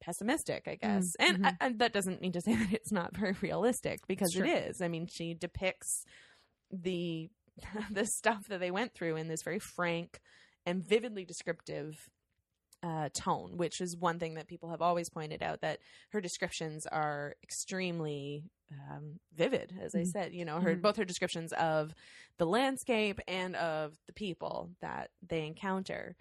pessimistic, 0.06 0.64
I 0.68 0.76
guess. 0.76 1.16
Mm, 1.20 1.28
and, 1.28 1.44
mhm. 1.44 1.58
and 1.60 1.80
that 1.80 1.94
doesn't 1.94 2.22
mean 2.22 2.32
to 2.34 2.42
say 2.42 2.56
that 2.56 2.74
it's 2.74 2.92
not 2.92 3.16
very 3.16 3.36
realistic 3.42 4.02
because 4.08 4.36
it 4.36 4.46
is. 4.46 4.82
I 4.82 4.88
mean, 4.88 5.08
she 5.08 5.34
depicts 5.34 6.06
the 6.72 7.30
the 7.92 8.06
stuff 8.06 8.48
that 8.50 8.60
they 8.60 8.72
went 8.72 8.94
through 8.94 9.16
in 9.16 9.28
this 9.28 9.44
very 9.44 9.60
frank 9.60 10.20
and 10.66 10.86
vividly 10.86 11.26
descriptive 11.26 12.10
uh, 12.84 13.10
tone, 13.14 13.58
which 13.58 13.82
is 13.82 13.98
one 13.98 14.20
thing 14.20 14.36
that 14.36 14.48
people 14.48 14.70
have 14.70 14.82
always 14.82 15.10
pointed 15.10 15.42
out 15.42 15.62
that 15.62 15.80
her 16.12 16.22
descriptions 16.22 16.86
are 16.86 17.36
extremely 17.42 18.44
um, 18.72 19.20
vivid. 19.36 19.74
As 19.82 19.96
I 19.96 20.04
Mhm. 20.04 20.12
said, 20.12 20.34
you 20.34 20.46
know, 20.46 20.60
her 20.60 20.76
Mhm. 20.76 20.82
both 20.82 20.96
her 20.98 21.06
descriptions 21.06 21.54
of 21.54 21.94
the 22.38 22.46
landscape 22.46 23.20
and 23.28 23.56
of 23.56 23.98
the 24.08 24.14
people 24.14 24.72
that 24.82 25.12
they 25.28 25.46
encounter. 25.46 26.16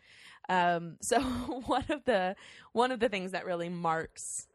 Um, 0.49 0.99
so 1.03 1.21
one 1.67 1.85
of 1.89 2.05
the 2.05 2.37
one 2.73 2.93
of 2.93 3.01
the 3.01 3.09
things 3.09 3.33
that 3.33 3.47
really 3.47 3.69
marks 3.69 4.47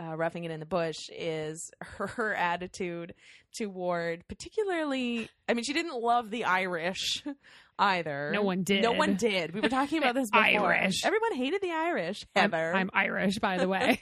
uh, 0.00 0.16
roughing 0.16 0.44
it 0.44 0.50
in 0.50 0.60
the 0.60 0.66
bush 0.66 1.08
is 1.16 1.70
her, 1.80 2.06
her 2.16 2.34
attitude 2.34 3.14
toward 3.56 4.26
particularly 4.28 5.28
i 5.48 5.54
mean 5.54 5.64
she 5.64 5.72
didn't 5.72 6.00
love 6.00 6.30
the 6.30 6.44
irish 6.44 7.22
either 7.78 8.30
No 8.32 8.42
one 8.42 8.62
did. 8.62 8.82
no 8.82 8.92
one 8.92 9.14
did 9.16 9.52
we 9.54 9.60
were 9.60 9.68
talking 9.68 9.98
about 9.98 10.14
this 10.14 10.30
before 10.32 10.72
Irish. 10.72 11.04
everyone 11.04 11.34
hated 11.34 11.60
the 11.60 11.70
irish 11.72 12.24
I'm, 12.36 12.50
heather 12.50 12.74
I'm 12.74 12.90
Irish, 12.92 13.38
by 13.38 13.58
the 13.58 13.68
way. 13.68 13.98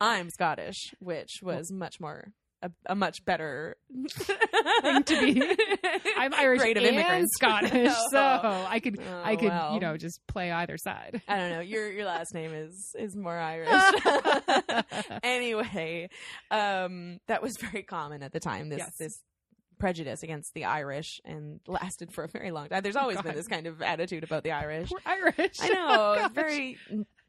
I'm 0.00 0.30
scottish 0.30 0.94
which 1.00 1.40
was 1.42 1.70
much 1.72 2.00
more 2.00 2.32
a, 2.62 2.70
a 2.86 2.94
much 2.94 3.24
better 3.24 3.76
Thing 4.82 5.02
to 5.04 5.20
be. 5.20 5.42
I'm 6.16 6.34
Irish 6.34 6.60
grade 6.60 6.76
of 6.76 6.84
and 6.84 6.94
immigrants. 6.96 7.34
Scottish, 7.34 7.72
Oh. 7.96 8.06
so 8.10 8.18
I 8.68 8.80
could 8.80 8.98
Oh, 9.00 9.22
I 9.24 9.36
could 9.36 9.48
well. 9.50 9.74
you 9.74 9.80
know 9.80 9.96
just 9.96 10.20
play 10.26 10.50
either 10.50 10.76
side. 10.76 11.22
I 11.28 11.36
don't 11.36 11.50
know. 11.50 11.60
Your 11.60 11.90
your 11.90 12.04
last 12.04 12.34
name 12.34 12.52
is 12.52 12.94
is 12.98 13.16
more 13.16 13.38
Irish. 13.38 13.68
anyway, 15.22 16.08
um, 16.50 17.18
that 17.28 17.42
was 17.42 17.56
very 17.56 17.82
common 17.82 18.22
at 18.22 18.32
the 18.32 18.40
time. 18.40 18.68
This 18.68 18.78
Yes. 18.78 18.96
this 18.98 19.20
prejudice 19.78 20.22
against 20.24 20.54
the 20.54 20.64
Irish 20.64 21.20
and 21.24 21.60
lasted 21.68 22.12
for 22.12 22.24
a 22.24 22.28
very 22.28 22.50
long 22.50 22.68
time. 22.68 22.82
There's 22.82 22.96
always 22.96 23.20
been 23.22 23.36
this 23.36 23.46
kind 23.46 23.66
of 23.68 23.80
attitude 23.80 24.24
about 24.24 24.42
the 24.42 24.50
Irish. 24.50 24.88
Poor 24.88 24.98
Irish. 25.06 25.56
I 25.60 25.68
know, 25.68 25.86
Oh, 26.18 26.24
it's 26.24 26.34
very 26.34 26.76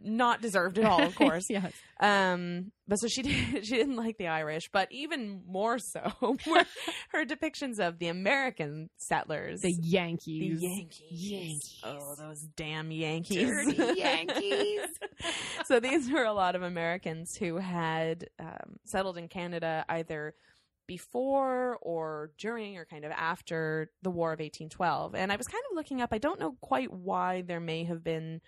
not 0.02 0.42
deserved 0.42 0.78
at 0.80 0.86
all, 0.86 1.02
of 1.04 1.16
course. 1.18 1.44
yes. 1.50 1.74
Um, 2.00 2.72
but 2.88 2.96
so 2.98 3.08
she 3.08 3.22
did. 3.24 3.66
She 3.66 3.76
didn't 3.76 3.96
like 3.98 4.18
the 4.18 4.28
Irish, 4.28 4.70
but 4.72 4.88
even 4.92 5.42
more 5.48 5.78
so, 5.80 6.12
were 6.22 6.66
her 7.12 7.26
depictions 7.26 7.80
of 7.80 8.00
the 8.00 8.08
American 8.08 8.90
settlers, 8.98 9.62
The 9.62 9.74
the 9.76 9.88
Yankees. 9.88 10.60
Yankees. 10.62 11.02
Yankees. 11.12 11.80
Oh, 11.84 12.16
those 12.18 12.42
damn 12.56 12.92
Yankees. 12.92 13.50
Dirty 13.50 14.00
Yankees. 14.00 14.82
so 15.66 15.80
these 15.80 16.10
were 16.12 16.24
a 16.24 16.34
lot 16.34 16.56
of 16.56 16.64
Americans 16.64 17.36
who 17.36 17.58
had 17.58 18.28
um, 18.40 18.78
settled 18.86 19.18
in 19.18 19.28
Canada 19.28 19.86
either 19.90 20.34
before 20.88 21.78
or 21.84 22.32
during 22.40 22.76
or 22.78 22.86
kind 22.86 23.06
of 23.06 23.12
after 23.12 23.92
the 24.02 24.10
War 24.10 24.30
of 24.34 24.40
1812. 24.40 25.14
And 25.14 25.32
I 25.32 25.36
was 25.36 25.46
kind 25.46 25.64
of 25.70 25.76
looking 25.76 26.02
up, 26.02 26.10
I 26.12 26.18
don't 26.18 26.40
know 26.40 26.56
quite 26.62 26.92
why 26.92 27.44
there 27.44 27.60
may 27.60 27.84
have 27.84 28.04
been 28.04 28.42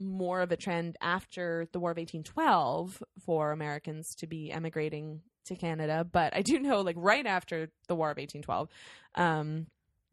more 0.00 0.40
of 0.40 0.50
a 0.52 0.56
trend 0.56 0.96
after 1.00 1.66
the 1.72 1.78
War 1.80 1.90
of 1.92 1.96
1812 1.96 3.02
for 3.24 3.52
Americans 3.52 4.14
to 4.16 4.26
be 4.26 4.50
emigrating 4.50 5.20
to 5.46 5.54
Canada, 5.56 6.06
but 6.10 6.34
I 6.34 6.42
do 6.42 6.58
know 6.58 6.80
like 6.80 6.96
right 6.98 7.26
after 7.26 7.68
the 7.88 7.94
War 7.94 8.10
of 8.10 8.16
1812, 8.16 8.68
um, 9.16 9.66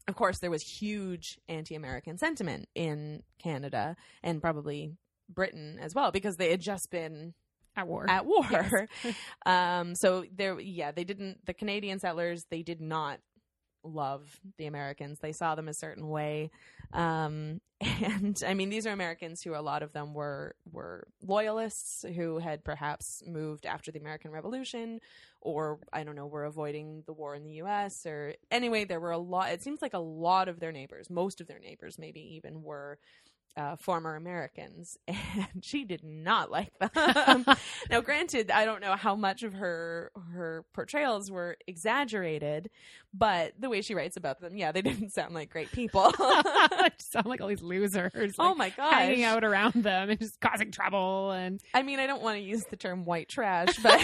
of 0.07 0.15
course 0.15 0.39
there 0.39 0.51
was 0.51 0.61
huge 0.63 1.39
anti-American 1.47 2.17
sentiment 2.17 2.67
in 2.75 3.23
Canada 3.41 3.95
and 4.23 4.41
probably 4.41 4.97
Britain 5.29 5.79
as 5.81 5.95
well 5.95 6.11
because 6.11 6.35
they 6.35 6.51
had 6.51 6.59
just 6.59 6.89
been 6.91 7.33
At 7.75 7.87
war. 7.87 8.05
at 8.09 8.25
war. 8.25 8.45
Yes. 8.51 9.15
um, 9.45 9.95
so 9.95 10.25
there, 10.35 10.59
yeah, 10.59 10.91
they 10.91 11.05
didn't. 11.05 11.45
The 11.45 11.53
Canadian 11.53 11.99
settlers 11.99 12.43
they 12.49 12.63
did 12.63 12.81
not 12.81 13.19
love 13.83 14.39
the 14.57 14.65
Americans. 14.65 15.19
They 15.19 15.31
saw 15.31 15.55
them 15.55 15.67
a 15.67 15.73
certain 15.73 16.07
way. 16.07 16.51
Um, 16.93 17.61
and 17.81 18.41
I 18.45 18.53
mean, 18.53 18.69
these 18.69 18.85
are 18.85 18.91
Americans 18.91 19.41
who 19.41 19.55
a 19.55 19.61
lot 19.61 19.81
of 19.81 19.91
them 19.93 20.13
were 20.13 20.55
were 20.71 21.07
loyalists 21.21 22.05
who 22.15 22.37
had 22.37 22.63
perhaps 22.63 23.23
moved 23.25 23.65
after 23.65 23.91
the 23.91 23.99
American 23.99 24.31
Revolution, 24.31 24.99
or 25.41 25.79
I 25.91 26.03
don't 26.03 26.15
know, 26.15 26.27
were 26.27 26.45
avoiding 26.45 27.03
the 27.07 27.13
war 27.13 27.33
in 27.33 27.43
the 27.43 27.53
U.S. 27.53 28.05
Or 28.05 28.35
anyway, 28.51 28.85
there 28.85 28.99
were 28.99 29.11
a 29.11 29.17
lot. 29.17 29.51
It 29.51 29.63
seems 29.63 29.81
like 29.81 29.93
a 29.93 29.99
lot 29.99 30.47
of 30.47 30.59
their 30.59 30.71
neighbors, 30.71 31.09
most 31.09 31.41
of 31.41 31.47
their 31.47 31.59
neighbors, 31.59 31.97
maybe 31.97 32.35
even 32.35 32.61
were 32.61 32.99
uh, 33.57 33.75
former 33.75 34.15
Americans, 34.15 34.97
and 35.07 35.63
she 35.63 35.83
did 35.83 36.03
not 36.03 36.49
like 36.51 36.71
them. 36.79 37.45
now, 37.89 38.01
granted, 38.01 38.49
I 38.51 38.65
don't 38.65 38.81
know 38.81 38.95
how 38.95 39.15
much 39.15 39.43
of 39.43 39.53
her 39.53 40.11
her 40.33 40.65
portrayals 40.73 41.29
were 41.29 41.57
exaggerated, 41.67 42.69
but 43.13 43.53
the 43.59 43.69
way 43.69 43.81
she 43.81 43.93
writes 43.93 44.15
about 44.17 44.39
them, 44.39 44.55
yeah, 44.55 44.71
they 44.71 44.81
didn't 44.81 45.11
sound 45.11 45.33
like 45.33 45.49
great 45.49 45.71
people. 45.71 46.11
sound 46.97 47.25
like 47.25 47.41
all 47.41 47.47
these 47.47 47.61
losers. 47.61 48.11
Like, 48.13 48.33
oh 48.39 48.55
my 48.55 48.69
god, 48.69 48.93
hanging 48.93 49.23
out 49.23 49.43
around 49.43 49.73
them 49.73 50.09
and 50.09 50.19
just 50.19 50.39
causing 50.39 50.71
trouble. 50.71 51.31
And 51.31 51.59
I 51.73 51.83
mean, 51.83 51.99
I 51.99 52.07
don't 52.07 52.21
want 52.21 52.37
to 52.37 52.43
use 52.43 52.63
the 52.69 52.77
term 52.77 53.05
white 53.05 53.27
trash, 53.29 53.77
but 53.83 53.99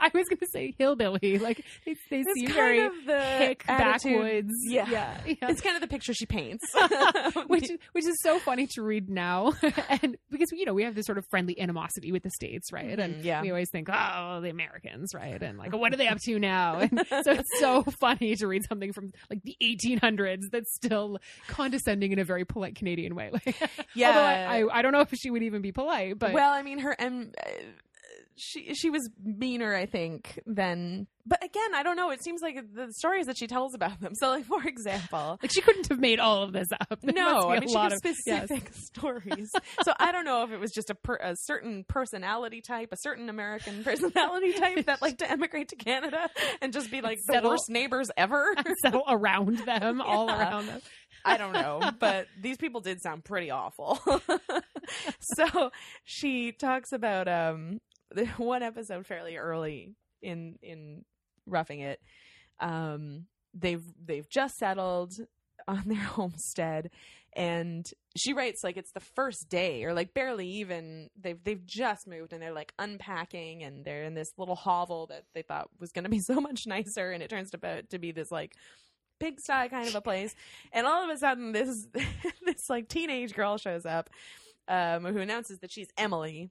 I 0.00 0.10
was 0.14 0.28
going 0.28 0.38
to 0.38 0.48
say 0.48 0.74
hillbilly. 0.78 1.38
Like 1.38 1.64
they, 1.84 1.96
they 2.10 2.22
seem 2.22 2.46
kind 2.46 2.54
very 2.54 2.80
of 2.80 2.92
the 3.06 3.20
hick 3.20 3.64
attitude- 3.68 4.12
backwoods. 4.12 4.52
Yeah. 4.64 4.88
yeah, 4.88 5.16
yeah. 5.26 5.34
It's 5.50 5.60
kind 5.60 5.74
of 5.74 5.80
the 5.82 5.88
picture 5.88 6.14
she 6.14 6.26
paints, 6.26 6.64
which 7.46 7.70
which 7.92 8.06
is 8.06 8.20
so 8.22 8.38
funny 8.38 8.66
to 8.68 8.82
read 8.82 8.91
now, 9.00 9.52
and 10.02 10.16
because 10.30 10.50
you 10.52 10.64
know 10.64 10.74
we 10.74 10.84
have 10.84 10.94
this 10.94 11.06
sort 11.06 11.18
of 11.18 11.26
friendly 11.30 11.58
animosity 11.60 12.12
with 12.12 12.22
the 12.22 12.30
states, 12.30 12.72
right? 12.72 12.98
And 12.98 13.16
Mhm, 13.16 13.24
yeah. 13.24 13.42
we 13.42 13.50
always 13.50 13.70
think, 13.70 13.88
oh, 13.92 14.40
the 14.40 14.50
Americans, 14.50 15.14
right? 15.14 15.42
And 15.42 15.58
like, 15.58 15.72
what 15.74 15.92
are 15.92 15.96
they 15.96 16.08
up 16.08 16.18
to 16.24 16.38
now? 16.38 16.80
And 16.92 17.06
so 17.24 17.32
it's 17.32 17.60
so 17.60 17.82
funny 18.00 18.34
to 18.36 18.46
read 18.46 18.64
something 18.68 18.92
from 18.92 19.10
like 19.30 19.42
the 19.42 19.56
1800s 19.62 20.50
that's 20.50 20.74
still 20.74 21.18
condescending 21.48 22.12
in 22.12 22.18
a 22.18 22.24
very 22.24 22.44
polite 22.44 22.74
Canadian 22.76 23.14
way. 23.14 23.30
Like, 23.32 23.56
yeah. 23.94 24.08
although 24.08 24.20
I, 24.20 24.60
I, 24.60 24.78
I 24.78 24.82
don't 24.82 24.92
know 24.92 25.00
if 25.00 25.10
she 25.14 25.30
would 25.30 25.42
even 25.42 25.62
be 25.62 25.72
polite, 25.72 26.18
but 26.18 26.32
well, 26.32 26.52
I 26.52 26.62
mean, 26.62 26.78
her 26.80 26.92
and 26.92 27.34
uh, 27.44 27.50
she 28.42 28.74
she 28.74 28.90
was 28.90 29.08
meaner, 29.22 29.74
I 29.74 29.86
think, 29.86 30.40
than. 30.46 31.06
But 31.24 31.44
again, 31.44 31.72
I 31.72 31.84
don't 31.84 31.94
know. 31.94 32.10
It 32.10 32.22
seems 32.24 32.40
like 32.42 32.56
the 32.74 32.92
stories 32.92 33.26
that 33.26 33.38
she 33.38 33.46
tells 33.46 33.74
about 33.74 34.00
them. 34.00 34.12
So, 34.22 34.30
like 34.30 34.44
for 34.44 34.62
example. 34.64 35.38
like 35.40 35.52
she 35.52 35.60
couldn't 35.60 35.88
have 35.88 35.98
made 36.00 36.18
all 36.18 36.42
of 36.42 36.52
this 36.52 36.66
up. 36.72 37.00
There 37.02 37.14
No, 37.14 37.48
I 37.48 37.60
mean 37.60 37.68
she 37.68 37.74
gives 37.74 37.94
of 37.94 38.00
yes. 38.04 38.44
specific 38.44 38.72
stories. 38.74 39.50
So 39.84 39.92
I 39.98 40.10
don't 40.12 40.24
know 40.24 40.42
if 40.44 40.50
it 40.50 40.58
was 40.58 40.72
just 40.72 40.90
a, 40.90 40.94
per, 40.94 41.16
a 41.16 41.34
certain 41.36 41.84
personality 41.88 42.60
type, 42.60 42.88
a 42.92 42.96
certain 42.96 43.28
American 43.28 43.84
personality 43.84 44.52
type 44.54 44.86
that 44.86 45.00
like 45.02 45.18
to 45.18 45.30
emigrate 45.30 45.68
to 45.68 45.76
Canada 45.76 46.28
and 46.60 46.72
just 46.72 46.90
be 46.90 47.00
like 47.00 47.18
the 47.26 47.40
worst 47.42 47.68
neighbors 47.68 48.08
ever. 48.16 48.54
settle 48.82 49.04
around 49.08 49.58
them, 49.58 50.00
all 50.00 50.28
around 50.28 50.66
them. 50.66 50.80
I 51.24 51.36
don't 51.36 51.52
know, 51.52 51.80
but 52.00 52.26
these 52.40 52.56
people 52.56 52.80
did 52.80 53.00
sound 53.00 53.24
pretty 53.24 53.50
awful. 53.50 54.00
so 55.36 55.70
she 56.04 56.52
talks 56.52 56.92
about 56.92 57.28
um 57.28 57.80
one 58.36 58.62
episode 58.62 59.06
fairly 59.06 59.36
early 59.36 59.94
in 60.20 60.58
in 60.62 61.04
roughing 61.46 61.80
it. 61.80 62.00
Um 62.60 63.26
they've 63.54 63.84
they've 64.04 64.28
just 64.28 64.56
settled 64.56 65.14
on 65.68 65.82
their 65.86 65.96
homestead 65.96 66.90
and 67.34 67.90
she 68.14 68.34
writes 68.34 68.62
like 68.62 68.76
it's 68.76 68.92
the 68.92 69.00
first 69.00 69.48
day 69.48 69.84
or 69.84 69.94
like 69.94 70.12
barely 70.12 70.46
even 70.46 71.08
they've 71.18 71.42
they've 71.44 71.64
just 71.64 72.06
moved 72.06 72.32
and 72.32 72.42
they're 72.42 72.52
like 72.52 72.74
unpacking 72.78 73.62
and 73.62 73.84
they're 73.84 74.04
in 74.04 74.14
this 74.14 74.32
little 74.36 74.54
hovel 74.54 75.06
that 75.06 75.24
they 75.34 75.42
thought 75.42 75.68
was 75.80 75.92
going 75.92 76.04
to 76.04 76.10
be 76.10 76.20
so 76.26 76.40
much 76.40 76.66
nicer 76.66 77.10
and 77.10 77.22
it 77.22 77.30
turns 77.30 77.50
to, 77.50 77.82
to 77.82 77.98
be 77.98 78.12
this 78.12 78.30
like 78.30 78.54
pigsty 79.18 79.68
kind 79.70 79.88
of 79.88 79.94
a 79.94 80.00
place 80.00 80.34
and 80.72 80.86
all 80.86 81.04
of 81.04 81.10
a 81.10 81.18
sudden 81.18 81.52
this 81.52 81.86
this 82.44 82.68
like 82.68 82.88
teenage 82.88 83.34
girl 83.34 83.56
shows 83.56 83.86
up 83.86 84.10
um 84.68 85.04
who 85.04 85.18
announces 85.18 85.58
that 85.60 85.72
she's 85.72 85.88
Emily 85.96 86.50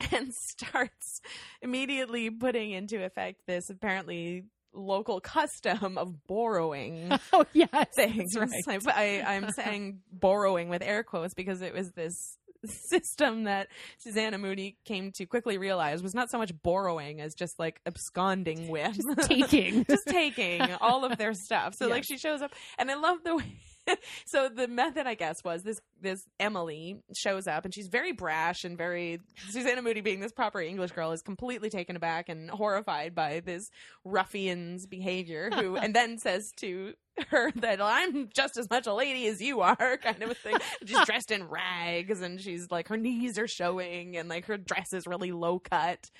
and 0.12 0.32
starts 0.34 1.20
immediately 1.62 2.30
putting 2.30 2.70
into 2.72 3.04
effect 3.04 3.46
this 3.46 3.70
apparently 3.70 4.44
local 4.72 5.20
custom 5.20 5.98
of 5.98 6.26
borrowing 6.26 7.10
Oh 7.32 7.44
yes, 7.52 7.88
things. 7.94 8.36
right. 8.36 8.48
I, 8.68 8.78
I, 8.94 9.34
I'm 9.34 9.50
saying 9.50 10.00
borrowing 10.12 10.68
with 10.68 10.82
air 10.82 11.02
quotes 11.02 11.34
because 11.34 11.60
it 11.60 11.74
was 11.74 11.90
this 11.92 12.36
system 12.64 13.44
that 13.44 13.68
Susanna 13.98 14.36
Moodie 14.38 14.76
came 14.84 15.12
to 15.12 15.26
quickly 15.26 15.56
realize 15.58 16.02
was 16.02 16.14
not 16.14 16.30
so 16.30 16.38
much 16.38 16.52
borrowing 16.62 17.20
as 17.20 17.34
just 17.34 17.58
like 17.58 17.80
absconding 17.86 18.68
with. 18.68 18.94
Just 18.94 19.28
taking. 19.28 19.84
just 19.86 20.06
taking 20.06 20.60
all 20.80 21.04
of 21.04 21.16
their 21.16 21.32
stuff. 21.34 21.74
So 21.74 21.88
like 21.88 22.04
she 22.04 22.18
shows 22.18 22.42
up 22.42 22.52
and 22.78 22.90
I 22.90 22.94
love 22.94 23.18
the 23.24 23.36
way 23.36 23.56
so 24.24 24.48
the 24.48 24.68
method 24.68 25.06
I 25.06 25.14
guess 25.14 25.42
was 25.44 25.62
this 25.62 25.80
this 26.00 26.26
Emily 26.38 27.02
shows 27.14 27.46
up 27.46 27.64
and 27.64 27.74
she's 27.74 27.88
very 27.88 28.12
brash 28.12 28.64
and 28.64 28.76
very 28.76 29.20
Susanna 29.50 29.82
Moodie 29.82 30.00
being 30.00 30.20
this 30.20 30.32
proper 30.32 30.60
English 30.60 30.92
girl 30.92 31.12
is 31.12 31.22
completely 31.22 31.70
taken 31.70 31.96
aback 31.96 32.28
and 32.28 32.50
horrified 32.50 33.14
by 33.14 33.40
this 33.40 33.70
ruffian's 34.04 34.86
behavior 34.86 35.50
who 35.52 35.76
and 35.76 35.94
then 35.94 36.18
says 36.18 36.52
to 36.56 36.94
her 37.28 37.50
that 37.56 37.80
I'm 37.80 38.28
just 38.34 38.56
as 38.56 38.70
much 38.70 38.86
a 38.86 38.94
lady 38.94 39.26
as 39.26 39.42
you 39.42 39.60
are, 39.60 39.98
kind 40.02 40.22
of 40.22 40.30
a 40.30 40.34
thing. 40.34 40.56
She's 40.84 41.04
dressed 41.04 41.30
in 41.30 41.48
rags 41.48 42.20
and 42.20 42.40
she's 42.40 42.70
like 42.70 42.88
her 42.88 42.96
knees 42.96 43.38
are 43.38 43.48
showing 43.48 44.16
and 44.16 44.28
like 44.28 44.46
her 44.46 44.56
dress 44.56 44.92
is 44.92 45.06
really 45.06 45.32
low 45.32 45.58
cut. 45.58 46.10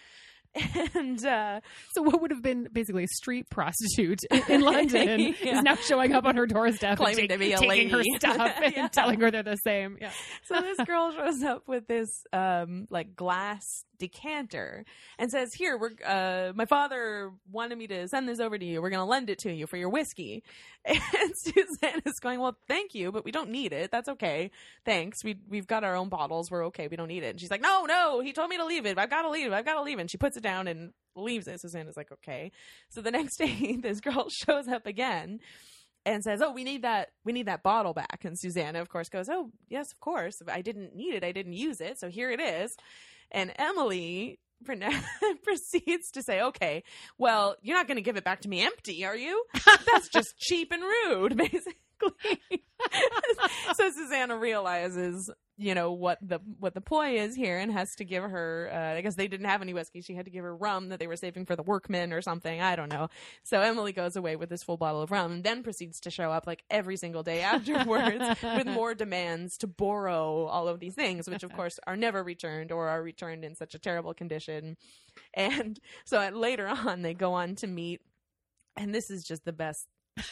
And 0.94 1.24
uh 1.24 1.60
So 1.94 2.02
what 2.02 2.20
would 2.20 2.30
have 2.30 2.42
been 2.42 2.68
basically 2.72 3.04
a 3.04 3.08
street 3.08 3.48
prostitute 3.50 4.20
in, 4.48 4.60
London 4.62 5.20
Yeah. 5.42 5.58
is 5.58 5.62
now 5.62 5.76
showing 5.76 6.12
up 6.12 6.24
on 6.24 6.36
her 6.36 6.46
doorstep, 6.46 6.90
and 6.90 6.98
Claiming 6.98 7.28
take- 7.28 7.30
to 7.30 7.38
be 7.38 7.52
a 7.52 7.58
taking 7.58 7.90
her 7.90 7.98
lady. 7.98 8.16
stuff 8.18 8.52
and 8.62 8.74
Yeah. 8.76 8.88
telling 8.88 9.20
her 9.20 9.30
they're 9.30 9.42
the 9.42 9.56
same. 9.56 9.96
Yeah. 10.00 10.10
so 10.46 10.60
this 10.60 10.78
girl 10.86 11.12
shows 11.12 11.42
up 11.42 11.68
with 11.68 11.86
this 11.86 12.08
um 12.32 12.86
like 12.90 13.14
glass 13.14 13.62
decanter 14.00 14.84
and 15.18 15.30
says 15.30 15.54
here 15.54 15.78
we're 15.78 15.90
uh 16.04 16.52
my 16.56 16.64
father 16.64 17.30
wanted 17.50 17.78
me 17.78 17.86
to 17.86 18.08
send 18.08 18.28
this 18.28 18.40
over 18.40 18.58
to 18.58 18.64
you. 18.64 18.82
We're 18.82 18.90
gonna 18.90 19.06
lend 19.06 19.30
it 19.30 19.38
to 19.40 19.52
you 19.52 19.66
for 19.66 19.76
your 19.76 19.90
whiskey. 19.90 20.42
And 20.84 21.32
Susanna's 21.36 22.18
going 22.20 22.40
well 22.40 22.56
thank 22.66 22.94
you 22.94 23.12
but 23.12 23.24
we 23.24 23.30
don't 23.30 23.50
need 23.50 23.72
it. 23.72 23.90
That's 23.92 24.08
okay. 24.08 24.50
Thanks. 24.84 25.22
We 25.22 25.36
we've 25.48 25.66
got 25.66 25.84
our 25.84 25.94
own 25.94 26.08
bottles. 26.08 26.50
We're 26.50 26.66
okay. 26.66 26.88
We 26.88 26.96
don't 26.96 27.08
need 27.08 27.22
it. 27.22 27.30
And 27.30 27.40
she's 27.40 27.50
like 27.50 27.60
no 27.62 27.84
no. 27.84 28.20
He 28.20 28.32
told 28.32 28.50
me 28.50 28.56
to 28.56 28.64
leave 28.64 28.86
it. 28.86 28.98
I've 28.98 29.10
got 29.10 29.22
to 29.22 29.30
leave. 29.30 29.46
It 29.46 29.52
i've 29.52 29.64
got 29.64 29.74
to 29.74 29.82
leave. 29.82 29.98
It 29.98 30.02
and 30.02 30.10
she 30.10 30.18
puts 30.18 30.36
it 30.36 30.42
down 30.42 30.66
and 30.66 30.92
leaves 31.14 31.46
it. 31.46 31.60
Susanna's 31.60 31.96
like 31.96 32.10
okay. 32.10 32.50
So 32.88 33.02
the 33.02 33.10
next 33.10 33.36
day 33.38 33.78
this 33.80 34.00
girl 34.00 34.28
shows 34.30 34.66
up 34.66 34.86
again 34.86 35.40
and 36.04 36.22
says, 36.24 36.42
"Oh, 36.42 36.52
we 36.52 36.64
need 36.64 36.82
that. 36.82 37.10
We 37.24 37.32
need 37.32 37.46
that 37.46 37.62
bottle 37.62 37.94
back." 37.94 38.24
And 38.24 38.38
Susanna, 38.38 38.80
of 38.80 38.88
course, 38.88 39.08
goes, 39.08 39.28
"Oh, 39.28 39.50
yes, 39.68 39.92
of 39.92 40.00
course. 40.00 40.42
I 40.48 40.62
didn't 40.62 40.94
need 40.94 41.14
it. 41.14 41.24
I 41.24 41.32
didn't 41.32 41.54
use 41.54 41.80
it. 41.80 41.98
So 41.98 42.08
here 42.08 42.30
it 42.30 42.40
is." 42.40 42.76
And 43.30 43.52
Emily 43.56 44.38
proceeds 45.44 46.10
to 46.12 46.22
say, 46.22 46.40
"Okay, 46.42 46.82
well, 47.18 47.56
you're 47.62 47.76
not 47.76 47.86
going 47.86 47.96
to 47.96 48.02
give 48.02 48.16
it 48.16 48.24
back 48.24 48.40
to 48.42 48.48
me 48.48 48.62
empty, 48.62 49.04
are 49.04 49.16
you? 49.16 49.44
That's 49.86 50.08
just 50.08 50.38
cheap 50.38 50.72
and 50.72 50.82
rude, 50.82 51.36
basically." 51.36 51.76
so 53.74 53.90
Susanna 53.90 54.36
realizes, 54.36 55.30
you 55.56 55.74
know, 55.74 55.92
what 55.92 56.18
the 56.22 56.40
what 56.58 56.74
the 56.74 56.80
ploy 56.80 57.18
is 57.18 57.34
here, 57.34 57.58
and 57.58 57.70
has 57.72 57.94
to 57.96 58.04
give 58.04 58.22
her. 58.22 58.70
Uh, 58.72 58.98
I 58.98 59.00
guess 59.02 59.14
they 59.14 59.28
didn't 59.28 59.46
have 59.46 59.62
any 59.62 59.74
whiskey. 59.74 60.00
She 60.00 60.14
had 60.14 60.24
to 60.24 60.30
give 60.30 60.44
her 60.44 60.56
rum 60.56 60.88
that 60.88 60.98
they 60.98 61.06
were 61.06 61.16
saving 61.16 61.46
for 61.46 61.56
the 61.56 61.62
workmen 61.62 62.12
or 62.12 62.22
something. 62.22 62.60
I 62.60 62.76
don't 62.76 62.90
know. 62.90 63.08
So 63.44 63.60
Emily 63.60 63.92
goes 63.92 64.16
away 64.16 64.36
with 64.36 64.48
this 64.48 64.62
full 64.62 64.76
bottle 64.76 65.02
of 65.02 65.10
rum, 65.10 65.32
and 65.32 65.44
then 65.44 65.62
proceeds 65.62 66.00
to 66.00 66.10
show 66.10 66.30
up 66.30 66.46
like 66.46 66.64
every 66.70 66.96
single 66.96 67.22
day 67.22 67.42
afterwards 67.42 68.24
with 68.42 68.66
more 68.66 68.94
demands 68.94 69.58
to 69.58 69.66
borrow 69.66 70.46
all 70.46 70.68
of 70.68 70.80
these 70.80 70.94
things, 70.94 71.28
which 71.28 71.42
of 71.42 71.52
course 71.52 71.78
are 71.86 71.96
never 71.96 72.22
returned 72.22 72.72
or 72.72 72.88
are 72.88 73.02
returned 73.02 73.44
in 73.44 73.54
such 73.54 73.74
a 73.74 73.78
terrible 73.78 74.14
condition. 74.14 74.76
And 75.34 75.78
so 76.04 76.26
later 76.30 76.66
on, 76.66 77.02
they 77.02 77.14
go 77.14 77.34
on 77.34 77.54
to 77.56 77.66
meet, 77.66 78.00
and 78.76 78.94
this 78.94 79.10
is 79.10 79.24
just 79.24 79.44
the 79.44 79.52
best 79.52 79.86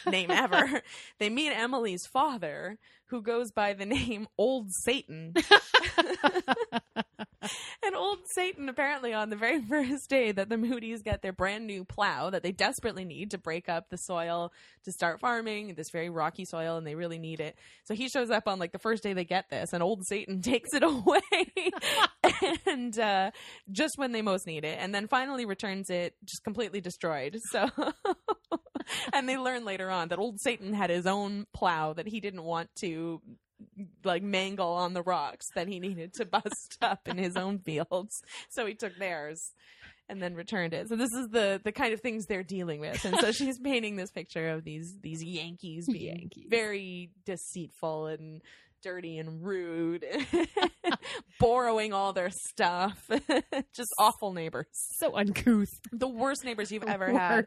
name 0.05 0.31
ever. 0.31 0.81
they 1.19 1.29
meet 1.29 1.51
Emily's 1.51 2.05
father, 2.05 2.77
who 3.07 3.21
goes 3.21 3.51
by 3.51 3.73
the 3.73 3.85
name 3.85 4.27
Old 4.37 4.71
Satan. 4.71 5.33
and 7.83 7.95
old 7.95 8.19
Satan, 8.25 8.69
apparently, 8.69 9.13
on 9.13 9.29
the 9.29 9.35
very 9.35 9.61
first 9.69 10.09
day 10.09 10.31
that 10.31 10.49
the 10.49 10.57
Moodie's 10.57 11.01
get 11.01 11.21
their 11.21 11.33
brand 11.33 11.67
new 11.67 11.83
plow 11.85 12.29
that 12.29 12.43
they 12.43 12.51
desperately 12.51 13.05
need 13.05 13.31
to 13.31 13.37
break 13.37 13.69
up 13.69 13.89
the 13.89 13.97
soil 13.97 14.51
to 14.85 14.91
start 14.91 15.19
farming, 15.19 15.75
this 15.75 15.89
very 15.91 16.09
rocky 16.09 16.45
soil, 16.45 16.77
and 16.77 16.85
they 16.85 16.95
really 16.95 17.19
need 17.19 17.39
it. 17.39 17.55
So 17.85 17.93
he 17.93 18.09
shows 18.09 18.29
up 18.29 18.47
on 18.47 18.59
like 18.59 18.71
the 18.71 18.79
first 18.79 19.03
day 19.03 19.13
they 19.13 19.25
get 19.25 19.49
this, 19.49 19.73
and 19.73 19.83
old 19.83 20.05
Satan 20.05 20.41
takes 20.43 20.73
it 20.73 20.83
away, 20.83 21.21
and 22.65 22.97
uh, 22.97 23.31
just 23.71 23.93
when 23.97 24.11
they 24.11 24.21
most 24.21 24.47
need 24.47 24.65
it, 24.65 24.77
and 24.79 24.93
then 24.93 25.07
finally 25.07 25.45
returns 25.45 25.89
it 25.89 26.15
just 26.25 26.43
completely 26.43 26.81
destroyed. 26.81 27.37
So. 27.51 27.69
and 29.13 29.29
they 29.29 29.37
learn 29.37 29.65
later 29.65 29.89
on 29.89 30.07
that 30.07 30.19
old 30.19 30.39
Satan 30.39 30.73
had 30.73 30.89
his 30.89 31.05
own 31.05 31.45
plow 31.53 31.93
that 31.93 32.07
he 32.07 32.19
didn't 32.19 32.43
want 32.43 32.69
to 32.79 33.21
like 34.03 34.23
mangle 34.23 34.71
on 34.73 34.93
the 34.93 35.01
rocks 35.01 35.45
that 35.55 35.67
he 35.67 35.79
needed 35.79 36.13
to 36.13 36.25
bust 36.25 36.77
up 36.81 37.07
in 37.07 37.17
his 37.17 37.35
own 37.35 37.59
fields. 37.59 38.21
So 38.49 38.65
he 38.65 38.73
took 38.75 38.97
theirs. 38.97 39.51
and 40.09 40.21
then 40.21 40.33
returned 40.33 40.73
it. 40.73 40.89
So 40.89 40.95
this 40.95 41.13
is 41.13 41.29
the 41.29 41.61
the 41.63 41.71
kind 41.71 41.93
of 41.93 42.01
things 42.01 42.25
they're 42.25 42.41
dealing 42.43 42.79
with. 42.79 43.03
And 43.05 43.15
so 43.19 43.31
she's 43.39 43.59
painting 43.59 43.95
this 43.95 44.09
picture 44.11 44.49
of 44.49 44.63
these 44.63 44.97
these 45.01 45.23
Yankees 45.23 45.85
being 45.87 46.17
Yankees. 46.19 46.47
very 46.49 47.11
deceitful 47.25 48.07
and 48.07 48.41
dirty 48.81 49.17
and 49.17 49.43
rude, 49.45 50.05
borrowing 51.39 51.93
all 51.93 52.13
their 52.13 52.29
stuff. 52.29 52.97
Just 53.73 53.89
awful 53.99 54.33
neighbors. 54.33 54.67
So 54.71 55.15
uncouth. 55.17 55.69
The 55.91 56.07
worst 56.07 56.43
neighbors 56.43 56.71
you've 56.71 56.83
ever 56.83 57.11
Worst. 57.13 57.19
had. 57.19 57.45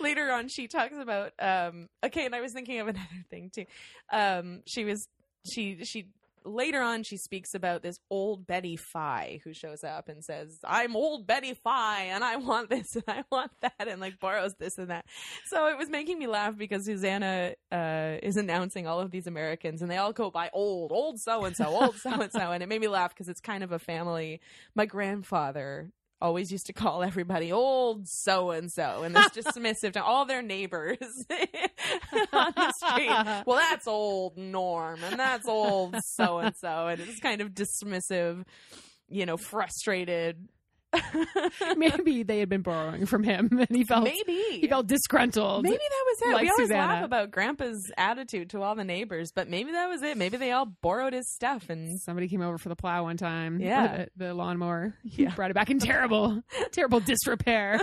Later 0.00 0.32
on 0.32 0.48
she 0.48 0.66
talks 0.68 0.94
about 0.98 1.32
um 1.38 1.88
okay, 2.04 2.24
and 2.26 2.34
I 2.34 2.40
was 2.40 2.52
thinking 2.52 2.80
of 2.80 2.88
another 2.88 3.24
thing 3.30 3.50
too. 3.54 3.66
Um 4.12 4.62
she 4.66 4.84
was 4.84 5.06
she 5.44 5.84
she 5.84 6.08
later 6.44 6.80
on 6.80 7.02
she 7.02 7.16
speaks 7.16 7.54
about 7.54 7.82
this 7.82 7.98
old 8.10 8.46
Betty 8.46 8.76
Fye 8.76 9.40
who 9.44 9.52
shows 9.52 9.84
up 9.84 10.08
and 10.08 10.24
says, 10.24 10.58
I'm 10.64 10.96
old 10.96 11.26
Betty 11.26 11.54
Fye 11.54 12.08
and 12.10 12.24
I 12.24 12.36
want 12.36 12.70
this 12.70 12.94
and 12.94 13.04
I 13.06 13.24
want 13.30 13.52
that 13.60 13.86
and 13.86 14.00
like 14.00 14.18
borrows 14.18 14.54
this 14.58 14.78
and 14.78 14.90
that. 14.90 15.04
So 15.46 15.66
it 15.68 15.78
was 15.78 15.88
making 15.88 16.18
me 16.18 16.26
laugh 16.26 16.56
because 16.56 16.84
Susanna 16.84 17.54
uh, 17.70 18.16
is 18.22 18.36
announcing 18.36 18.86
all 18.86 19.00
of 19.00 19.10
these 19.10 19.26
Americans 19.26 19.82
and 19.82 19.90
they 19.90 19.96
all 19.96 20.12
go 20.12 20.30
by 20.30 20.50
old, 20.52 20.92
old 20.92 21.20
so 21.20 21.44
and 21.44 21.56
so, 21.56 21.66
old 21.66 21.96
so 21.96 22.10
and 22.10 22.32
so. 22.32 22.52
And 22.52 22.62
it 22.62 22.68
made 22.68 22.80
me 22.80 22.88
laugh 22.88 23.10
because 23.10 23.28
it's 23.28 23.40
kind 23.40 23.62
of 23.62 23.72
a 23.72 23.78
family. 23.78 24.40
My 24.74 24.86
grandfather 24.86 25.90
always 26.20 26.52
used 26.52 26.66
to 26.66 26.72
call 26.72 27.02
everybody 27.02 27.52
old 27.52 28.06
so 28.08 28.50
and 28.50 28.70
so 28.70 29.02
and 29.02 29.14
this 29.14 29.28
dismissive 29.30 29.92
to 29.92 30.02
all 30.02 30.26
their 30.26 30.42
neighbors 30.42 30.98
on 32.32 32.52
the 32.56 32.72
street. 32.72 33.44
Well, 33.46 33.56
that's 33.56 33.86
old 33.86 34.36
Norm 34.36 35.00
and 35.02 35.18
that's 35.18 35.48
old 35.48 35.96
so 36.04 36.38
and 36.38 36.54
so. 36.56 36.88
And 36.88 37.00
it's 37.00 37.20
kind 37.20 37.40
of 37.40 37.50
dismissive, 37.50 38.44
you 39.08 39.26
know, 39.26 39.36
frustrated. 39.36 40.48
Maybe 41.76 42.22
they 42.22 42.40
had 42.40 42.48
been 42.48 42.62
borrowing 42.62 43.06
from 43.06 43.22
him 43.22 43.48
and 43.60 43.68
he 43.76 43.84
felt 43.84 44.04
Maybe. 44.04 44.42
he 44.60 44.66
felt 44.68 44.86
disgruntled. 44.86 45.62
Maybe 45.64 45.76
that 45.76 46.04
was 46.06 46.22
it. 46.22 46.32
like 46.34 46.42
we 46.42 46.50
always 46.50 46.68
Susanna. 46.68 46.92
laugh 46.94 47.04
about 47.04 47.30
Grandpa's 47.30 47.90
attitude 47.96 48.50
to 48.50 48.62
all 48.62 48.74
the 48.74 48.84
neighbors, 48.84 49.30
but 49.34 49.48
maybe 49.48 49.72
that 49.72 49.88
was 49.88 50.02
it. 50.02 50.16
Maybe 50.16 50.36
they 50.36 50.50
all 50.52 50.66
borrowed 50.66 51.12
his 51.12 51.30
stuff 51.32 51.68
and 51.70 52.00
Somebody 52.00 52.28
came 52.28 52.42
over 52.42 52.58
for 52.58 52.68
the 52.68 52.76
plow 52.76 53.04
one 53.04 53.16
time. 53.16 53.60
Yeah. 53.60 54.06
The, 54.16 54.26
the 54.26 54.34
lawnmower. 54.34 54.94
Yeah. 55.04 55.34
Brought 55.34 55.50
it 55.50 55.54
back 55.54 55.70
in 55.70 55.78
terrible, 55.80 56.42
terrible 56.72 57.00
disrepair. 57.00 57.80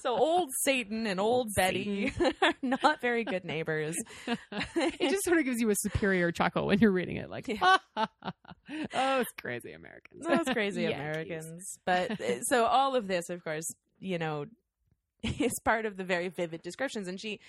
so 0.00 0.16
old 0.16 0.50
Satan 0.62 1.06
and 1.06 1.20
old 1.20 1.48
Betty 1.56 2.12
are 2.42 2.54
not 2.62 3.00
very 3.00 3.24
good 3.24 3.44
neighbors. 3.44 3.96
it 4.26 5.10
just 5.10 5.24
sort 5.24 5.38
of 5.38 5.44
gives 5.44 5.60
you 5.60 5.70
a 5.70 5.74
superior 5.76 6.32
chuckle 6.32 6.66
when 6.66 6.78
you're 6.78 6.90
reading 6.90 7.16
it. 7.16 7.28
Like, 7.30 7.48
Yeah. 7.48 7.76
oh, 7.96 8.06
it's 9.20 9.30
crazy 9.40 9.72
Americans. 9.72 10.24
Those 10.26 10.54
crazy. 10.54 10.86
Americans. 10.86 11.78
But 11.84 12.13
so 12.42 12.64
all 12.66 12.94
of 12.96 13.06
this, 13.08 13.30
of 13.30 13.42
course, 13.44 13.66
you 13.98 14.18
know, 14.18 14.46
is 15.22 15.52
part 15.64 15.86
of 15.86 15.96
the 15.96 16.04
very 16.04 16.28
vivid 16.28 16.62
descriptions, 16.62 17.08
and 17.08 17.20
she 17.20 17.40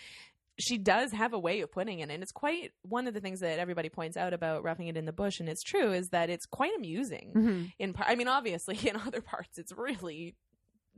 she 0.58 0.78
does 0.78 1.12
have 1.12 1.34
a 1.34 1.40
way 1.40 1.60
of 1.62 1.70
putting 1.72 2.00
it, 2.00 2.10
and 2.10 2.24
it's 2.24 2.32
quite 2.32 2.72
one 2.84 3.08
of 3.08 3.14
the 3.14 3.20
things 3.20 3.42
that 3.42 3.60
everybody 3.60 3.90
points 3.90 4.16
out 4.16 4.34
about 4.34 4.64
roughing 4.64 4.88
it 4.88 4.96
in 4.96 5.06
the 5.06 5.12
bush, 5.12 5.40
and 5.42 5.50
it's 5.50 5.62
true, 5.64 5.92
is 5.92 6.08
that 6.14 6.30
it's 6.30 6.46
quite 6.46 6.72
amusing. 6.78 7.34
Mhm. 7.36 7.72
In 7.78 7.92
part, 7.94 8.10
I 8.10 8.16
mean, 8.16 8.30
obviously, 8.30 8.78
in 8.90 8.96
other 8.96 9.20
parts, 9.22 9.58
it's 9.58 9.74
really 9.74 10.36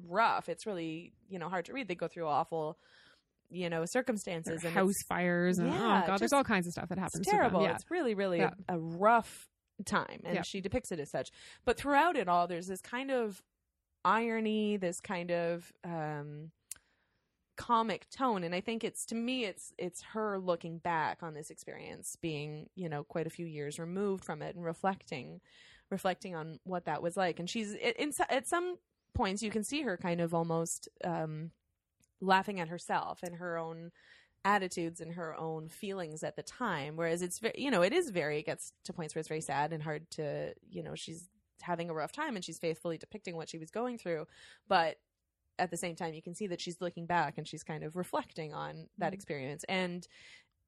rough. 0.07 0.47
It's 0.49 0.65
really 0.67 1.13
you 1.29 1.39
know 1.39 1.49
hard 1.49 1.65
to 1.65 1.73
read. 1.73 1.87
They 1.87 1.95
go 1.95 2.07
through 2.07 2.27
awful. 2.27 2.77
You 3.49 3.69
know 3.69 3.85
circumstances 3.85 4.65
and 4.65 4.73
House 4.73 4.91
fires 5.07 5.57
and 5.57 5.71
Yeah, 5.71 6.01
oh 6.03 6.07
god, 6.07 6.19
there's 6.19 6.33
all 6.33 6.43
kinds 6.43 6.67
of 6.67 6.73
stuff 6.73 6.89
that 6.89 6.97
happens. 6.97 7.21
it's 7.21 7.27
to 7.29 7.31
them. 7.31 7.39
terrible. 7.39 7.61
Yeah. 7.63 7.75
It's 7.75 7.89
really, 7.89 8.13
really 8.13 8.39
Yeah. 8.39 8.49
a, 8.67 8.75
a 8.75 8.77
rough 8.77 9.47
time, 9.85 10.19
and 10.25 10.45
she 10.45 10.59
depicts 10.59 10.91
it 10.91 10.99
as 10.99 11.09
such. 11.09 11.29
But 11.63 11.77
throughout 11.77 12.17
it 12.17 12.27
all, 12.27 12.47
there's 12.47 12.67
this 12.67 12.81
kind 12.81 13.09
of 13.09 13.41
irony, 14.07 14.77
this 14.77 15.01
kind 15.01 15.31
of 15.31 15.71
um, 15.83 16.51
comic 17.57 18.09
tone, 18.09 18.43
and 18.43 18.55
I 18.55 18.61
think 18.61 18.83
it's 18.83 19.05
to 19.07 19.15
me, 19.15 19.43
it's 19.43 19.73
it's 19.77 20.01
her 20.13 20.39
looking 20.39 20.77
back 20.77 21.21
on 21.21 21.33
this 21.33 21.49
experience, 21.49 22.15
being 22.21 22.69
you 22.75 22.87
know 22.87 23.03
quite 23.03 23.27
a 23.27 23.31
few 23.31 23.45
years 23.45 23.77
removed 23.77 24.23
from 24.23 24.41
it, 24.41 24.55
and 24.55 24.63
reflecting, 24.63 25.41
reflecting 25.91 26.35
on 26.35 26.59
what 26.63 26.85
that 26.85 27.03
was 27.03 27.17
like. 27.17 27.39
And 27.39 27.49
she's 27.49 27.73
it, 27.73 27.97
in, 27.97 28.13
at 28.29 28.47
some 28.47 28.77
points 29.13 29.43
you 29.43 29.51
can 29.51 29.63
see 29.63 29.81
her 29.81 29.97
kind 29.97 30.21
of 30.21 30.33
almost 30.33 30.87
um, 31.03 31.51
laughing 32.21 32.59
at 32.59 32.69
herself 32.69 33.19
and 33.23 33.35
her 33.35 33.57
own 33.57 33.91
attitudes 34.45 35.01
and 35.01 35.13
her 35.15 35.35
own 35.35 35.67
feelings 35.67 36.23
at 36.23 36.35
the 36.37 36.43
time 36.43 36.95
whereas 36.95 37.21
it's 37.21 37.39
very 37.39 37.55
you 37.57 37.69
know 37.69 37.81
it 37.81 37.91
is 37.91 38.11
very 38.11 38.39
it 38.39 38.45
gets 38.45 38.71
to 38.85 38.93
points 38.93 39.13
where 39.13 39.19
it's 39.19 39.27
very 39.27 39.41
sad 39.41 39.73
and 39.73 39.83
hard 39.83 40.09
to 40.09 40.53
you 40.69 40.81
know 40.81 40.95
she's 40.95 41.27
having 41.61 41.89
a 41.89 41.93
rough 41.93 42.11
time 42.11 42.35
and 42.35 42.43
she's 42.45 42.59
faithfully 42.59 42.97
depicting 42.97 43.35
what 43.35 43.49
she 43.49 43.57
was 43.57 43.69
going 43.71 43.97
through 43.97 44.25
but 44.67 44.97
at 45.59 45.71
the 45.71 45.77
same 45.77 45.95
time 45.95 46.13
you 46.13 46.21
can 46.21 46.35
see 46.35 46.47
that 46.47 46.61
she's 46.61 46.79
looking 46.81 47.05
back 47.05 47.37
and 47.37 47.47
she's 47.47 47.63
kind 47.63 47.83
of 47.83 47.95
reflecting 47.95 48.53
on 48.53 48.87
that 48.97 49.11
Mhm. 49.11 49.15
experience 49.15 49.63
and 49.67 50.07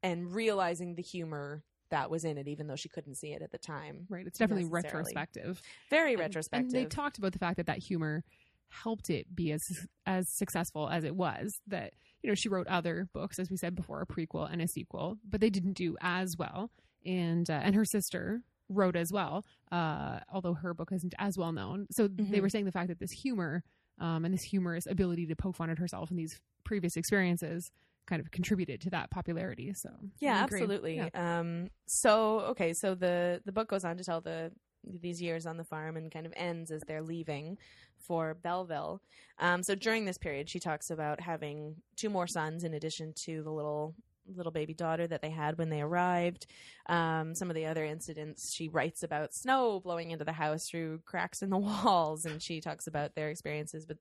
and 0.02 0.34
realizing 0.34 0.96
the 0.96 1.02
humor 1.02 1.64
that 1.90 2.10
was 2.10 2.24
in 2.26 2.38
it 2.38 2.48
even 2.48 2.68
though 2.68 2.76
she 2.76 2.90
couldn't 2.90 3.16
see 3.16 3.34
it 3.34 3.42
at 3.42 3.52
the 3.52 3.58
time 3.58 4.06
Right. 4.10 4.26
It's 4.28 4.38
definitely 4.40 4.66
retrospective. 4.66 5.62
very 5.90 6.14
And- 6.14 6.20
retrospective 6.20 6.74
And 6.74 6.76
they 6.76 6.86
talked 6.86 7.18
about 7.18 7.34
the 7.34 7.40
fact 7.40 7.58
that 7.58 7.66
that 7.68 7.80
humor 7.80 8.24
helped 8.70 9.10
it 9.10 9.36
be 9.36 9.52
as 9.52 9.88
as 10.06 10.30
successful 10.30 10.88
as 10.90 11.04
it 11.04 11.16
was. 11.16 11.60
That 11.68 11.94
you 12.22 12.30
know 12.30 12.36
she 12.36 12.50
wrote 12.50 12.68
other 12.68 13.10
books, 13.14 13.40
as 13.40 13.50
we 13.50 13.58
said 13.58 13.74
before, 13.76 14.02
a 14.02 14.06
prequel 14.06 14.48
and 14.52 14.62
a 14.62 14.68
sequel, 14.68 15.18
but 15.28 15.42
they 15.42 15.50
didn't 15.50 15.74
do 15.74 15.98
as 16.02 16.38
well. 16.38 16.70
And 17.04 17.50
uh, 17.50 17.62
and 17.64 17.74
her 17.76 17.86
sister 17.86 18.44
wrote 18.70 18.96
as 18.96 19.12
well, 19.12 19.46
uh, 19.72 20.20
although 20.32 20.54
her 20.54 20.74
book 20.74 20.92
isn't 20.92 21.14
as 21.20 21.38
well 21.38 21.52
known. 21.52 21.88
So 21.92 22.08
they 22.08 22.24
Mhm. 22.38 22.42
were 22.42 22.50
saying 22.50 22.66
the 22.66 22.72
fact 22.72 22.88
that 22.90 23.00
this 23.00 23.12
humor 23.12 23.64
um, 24.00 24.24
and 24.24 24.34
this 24.34 24.44
humorous 24.44 24.86
ability 24.88 25.26
to 25.26 25.36
poke 25.36 25.58
fun 25.58 25.70
at 25.70 25.78
herself 25.78 26.10
in 26.10 26.16
these 26.16 26.40
previous 26.64 26.96
experiences 26.96 27.70
kind 28.08 28.22
of 28.22 28.32
contributed 28.32 28.80
to 28.82 28.90
that 28.92 29.12
popularity. 29.12 29.74
So 29.74 29.90
yeah 30.20 30.36
absolutely 30.42 30.96
Yeah. 30.96 31.10
um 31.40 31.70
so 31.86 32.40
okay 32.52 32.74
so 32.74 32.96
the 32.96 33.42
the 33.46 33.52
book 33.52 33.68
goes 33.68 33.84
on 33.84 33.98
to 33.98 34.04
tell 34.06 34.22
the 34.22 34.52
these 34.86 35.22
years 35.22 35.46
on 35.46 35.58
the 35.58 35.66
farm 35.66 35.98
and 35.98 36.10
kind 36.10 36.26
of 36.26 36.32
ends 36.38 36.72
as 36.72 36.82
they're 36.88 37.02
leaving 37.04 37.58
for 37.98 38.34
belleville 38.34 39.02
um 39.40 39.62
so 39.62 39.76
during 39.76 40.06
this 40.06 40.18
period 40.18 40.50
she 40.50 40.58
talks 40.60 40.90
about 40.90 41.20
having 41.20 41.76
two 41.98 42.10
more 42.10 42.26
sons 42.28 42.64
in 42.64 42.74
addition 42.74 43.12
to 43.14 43.44
the 43.44 43.52
little 43.52 43.94
little 44.36 44.52
baby 44.52 44.74
daughter 44.74 45.08
that 45.08 45.22
they 45.22 45.30
had 45.30 45.58
when 45.58 45.70
they 45.70 45.82
arrived 45.82 46.46
um 46.88 47.36
some 47.36 47.50
of 47.50 47.56
the 47.56 47.66
other 47.66 47.84
incidents 47.84 48.54
she 48.54 48.68
writes 48.68 49.04
about 49.04 49.34
snow 49.34 49.80
blowing 49.80 50.12
into 50.12 50.26
the 50.26 50.34
house 50.34 50.68
through 50.68 51.00
cracks 51.06 51.42
in 51.42 51.50
the 51.50 51.58
walls 51.84 52.26
and 52.26 52.42
she 52.42 52.62
talks 52.62 52.88
about 52.88 53.16
their 53.16 53.30
experiences 53.30 53.88
with 53.88 53.98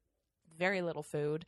very 0.58 0.82
little 0.82 1.02
food 1.02 1.44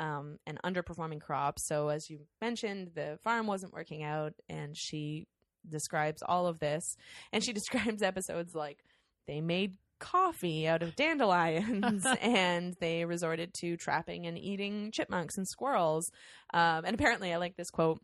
um, 0.00 0.38
and 0.46 0.58
underperforming 0.62 1.20
crops. 1.20 1.66
So, 1.66 1.88
as 1.88 2.08
you 2.10 2.20
mentioned, 2.40 2.92
the 2.94 3.18
farm 3.22 3.46
wasn't 3.46 3.74
working 3.74 4.02
out, 4.02 4.32
and 4.48 4.76
she 4.76 5.28
describes 5.68 6.22
all 6.22 6.46
of 6.46 6.58
this. 6.58 6.96
And 7.32 7.44
she 7.44 7.52
describes 7.52 8.02
episodes 8.02 8.54
like 8.54 8.78
they 9.26 9.40
made 9.40 9.76
coffee 10.00 10.66
out 10.66 10.82
of 10.82 10.96
dandelions 10.96 12.06
and 12.22 12.74
they 12.80 13.04
resorted 13.04 13.52
to 13.52 13.76
trapping 13.76 14.26
and 14.26 14.38
eating 14.38 14.90
chipmunks 14.90 15.36
and 15.36 15.46
squirrels. 15.46 16.10
Um, 16.54 16.86
and 16.86 16.94
apparently, 16.94 17.32
I 17.32 17.36
like 17.36 17.56
this 17.56 17.70
quote. 17.70 18.00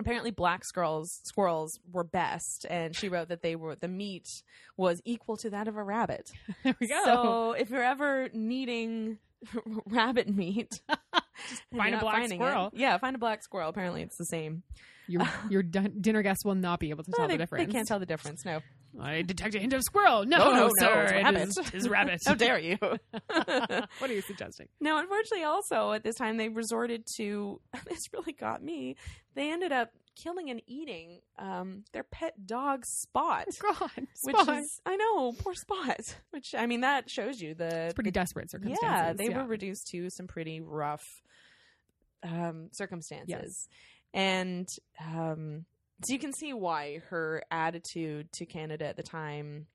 Apparently, 0.00 0.30
black 0.30 0.64
squirrels 0.64 1.20
squirrels 1.22 1.78
were 1.92 2.02
best, 2.04 2.64
and 2.68 2.96
she 2.96 3.08
wrote 3.08 3.28
that 3.28 3.42
they 3.42 3.54
were 3.56 3.74
the 3.76 3.88
meat 3.88 4.42
was 4.76 5.00
equal 5.04 5.36
to 5.38 5.50
that 5.50 5.68
of 5.68 5.76
a 5.76 5.82
rabbit. 5.82 6.32
there 6.64 6.74
we 6.80 6.86
go. 6.88 7.02
So 7.04 7.52
if 7.52 7.70
you're 7.70 7.82
ever 7.84 8.28
needing 8.32 9.18
rabbit 9.86 10.28
meat, 10.28 10.80
find 11.76 11.94
a 11.94 11.98
black 12.00 12.14
finding 12.16 12.40
it- 12.40 12.44
squirrel. 12.44 12.70
yeah, 12.74 12.96
find 12.98 13.14
a 13.14 13.18
black 13.18 13.42
squirrel. 13.42 13.68
Apparently, 13.68 14.02
it's 14.02 14.16
the 14.16 14.24
same. 14.24 14.62
your 15.08 15.28
your 15.50 15.62
dinner 15.62 16.22
guests 16.22 16.44
will 16.44 16.54
not 16.54 16.80
be 16.80 16.90
able 16.90 17.04
to 17.04 17.10
Well, 17.10 17.18
tell 17.18 17.28
they, 17.28 17.34
the 17.34 17.38
difference. 17.38 17.66
they 17.66 17.72
can't 17.72 17.86
tell 17.86 17.98
the 18.00 18.06
difference. 18.06 18.44
No, 18.44 18.60
I 19.00 19.22
detect 19.22 19.54
a 19.54 19.58
hint 19.58 19.72
of 19.72 19.82
squirrel. 19.82 20.24
No, 20.26 20.38
No, 20.38 20.50
no, 20.50 20.56
no, 20.66 20.70
sir, 20.78 21.02
it's 21.04 21.12
it 21.12 21.22
rabbit. 21.22 21.42
is- 21.48 21.58
it 21.58 21.74
is 21.74 21.88
rabbit. 21.88 22.20
how 22.26 22.34
dare 22.34 22.58
you? 22.58 22.76
what 22.80 23.88
are 24.02 24.12
you 24.12 24.20
suggesting? 24.20 24.68
now, 24.80 24.98
unfortunately, 24.98 25.44
also 25.44 25.92
at 25.92 26.02
this 26.04 26.16
time 26.16 26.36
they 26.36 26.48
resorted 26.48 27.04
to. 27.16 27.60
This 27.88 28.12
really 28.12 28.32
got 28.32 28.62
me. 28.62 28.96
They 29.34 29.50
ended 29.52 29.72
up 29.72 29.90
killing 30.14 30.50
and 30.50 30.60
eating 30.66 31.20
um, 31.38 31.84
their 31.92 32.02
pet 32.02 32.46
dog 32.46 32.84
Spot. 32.84 33.46
God, 33.60 33.90
Which 34.24 34.36
Spot. 34.36 34.58
is, 34.58 34.80
I 34.84 34.96
know, 34.96 35.32
poor 35.32 35.54
Spot. 35.54 36.16
Which 36.30 36.54
I 36.54 36.66
mean, 36.66 36.82
that 36.82 37.08
shows 37.10 37.40
you 37.40 37.54
the 37.54 37.86
It's 37.86 37.94
pretty 37.94 38.10
the 38.10 38.14
desperate 38.14 38.50
circumstances. 38.50 38.82
Yeah, 38.82 39.12
they 39.14 39.30
were 39.30 39.44
reduced 39.46 39.88
to 39.88 40.10
some 40.10 40.26
pretty 40.26 40.60
rough 40.60 41.22
um, 42.22 42.68
circumstances. 42.72 43.68
And 44.14 44.68
um, 45.02 45.64
so 46.04 46.12
you 46.12 46.18
can 46.18 46.32
see 46.32 46.52
why 46.52 47.00
her 47.10 47.42
attitude 47.50 48.32
to 48.32 48.46
Canada 48.46 48.86
at 48.86 48.96
the 48.96 49.02
time 49.02 49.66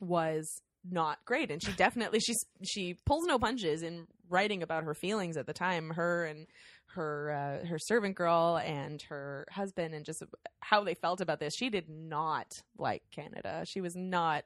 was 0.00 0.60
not 0.88 1.18
great 1.24 1.50
and 1.50 1.62
she 1.62 1.72
definitely 1.72 2.20
she's 2.20 2.38
she 2.62 2.96
pulls 3.04 3.24
no 3.26 3.38
punches 3.38 3.82
in 3.82 4.06
writing 4.30 4.62
about 4.62 4.84
her 4.84 4.94
feelings 4.94 5.36
at 5.36 5.46
the 5.46 5.52
time 5.52 5.90
her 5.90 6.24
and 6.24 6.46
her 6.94 7.32
uh, 7.32 7.66
her 7.66 7.78
servant 7.78 8.14
girl 8.14 8.60
and 8.64 9.02
her 9.02 9.44
husband 9.50 9.92
and 9.92 10.04
just 10.04 10.22
how 10.60 10.84
they 10.84 10.94
felt 10.94 11.20
about 11.20 11.40
this 11.40 11.52
she 11.56 11.68
did 11.68 11.88
not 11.90 12.46
like 12.78 13.02
canada 13.10 13.64
she 13.66 13.80
was 13.80 13.96
not 13.96 14.44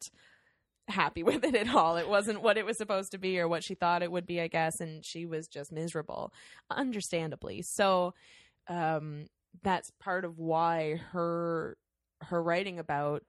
happy 0.88 1.22
with 1.22 1.44
it 1.44 1.54
at 1.54 1.74
all. 1.74 1.96
It 1.96 2.08
wasn't 2.08 2.42
what 2.42 2.56
it 2.56 2.66
was 2.66 2.78
supposed 2.78 3.12
to 3.12 3.18
be 3.18 3.38
or 3.38 3.48
what 3.48 3.64
she 3.64 3.74
thought 3.74 4.02
it 4.02 4.12
would 4.12 4.26
be, 4.26 4.40
I 4.40 4.48
guess, 4.48 4.80
and 4.80 5.04
she 5.04 5.26
was 5.26 5.48
just 5.48 5.72
miserable, 5.72 6.32
understandably. 6.70 7.62
So 7.62 8.14
um, 8.68 9.26
that's 9.62 9.90
part 10.00 10.24
of 10.24 10.38
why 10.38 10.96
her 11.12 11.76
her 12.22 12.42
writing 12.42 12.78
about 12.78 13.22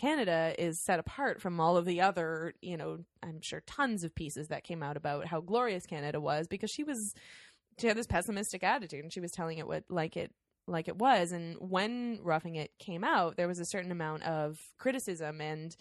Canada 0.00 0.54
is 0.58 0.80
set 0.80 0.98
apart 0.98 1.40
from 1.40 1.58
all 1.58 1.76
of 1.76 1.84
the 1.86 2.02
other, 2.02 2.52
you 2.60 2.76
know, 2.76 2.98
I'm 3.22 3.40
sure 3.40 3.62
tons 3.66 4.04
of 4.04 4.14
pieces 4.14 4.48
that 4.48 4.62
came 4.62 4.82
out 4.82 4.96
about 4.96 5.26
how 5.26 5.40
glorious 5.40 5.86
Canada 5.86 6.20
was 6.20 6.46
because 6.48 6.70
she 6.70 6.84
was 6.84 7.14
she 7.80 7.86
had 7.86 7.96
this 7.96 8.06
pessimistic 8.06 8.62
attitude 8.62 9.02
and 9.02 9.12
she 9.12 9.20
was 9.20 9.32
telling 9.32 9.58
it 9.58 9.66
what 9.66 9.84
like 9.88 10.16
it 10.16 10.32
like 10.66 10.88
it 10.88 10.96
was 10.96 11.32
and 11.32 11.56
when 11.60 12.18
roughing 12.22 12.56
it 12.56 12.70
came 12.78 13.04
out 13.04 13.36
there 13.36 13.48
was 13.48 13.58
a 13.60 13.64
certain 13.64 13.92
amount 13.92 14.22
of 14.24 14.58
criticism 14.78 15.40
and 15.40 15.76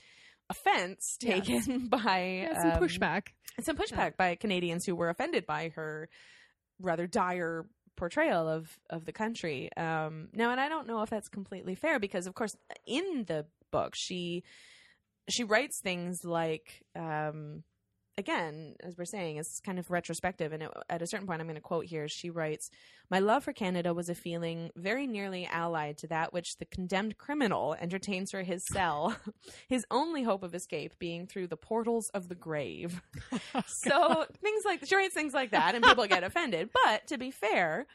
offense 0.50 1.18
Yes. 1.22 1.43
taken 1.43 1.88
by 1.89 2.48
Yeah, 2.52 2.62
some 2.62 2.72
um, 2.84 2.88
pushback. 2.88 3.28
some 3.62 3.78
pushback 3.78 4.16
by 4.18 4.36
Canadians 4.36 4.86
who 4.86 4.96
were 4.96 5.10
offended 5.10 5.46
by 5.46 5.70
her 5.76 6.08
rather 6.80 7.08
dire 7.08 7.66
portrayal 7.96 8.48
of 8.48 8.78
of 8.89 9.06
the 9.06 9.12
country. 9.12 9.70
Um, 9.78 10.30
now, 10.34 10.52
and 10.52 10.60
I 10.60 10.70
don't 10.70 10.88
know 10.88 11.02
if 11.02 11.10
that's 11.10 11.30
completely 11.30 11.76
fair 11.76 12.00
because, 12.00 12.28
of 12.28 12.34
course, 12.34 12.56
in 12.86 13.26
the 13.28 13.46
book 13.72 13.93
she 13.96 14.43
she 15.30 15.43
writes 15.43 15.80
things 15.80 16.24
like. 16.24 16.84
Um, 16.96 17.64
Again, 18.18 18.76
as 18.82 18.97
we're 18.97 19.03
saying, 19.03 19.38
it's 19.38 19.59
kind 19.59 19.78
of 19.78 19.91
retrospective. 19.91 20.53
And 20.53 20.63
it, 20.63 20.72
at 20.89 21.01
a 21.01 21.07
certain 21.07 21.28
point, 21.28 21.41
I'm 21.41 21.47
going 21.47 21.55
to 21.55 21.61
quote 21.61 21.86
here. 21.86 22.07
She 22.07 22.30
writes, 22.30 22.70
My 23.09 23.20
love 23.20 23.43
for 23.43 23.51
Canada 23.51 23.93
was 23.93 24.07
a 24.07 24.16
feeling 24.16 24.72
very 24.78 25.05
nearly 25.05 25.45
allied 25.45 25.97
to 25.97 26.07
that 26.07 26.32
which 26.32 26.57
the 26.57 26.66
condemned 26.66 27.18
criminal 27.18 27.76
entertains 27.80 28.32
for 28.32 28.43
his 28.43 28.66
cell, 28.66 29.18
his 29.68 29.86
only 29.91 30.24
hope 30.24 30.43
of 30.43 30.55
escape 30.55 30.97
being 30.97 31.28
through 31.28 31.47
the 31.47 31.57
portals 31.57 32.09
of 32.09 32.30
the 32.30 32.36
grave. 32.36 33.01
so 33.68 34.26
things 34.41 34.63
like 34.63 34.86
she 34.86 34.95
writes 34.95 35.13
things 35.13 35.34
like 35.34 35.51
that, 35.51 35.76
and 35.76 35.84
people 35.84 36.07
get 36.07 36.24
offended. 36.24 36.70
But 36.86 37.07
to 37.07 37.18
be 37.18 37.32
fair, 37.32 37.86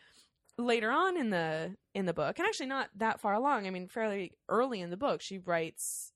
later 0.58 0.90
on 0.90 1.16
in 1.16 1.30
the 1.30 1.76
in 1.94 2.06
the 2.06 2.12
book, 2.12 2.38
and 2.38 2.46
actually 2.46 2.66
not 2.66 2.90
that 2.96 3.20
far 3.20 3.34
along, 3.34 3.66
I 3.66 3.70
mean, 3.70 3.88
fairly 3.88 4.32
early 4.48 4.80
in 4.80 4.90
the 4.90 4.96
book, 4.96 5.22
she 5.22 5.38
writes 5.38 6.12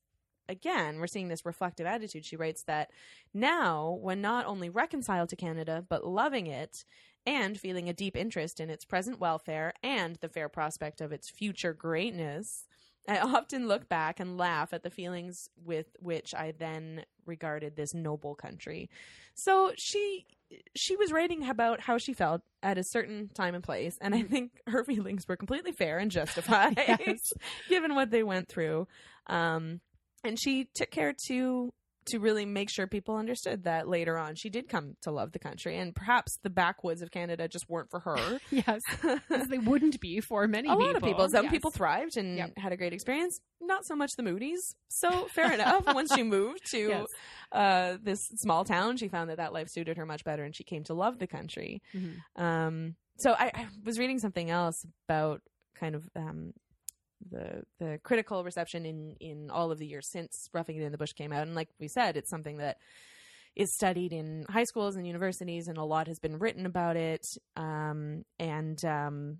again. 0.49 0.99
We're 0.99 1.07
seeing 1.07 1.27
this 1.27 1.45
reflective 1.45 1.85
attitude. 1.85 2.25
She 2.25 2.35
writes 2.35 2.63
that 2.63 2.91
now, 3.33 3.97
when 4.01 4.21
not 4.21 4.45
only 4.45 4.69
reconciled 4.69 5.29
to 5.29 5.35
Canada 5.35 5.85
but 5.87 6.05
loving 6.05 6.47
it. 6.47 6.85
And 7.27 7.59
feeling 7.59 7.89
a 7.89 7.93
deep 7.93 8.15
interest 8.15 8.59
in 8.59 8.69
its 8.69 8.85
present 8.85 9.19
welfare 9.19 9.73
and 9.81 10.15
the 10.17 10.29
fair 10.29 10.47
prospect 10.47 11.01
of 11.01 11.11
its 11.11 11.27
future 11.27 11.73
greatness, 11.73 12.67
I 13.09 13.17
often 13.17 13.67
look 13.67 13.89
back 13.89 14.19
and 14.19 14.37
laugh 14.37 14.73
at 14.73 14.83
the 14.83 14.91
feelings 14.91 15.49
with 15.63 15.87
which 15.99 16.35
I 16.35 16.53
then 16.55 17.03
regarded 17.25 17.75
this 17.75 17.95
noble 17.95 18.35
country. 18.35 18.91
So 19.33 19.71
she 19.75 20.27
she 20.75 20.95
was 20.95 21.11
writing 21.11 21.49
about 21.49 21.79
how 21.81 21.97
she 21.97 22.13
felt 22.13 22.41
at 22.61 22.77
a 22.77 22.83
certain 22.83 23.29
time 23.33 23.55
and 23.55 23.63
place, 23.63 23.97
and 23.99 24.13
I 24.13 24.21
think 24.21 24.51
her 24.67 24.83
feelings 24.83 25.27
were 25.27 25.35
completely 25.35 25.71
fair 25.71 25.97
and 25.97 26.11
justified, 26.19 26.75
Yes. 26.77 27.33
given 27.67 27.95
what 27.95 28.11
they 28.11 28.21
went 28.21 28.47
through. 28.49 28.87
Um, 29.25 29.81
and 30.25 30.39
she 30.39 30.67
took 30.73 30.91
care 30.91 31.13
to 31.27 31.71
to 32.09 32.19
really 32.19 32.45
make 32.45 32.69
sure 32.69 32.85
people 32.85 33.15
understood 33.15 33.63
that 33.63 33.87
later 33.87 34.15
on 34.15 34.35
she 34.35 34.47
did 34.47 34.69
come 34.69 34.95
to 35.01 35.09
love 35.09 35.31
the 35.31 35.39
country, 35.39 35.75
and 35.79 35.95
perhaps 35.95 36.37
the 36.43 36.51
backwoods 36.51 37.01
of 37.01 37.09
Canada 37.09 37.47
just 37.47 37.67
weren't 37.67 37.89
for 37.89 37.99
her. 38.01 38.39
Yes, 38.51 38.81
they 39.49 39.57
wouldn't 39.57 39.99
be 39.99 40.21
for 40.21 40.47
many 40.47 40.69
a 40.69 40.71
people. 40.73 40.85
lot 40.85 40.95
of 40.97 41.01
people. 41.03 41.29
Some 41.29 41.45
Yes. 41.45 41.51
people 41.51 41.71
thrived 41.71 42.15
and 42.15 42.37
Yep. 42.37 42.51
had 42.57 42.71
a 42.71 42.77
great 42.77 42.93
experience. 42.93 43.39
Not 43.59 43.85
so 43.87 43.95
much 43.95 44.11
the 44.17 44.21
Moodie's. 44.23 44.75
So 44.87 45.25
fair 45.33 45.51
enough. 45.51 45.87
Once 45.95 46.13
she 46.13 46.21
moved 46.21 46.69
to 46.71 46.77
Yes. 46.89 47.07
uh, 47.51 47.97
this 48.03 48.27
small 48.35 48.65
town, 48.65 48.97
she 48.97 49.07
found 49.07 49.31
that 49.31 49.37
that 49.37 49.51
life 49.51 49.69
suited 49.69 49.97
her 49.97 50.05
much 50.05 50.23
better, 50.23 50.43
and 50.43 50.55
she 50.55 50.63
came 50.63 50.83
to 50.83 50.93
love 50.93 51.17
the 51.17 51.25
country. 51.27 51.81
Mhm. 51.95 52.17
Um, 52.35 52.95
so 53.17 53.31
I, 53.31 53.45
I 53.55 53.67
was 53.83 53.97
reading 53.97 54.19
something 54.19 54.51
else 54.51 54.85
about 55.09 55.41
kind 55.73 55.95
of 55.95 56.07
um, 56.15 56.53
the 57.29 57.63
the 57.79 57.99
critical 58.03 58.43
reception 58.43 58.85
in 58.85 59.15
in 59.19 59.49
all 59.49 59.71
of 59.71 59.79
the 59.79 59.87
years 59.87 60.07
since 60.07 60.49
Roughing 60.53 60.77
It 60.77 60.83
in 60.83 60.91
the 60.91 60.97
Bush 60.97 61.13
came 61.13 61.31
out, 61.31 61.47
and 61.47 61.55
like 61.55 61.69
we 61.79 61.87
said, 61.87 62.17
it's 62.17 62.29
something 62.29 62.57
that 62.57 62.77
is 63.55 63.73
studied 63.73 64.11
in 64.11 64.45
high 64.49 64.65
schools 64.65 64.95
and 64.95 65.07
universities, 65.07 65.67
and 65.67 65.77
a 65.77 65.83
lot 65.83 66.07
has 66.07 66.19
been 66.19 66.39
written 66.39 66.65
about 66.65 66.97
it. 66.97 67.25
Um, 67.55 68.25
and 68.37 68.83
um, 68.83 69.37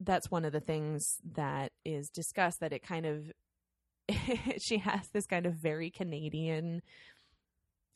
that's 0.00 0.30
one 0.30 0.44
of 0.44 0.52
the 0.52 0.60
things 0.60 1.18
that 1.34 1.72
is 1.84 2.08
discussed. 2.08 2.60
That 2.60 2.72
it 2.72 2.82
kind 2.82 3.06
of 3.06 3.32
she 4.58 4.78
has 4.78 5.08
this 5.12 5.26
kind 5.26 5.46
of 5.46 5.54
very 5.54 5.90
Canadian 5.90 6.82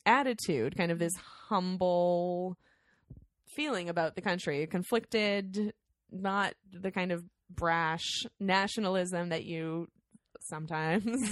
attitude, 0.05 0.77
kind 0.77 0.91
of 0.91 0.99
this 0.99 1.17
humble 1.47 2.57
feeling 3.45 3.89
about 3.89 4.15
the 4.15 4.21
country, 4.21 4.65
conflicted, 4.67 5.73
not 6.11 6.53
the 6.71 6.91
kind 6.91 7.11
of 7.11 7.23
brash 7.49 8.25
nationalism 8.39 9.29
that 9.29 9.43
you 9.45 9.87
sometimes 10.41 11.05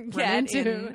get 0.10 0.54
in, 0.54 0.58
into. 0.58 0.94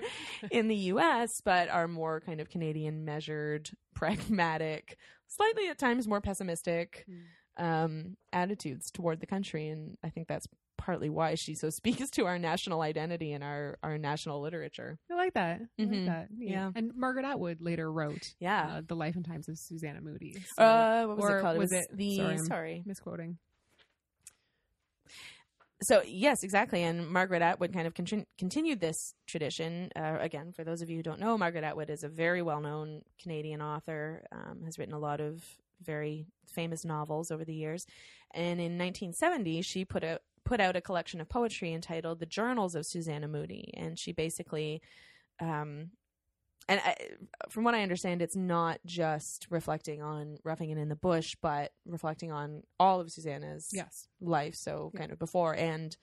in 0.51 0.67
the 0.67 0.75
US, 0.93 1.29
but 1.43 1.69
are 1.69 1.87
more 1.87 2.21
kind 2.21 2.39
of 2.41 2.49
Canadian, 2.49 3.03
measured, 3.05 3.69
pragmatic, 3.95 4.97
slightly 5.27 5.67
at 5.69 5.77
times 5.77 6.07
more 6.07 6.21
pessimistic 6.21 7.05
um, 7.57 8.15
attitudes 8.31 8.91
toward 8.91 9.19
the 9.19 9.25
country. 9.27 9.67
And 9.69 9.97
I 10.03 10.09
think 10.09 10.27
that's 10.27 10.47
partly 10.77 11.09
why 11.09 11.33
she 11.35 11.55
so 11.55 11.71
speaks 11.71 12.09
to 12.11 12.25
our 12.27 12.37
national 12.37 12.81
identity 12.81 13.33
and 13.33 13.43
our, 13.43 13.77
our 13.81 13.97
national 13.97 14.41
literature. 14.41 14.99
I 15.11 15.15
like 15.15 15.33
that. 15.33 15.61
I 15.79 15.81
Mhm. 15.81 15.91
like 15.91 16.05
that. 16.05 16.27
Neat. 16.31 16.51
Yeah. 16.51 16.71
And 16.75 16.91
Margaret 16.95 17.25
Atwood 17.25 17.57
later 17.61 17.91
wrote 17.91 18.33
Yeah. 18.39 18.75
uh, 18.77 18.81
The 18.87 18.95
Life 18.95 19.15
and 19.15 19.25
Times 19.25 19.49
of 19.49 19.57
Susanna 19.57 20.01
Moodie. 20.01 20.35
So, 20.55 20.63
uh, 20.63 21.05
what 21.07 21.17
was 21.17 21.29
it 21.31 21.41
called? 21.41 21.57
was 21.57 21.71
it 21.71 21.87
it- 21.91 21.97
the 21.97 22.17
sorry, 22.17 22.37
sorry, 22.37 22.83
misquoting. 22.85 23.39
So 25.83 26.01
yes 26.05 26.43
exactly. 26.43 26.83
And 26.83 27.07
margaret 27.07 27.41
atwood 27.41 27.73
kind 27.73 27.87
of 27.87 27.93
con- 27.93 28.25
continued 28.37 28.79
this 28.79 29.13
tradition 29.27 29.89
uh, 29.95 30.17
again 30.19 30.51
for 30.51 30.63
those 30.63 30.81
of 30.81 30.89
you 30.89 30.97
who 30.97 31.03
don't 31.03 31.19
know 31.19 31.37
margaret 31.37 31.63
atwood 31.63 31.89
is 31.89 32.03
a 32.03 32.09
very 32.09 32.41
well-known 32.41 33.03
canadian 33.21 33.61
author 33.61 34.25
um, 34.31 34.63
has 34.65 34.79
written 34.79 34.95
a 34.95 34.99
lot 34.99 35.19
of 35.19 35.43
very 35.83 36.25
famous 36.47 36.83
novels 36.83 37.29
over 37.29 37.45
the 37.45 37.53
years. 37.53 37.85
And 38.33 38.59
in 38.59 38.77
1970 38.77 39.61
she 39.61 39.85
put 39.85 40.03
a 40.03 40.19
put 40.43 40.59
out 40.59 40.75
a 40.75 40.81
collection 40.81 41.19
of 41.19 41.29
poetry 41.29 41.73
entitled 41.73 42.19
the 42.19 42.25
journals 42.25 42.73
of 42.73 42.85
susanna 42.85 43.27
moodie. 43.27 43.71
And 43.75 43.99
she 43.99 44.13
basically 44.13 44.81
um, 45.39 45.91
and 46.67 46.81
I, 46.83 46.95
from 47.49 47.63
what 47.63 47.73
I 47.75 47.81
understand, 47.83 48.21
it's 48.21 48.35
not 48.35 48.79
just 48.85 49.47
reflecting 49.49 50.01
on 50.01 50.37
roughing 50.43 50.69
it 50.69 50.77
in 50.77 50.89
the 50.89 50.95
bush, 50.95 51.35
but 51.41 51.71
reflecting 51.85 52.31
on 52.31 52.63
all 52.79 52.99
of 52.99 53.11
Susanna's 53.11 53.69
Yes. 53.71 54.07
life 54.21 54.55
so 54.55 54.91
Yeah. 54.93 54.99
kind 54.99 55.11
of 55.11 55.19
before 55.19 55.55
and 55.55 55.95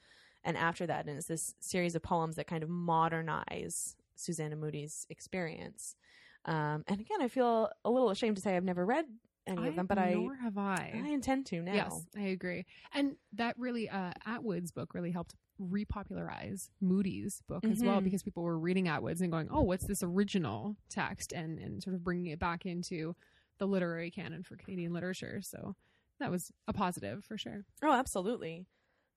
and 0.44 0.56
after 0.56 0.86
that 0.86 1.06
and 1.06 1.16
it's 1.16 1.26
this 1.26 1.54
series 1.58 1.94
of 1.94 2.02
poems 2.02 2.36
that 2.36 2.46
kind 2.46 2.62
of 2.62 2.68
modernize 2.68 3.96
susanna 4.14 4.54
moodie's 4.56 5.06
experience 5.10 5.96
um, 6.44 6.84
and 6.86 7.00
again 7.00 7.20
i 7.20 7.26
feel 7.28 7.70
a 7.84 7.90
little 7.90 8.10
ashamed 8.10 8.36
to 8.36 8.42
say 8.42 8.56
i've 8.56 8.62
never 8.64 8.86
read 8.86 9.04
any 9.46 9.68
of 9.68 9.76
them 9.76 9.86
but 9.86 9.98
i 9.98 10.14
nor 10.14 10.34
have 10.36 10.56
I. 10.58 10.92
i 11.04 11.08
intend 11.08 11.46
to 11.46 11.60
now 11.62 11.74
Yes, 11.74 12.06
I 12.16 12.22
agree. 12.28 12.64
And 12.92 13.16
that 13.34 13.58
really, 13.58 13.88
uh, 13.88 14.12
Atwood's 14.26 14.70
book 14.72 14.94
really 14.94 15.10
helped 15.10 15.34
repopularize 15.60 16.70
Moodie's 16.80 17.42
book 17.48 17.64
as 17.64 17.82
well 17.82 18.00
Mhm. 18.00 18.04
because 18.04 18.22
people 18.22 18.42
were 18.42 18.58
reading 18.58 18.88
Atwood's 18.88 19.20
and 19.20 19.30
going, 19.30 19.48
"Oh, 19.50 19.62
what's 19.62 19.86
this 19.86 20.02
original 20.02 20.76
text?" 20.88 21.32
and 21.32 21.58
and 21.58 21.82
sort 21.82 21.94
of 21.94 22.02
bringing 22.04 22.26
it 22.26 22.38
back 22.38 22.66
into 22.66 23.14
the 23.58 23.66
literary 23.66 24.10
canon 24.10 24.42
for 24.42 24.56
Canadian 24.56 24.92
literature. 24.92 25.40
So 25.42 25.76
that 26.20 26.30
was 26.30 26.50
a 26.68 26.72
positive 26.72 27.24
for 27.24 27.36
sure. 27.38 27.64
oh 27.82 27.92
absolutely 27.92 28.66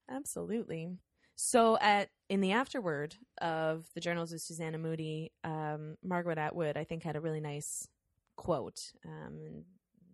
absolutely 0.09 0.89
so 1.35 1.77
at 1.79 2.09
in 2.29 2.41
the 2.41 2.51
afterword 2.51 3.15
of 3.41 3.85
the 3.93 3.99
journals 4.01 4.31
of 4.31 4.41
susanna 4.41 4.77
moodie 4.77 5.31
um, 5.43 5.95
margaret 6.03 6.37
atwood 6.37 6.77
i 6.77 6.83
think 6.83 7.03
had 7.03 7.15
a 7.15 7.21
really 7.21 7.39
nice 7.41 7.87
quote 8.35 8.93
um, 9.05 9.63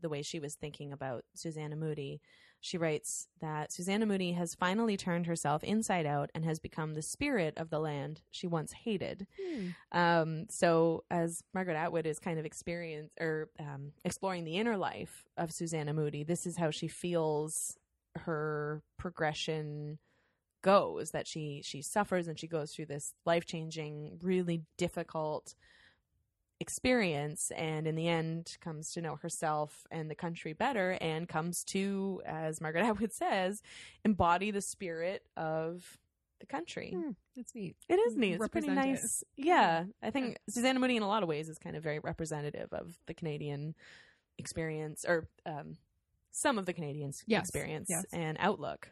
the 0.04 0.10
way 0.10 0.22
she 0.22 0.39
was 0.39 0.54
thinking 0.54 0.93
about 0.93 1.24
susanna 1.34 1.76
moodie 1.76 2.22
She 2.66 2.78
writes 2.78 3.28
that 3.41 3.74
Susanna 3.74 4.06
Moodie 4.06 4.32
has 4.38 4.56
finally 4.56 4.95
turned 4.95 5.26
herself 5.28 5.66
inside 5.66 6.06
out 6.06 6.30
and 6.34 6.45
has 6.45 6.60
become 6.62 6.93
the 6.93 7.01
spirit 7.01 7.54
of 7.58 7.70
the 7.70 7.80
land 7.80 8.22
she 8.32 8.47
once 8.47 8.72
hated. 8.72 9.28
Um, 9.91 10.45
so 10.49 11.04
as 11.12 11.43
Margaret 11.54 11.76
Atwood 11.76 12.06
is 12.06 12.20
kind 12.20 12.39
of 12.39 12.45
experience 12.45 13.12
or 13.20 13.49
um, 13.60 13.91
exploring 14.06 14.45
the 14.45 14.56
inner 14.56 14.78
life 14.78 15.26
of 15.36 15.51
Susanna 15.51 15.93
Moodie, 15.93 16.24
this 16.24 16.45
is 16.47 16.56
how 16.56 16.72
she 16.72 16.88
feels 16.88 17.78
her 18.16 18.82
progression 18.97 19.99
goes. 20.62 21.12
That 21.12 21.28
she 21.28 21.62
she 21.66 21.82
suffers 21.82 22.30
and 22.30 22.39
she 22.39 22.47
goes 22.47 22.72
through 22.72 22.88
this 22.88 23.14
life 23.26 23.45
changing, 23.45 24.20
really 24.22 24.64
difficult 24.78 25.54
experience 26.64 27.51
and 27.55 27.86
in 27.88 27.95
the 27.95 28.07
end 28.07 28.55
comes 28.61 28.91
to 28.93 29.01
know 29.01 29.18
herself 29.18 29.86
and 29.91 30.09
the 30.09 30.16
country 30.16 30.53
better 30.53 30.97
and 31.01 31.28
comes 31.28 31.64
to 31.66 32.22
as 32.26 32.61
margaret 32.61 32.86
atwood 32.89 33.11
says 33.11 33.61
embody 34.05 34.49
the 34.49 34.61
spirit 34.61 35.24
of 35.36 35.99
the 36.39 36.45
country. 36.47 36.91
Hmm, 36.95 37.11
it's 37.36 37.53
neat. 37.53 37.76
It 37.89 37.95
is 37.95 38.16
neat. 38.18 38.34
It's 38.36 38.47
pretty 38.49 38.68
nice. 38.70 39.24
Yeah, 39.38 39.84
I 40.01 40.09
think 40.09 40.38
Susanna 40.49 40.80
Moodie, 40.80 40.97
in 40.97 41.03
a 41.03 41.07
lot 41.07 41.24
of 41.24 41.30
ways, 41.30 41.47
is 41.47 41.57
kind 41.57 41.76
of 41.78 41.84
very 41.84 41.99
representative 41.99 42.68
of 42.74 42.97
the 43.05 43.14
Canadian 43.14 43.76
experience, 44.38 45.05
or 45.07 45.28
um, 45.45 45.78
some 46.32 46.57
of 46.57 46.66
the 46.66 46.74
Canadians' 46.74 47.24
Yes, 47.28 47.43
experience 47.43 47.88
yes. 47.89 48.03
and 48.11 48.36
outlook. 48.41 48.89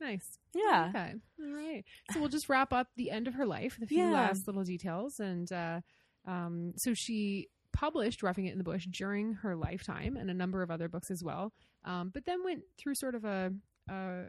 Nice. 0.00 0.38
Yeah. 0.54 0.86
Okay. 0.90 1.14
All 1.40 1.52
right. 1.54 1.84
So 2.12 2.18
we'll 2.20 2.28
just 2.28 2.48
wrap 2.48 2.72
up 2.72 2.88
the 2.96 3.10
end 3.12 3.28
of 3.28 3.34
her 3.34 3.46
life 3.46 3.78
with 3.78 3.84
a 3.86 3.88
few 3.88 4.02
Yeah. 4.04 4.10
last 4.10 4.46
little 4.48 4.64
details. 4.64 5.20
And 5.20 5.50
uh, 5.52 5.80
um, 6.26 6.72
so 6.76 6.94
she 6.94 7.48
published 7.72 8.22
Roughing 8.22 8.46
It 8.46 8.52
in 8.52 8.58
the 8.58 8.64
Bush 8.64 8.86
during 8.90 9.34
her 9.34 9.54
lifetime 9.54 10.16
and 10.16 10.30
a 10.30 10.34
number 10.34 10.62
of 10.62 10.70
other 10.70 10.88
books 10.88 11.10
as 11.10 11.22
well. 11.22 11.52
Um, 11.84 12.10
but 12.12 12.24
then 12.24 12.42
went 12.42 12.62
through 12.78 12.94
sort 12.94 13.14
of 13.14 13.24
a, 13.24 13.52
a 13.88 14.24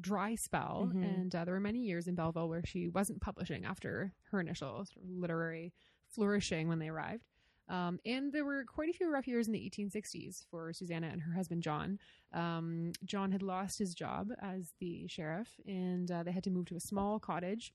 dry 0.00 0.34
spell. 0.34 0.90
Mhm. 0.92 1.04
And 1.04 1.34
uh, 1.34 1.44
there 1.44 1.54
were 1.54 1.60
many 1.60 1.80
years 1.80 2.08
in 2.08 2.14
Belleville 2.14 2.48
where 2.48 2.64
she 2.64 2.88
wasn't 2.88 3.20
publishing 3.20 3.64
after 3.64 4.12
her 4.30 4.40
initial 4.40 4.84
sort 4.84 5.04
of 5.04 5.10
literary 5.10 5.72
flourishing 6.08 6.68
when 6.68 6.78
they 6.80 6.88
arrived. 6.88 7.24
Um, 7.68 8.00
and 8.04 8.32
there 8.32 8.44
were 8.44 8.64
quite 8.64 8.90
a 8.90 8.92
few 8.92 9.08
rough 9.08 9.28
years 9.28 9.46
in 9.46 9.52
the 9.52 9.70
1860s 9.70 10.44
for 10.50 10.72
Susanna 10.72 11.06
and 11.06 11.22
her 11.22 11.32
husband 11.32 11.62
John. 11.62 12.00
Um, 12.32 12.90
John 13.04 13.30
had 13.30 13.42
lost 13.42 13.78
his 13.78 13.94
job 13.94 14.30
as 14.42 14.72
the 14.80 15.06
sheriff, 15.06 15.48
and 15.64 16.10
uh, 16.10 16.24
they 16.24 16.32
had 16.32 16.42
to 16.44 16.50
move 16.50 16.66
to 16.66 16.76
a 16.76 16.80
small 16.80 17.20
cottage. 17.20 17.72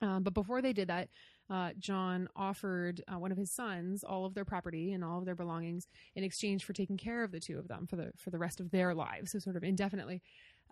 Um, 0.00 0.22
but 0.22 0.32
before 0.32 0.62
they 0.62 0.72
did 0.72 0.88
that, 0.88 1.10
uh, 1.48 1.70
John 1.78 2.28
offered 2.34 3.02
uh, 3.12 3.18
one 3.18 3.32
of 3.32 3.38
his 3.38 3.50
sons 3.50 4.02
all 4.02 4.24
of 4.24 4.34
their 4.34 4.44
property 4.44 4.92
and 4.92 5.04
all 5.04 5.18
of 5.18 5.24
their 5.24 5.34
belongings 5.34 5.86
in 6.14 6.24
exchange 6.24 6.64
for 6.64 6.72
taking 6.72 6.96
care 6.96 7.22
of 7.22 7.32
the 7.32 7.40
two 7.40 7.58
of 7.58 7.68
them 7.68 7.86
for 7.86 7.96
the 7.96 8.12
for 8.16 8.30
the 8.30 8.38
rest 8.38 8.60
of 8.60 8.70
their 8.70 8.94
lives, 8.94 9.32
so 9.32 9.38
sort 9.38 9.56
of 9.56 9.64
indefinitely. 9.64 10.22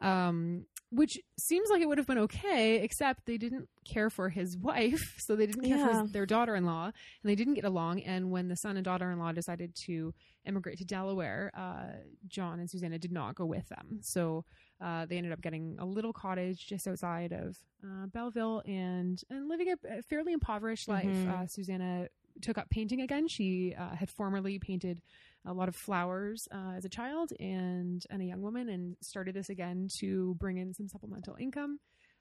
Um, 0.00 0.66
which 0.90 1.18
seems 1.36 1.70
like 1.70 1.82
it 1.82 1.88
would 1.88 1.98
have 1.98 2.06
been 2.06 2.18
okay, 2.18 2.76
except 2.76 3.26
they 3.26 3.36
didn't 3.36 3.68
care 3.84 4.10
for 4.10 4.28
his 4.28 4.56
wife, 4.70 5.16
so 5.18 5.34
they 5.34 5.46
didn't 5.46 5.64
care 5.64 5.78
for 5.78 6.02
his, 6.02 6.12
their 6.12 6.26
daughter-in-law, 6.26 6.84
and 6.84 6.92
they 7.24 7.34
didn't 7.34 7.54
get 7.54 7.64
along. 7.64 8.00
And 8.02 8.30
when 8.30 8.46
the 8.48 8.56
son 8.56 8.76
and 8.76 8.84
daughter-in-law 8.84 9.32
decided 9.32 9.74
to 9.86 10.14
emigrate 10.46 10.78
to 10.78 10.84
Delaware, 10.84 11.50
uh, 11.56 11.96
John 12.28 12.60
and 12.60 12.70
Susanna 12.70 12.98
did 12.98 13.10
not 13.10 13.34
go 13.34 13.44
with 13.44 13.68
them. 13.68 13.98
So 14.02 14.44
uh, 14.80 15.06
they 15.06 15.16
ended 15.16 15.32
up 15.32 15.40
getting 15.40 15.76
a 15.80 15.84
little 15.84 16.12
cottage 16.12 16.66
just 16.66 16.86
outside 16.86 17.32
of 17.32 17.56
uh, 17.82 18.06
Belleville 18.06 18.62
and 18.66 19.20
and 19.30 19.48
living 19.48 19.68
a, 19.72 20.02
fairly 20.02 20.32
impoverished 20.32 20.88
life. 20.88 21.06
Mhm. 21.06 21.30
Uh, 21.30 21.46
Susanna 21.46 22.08
took 22.40 22.58
up 22.58 22.68
painting 22.70 23.00
again. 23.00 23.26
She 23.28 23.74
uh, 23.78 23.94
had 23.96 24.10
formerly 24.10 24.58
painted 24.58 25.00
a 25.46 25.52
lot 25.52 25.68
of 25.68 25.76
flowers 25.76 26.48
uh, 26.52 26.72
as 26.76 26.84
a 26.84 26.88
child 26.88 27.32
and 27.40 28.04
and 28.10 28.22
a 28.22 28.24
young 28.24 28.42
woman, 28.42 28.68
and 28.68 28.96
started 29.00 29.34
this 29.34 29.48
again 29.50 29.88
to 29.98 30.34
bring 30.38 30.58
in 30.58 30.72
some 30.74 30.88
supplemental 30.88 31.36
income. 31.38 31.78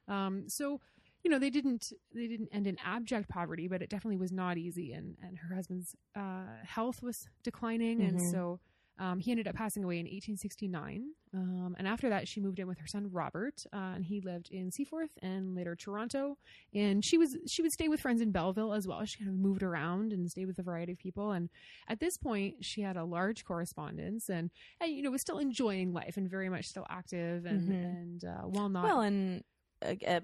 Um, 0.07 0.49
so 0.49 0.80
you 1.24 1.30
know 1.32 1.39
they 1.39 1.49
didn't 1.49 1.91
they 2.13 2.28
didn't 2.28 2.49
end 2.51 2.67
in 2.67 2.78
abject 2.84 3.30
poverty, 3.30 3.67
but 3.67 3.82
it 3.82 3.89
definitely 3.89 4.17
was 4.17 4.32
not 4.32 4.57
easy. 4.57 4.93
And 4.93 5.15
and 5.21 5.38
her 5.38 5.55
husband's 5.55 5.95
uh, 6.15 6.47
health 6.65 7.01
was 7.01 7.28
declining, 7.43 8.03
and 8.03 8.19
Mhm. 8.19 8.30
so 8.32 8.59
um, 8.99 9.19
he 9.19 9.31
ended 9.31 9.47
up 9.47 9.55
passing 9.55 9.83
away 9.83 9.95
in 9.95 10.05
1869. 10.05 11.11
Um, 11.33 11.75
and 11.79 11.87
after 11.87 12.09
that, 12.09 12.27
she 12.27 12.39
moved 12.39 12.59
in 12.59 12.67
with 12.67 12.77
her 12.77 12.85
son 12.87 13.09
Robert, 13.11 13.63
uh, 13.73 13.93
and 13.95 14.05
he 14.05 14.21
lived 14.21 14.49
in 14.51 14.69
Seaforth 14.71 15.09
and 15.21 15.55
later 15.55 15.75
Toronto. 15.75 16.37
And 16.73 17.03
she 17.03 17.17
was 17.17 17.35
she 17.47 17.61
would 17.63 17.71
stay 17.71 17.87
with 17.87 17.99
friends 18.01 18.21
in 18.21 18.31
Belleville 18.31 18.71
as 18.73 18.87
well. 18.87 19.03
She 19.05 19.17
kind 19.17 19.29
of 19.29 19.35
moved 19.35 19.63
around 19.63 20.13
and 20.13 20.29
stayed 20.29 20.45
with 20.45 20.59
a 20.59 20.63
variety 20.63 20.91
of 20.91 20.99
people. 20.99 21.31
And 21.31 21.49
at 21.87 21.99
this 21.99 22.17
point, 22.17 22.63
she 22.63 22.81
had 22.81 22.95
a 22.95 23.03
large 23.03 23.43
correspondence, 23.45 24.29
and, 24.29 24.51
and 24.79 24.91
you 24.91 25.01
know 25.01 25.09
was 25.11 25.21
still 25.21 25.39
enjoying 25.39 25.91
life 25.91 26.15
and 26.17 26.29
very 26.29 26.49
much 26.49 26.65
still 26.67 26.85
active 26.89 27.45
and 27.45 27.67
Mhm. 27.67 27.83
and 27.83 28.23
uh, 28.25 28.41
while 28.47 28.69
not 28.69 28.83
Well, 28.83 29.01
and 29.01 29.43
uh, 29.83 29.95
uh, 30.07 30.19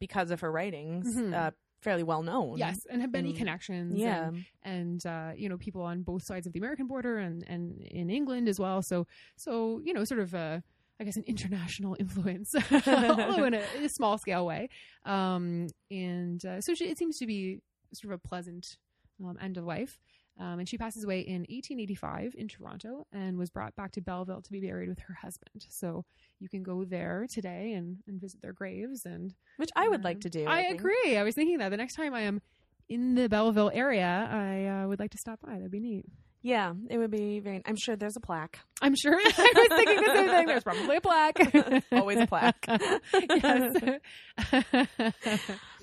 because 0.00 0.30
of 0.32 0.40
her 0.40 0.50
writings, 0.50 1.14
Mhm. 1.14 1.34
uh, 1.34 1.50
fairly 1.80 2.02
well 2.02 2.22
known. 2.22 2.58
yes, 2.58 2.86
and 2.90 3.00
have 3.00 3.12
many 3.12 3.32
connections. 3.32 3.98
Yeah. 3.98 4.28
and, 4.28 4.44
and 4.62 5.06
uh, 5.06 5.32
you 5.36 5.48
know 5.48 5.56
people 5.56 5.82
on 5.82 6.02
both 6.02 6.22
sides 6.22 6.46
of 6.46 6.52
the 6.52 6.58
American 6.58 6.86
border 6.86 7.18
and 7.18 7.44
and 7.48 7.82
in 7.82 8.10
England 8.10 8.48
as 8.48 8.58
well. 8.58 8.82
So 8.82 9.06
so 9.36 9.80
you 9.84 9.92
know 9.92 10.04
sort 10.04 10.20
of 10.20 10.34
a 10.34 10.62
I 11.00 11.04
guess 11.04 11.16
an 11.16 11.24
international 11.26 11.96
influence, 12.00 12.54
although 12.86 13.44
in 13.44 13.54
a, 13.54 13.62
in 13.76 13.84
a 13.84 13.88
small 13.88 14.18
scale 14.18 14.44
way. 14.44 14.68
Um, 15.04 15.68
and 15.90 16.44
uh, 16.44 16.60
so 16.60 16.74
she, 16.74 16.86
it 16.86 16.98
seems 16.98 17.18
to 17.18 17.26
be 17.26 17.60
sort 17.92 18.12
of 18.12 18.20
a 18.24 18.28
pleasant 18.28 18.76
um, 19.24 19.38
end 19.40 19.56
of 19.56 19.64
life. 19.64 19.98
Um, 20.38 20.60
and 20.60 20.68
she 20.68 20.78
passes 20.78 21.04
away 21.04 21.20
in 21.20 21.40
1885 21.48 22.34
in 22.36 22.48
Toronto 22.48 23.06
and 23.12 23.36
was 23.36 23.50
brought 23.50 23.74
back 23.74 23.92
to 23.92 24.00
Belleville 24.00 24.42
to 24.42 24.52
be 24.52 24.60
buried 24.60 24.88
with 24.88 25.00
her 25.00 25.14
husband. 25.14 25.66
So 25.68 26.04
you 26.38 26.48
can 26.48 26.62
go 26.62 26.84
there 26.84 27.26
today 27.32 27.72
and, 27.72 27.98
and 28.06 28.20
visit 28.20 28.40
their 28.40 28.52
graves. 28.52 29.04
And 29.04 29.34
which 29.56 29.70
I 29.74 29.88
would 29.88 30.00
um, 30.00 30.02
like 30.02 30.20
to 30.20 30.30
do. 30.30 30.46
I, 30.46 30.62
think. 30.62 30.80
agree. 30.80 31.16
I 31.16 31.24
was 31.24 31.34
thinking 31.34 31.58
that 31.58 31.70
the 31.70 31.76
next 31.76 31.94
time 31.94 32.14
I 32.14 32.22
am 32.22 32.40
in 32.88 33.14
the 33.14 33.28
Belleville 33.28 33.70
area, 33.74 34.28
I 34.30 34.66
uh, 34.66 34.88
would 34.88 35.00
like 35.00 35.10
to 35.10 35.18
stop 35.18 35.40
by. 35.44 35.54
That'd 35.54 35.70
be 35.70 35.80
neat. 35.80 36.06
Yeah, 36.40 36.72
it 36.88 36.98
would 36.98 37.10
be 37.10 37.40
very. 37.40 37.62
I'm 37.66 37.76
sure 37.76 37.96
there's 37.96 38.16
a 38.16 38.20
plaque. 38.20 38.60
I'm 38.80 38.94
sure. 38.94 39.14
I 39.18 39.52
was 39.56 39.68
thinking 39.70 39.96
the 39.96 40.14
same 40.14 40.28
thing. 40.28 40.46
There's 40.46 40.62
probably 40.62 40.96
a 40.96 41.00
plaque. 41.00 41.84
Always 41.92 42.20
a 42.20 42.26
plaque. 42.26 42.64
yes. 43.12 43.74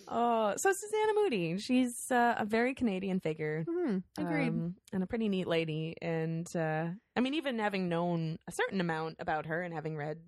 Oh, 0.08 0.54
so 0.58 0.72
Susanna 0.72 1.14
Moodie, 1.16 1.58
she's 1.58 2.12
uh, 2.12 2.36
a 2.38 2.46
very 2.46 2.74
Canadian 2.74 3.20
figure. 3.20 3.66
Mhm. 3.68 4.04
Agreed. 4.18 4.50
um, 4.50 4.76
and 4.94 5.04
a 5.04 5.08
pretty 5.08 5.30
neat 5.30 5.48
lady. 5.48 5.96
And 6.02 6.54
uh, 6.56 6.88
I 7.16 7.20
mean, 7.20 7.34
even 7.34 7.60
having 7.60 7.90
known 7.90 8.40
a 8.48 8.52
certain 8.52 8.82
amount 8.82 9.18
about 9.20 9.46
her 9.48 9.62
and 9.62 9.74
having 9.74 9.98
read 9.98 10.20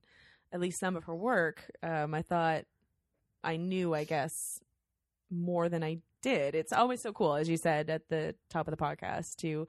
at 0.52 0.60
least 0.60 0.80
some 0.80 0.96
of 0.96 1.06
her 1.06 1.16
work, 1.16 1.70
um, 1.84 2.14
I 2.14 2.22
thought 2.22 2.66
I 3.44 3.58
knew, 3.58 3.94
I 3.94 4.04
guess, 4.04 4.60
more 5.30 5.70
than 5.70 5.84
I 5.84 6.00
did. 6.22 6.56
It's 6.56 6.74
always 6.74 7.02
so 7.02 7.14
cool, 7.14 7.36
as 7.36 7.48
you 7.50 7.58
said 7.58 7.90
at 7.90 8.10
the 8.10 8.36
top 8.50 8.68
of 8.68 8.72
the 8.76 8.84
podcast, 8.84 9.36
to 9.38 9.68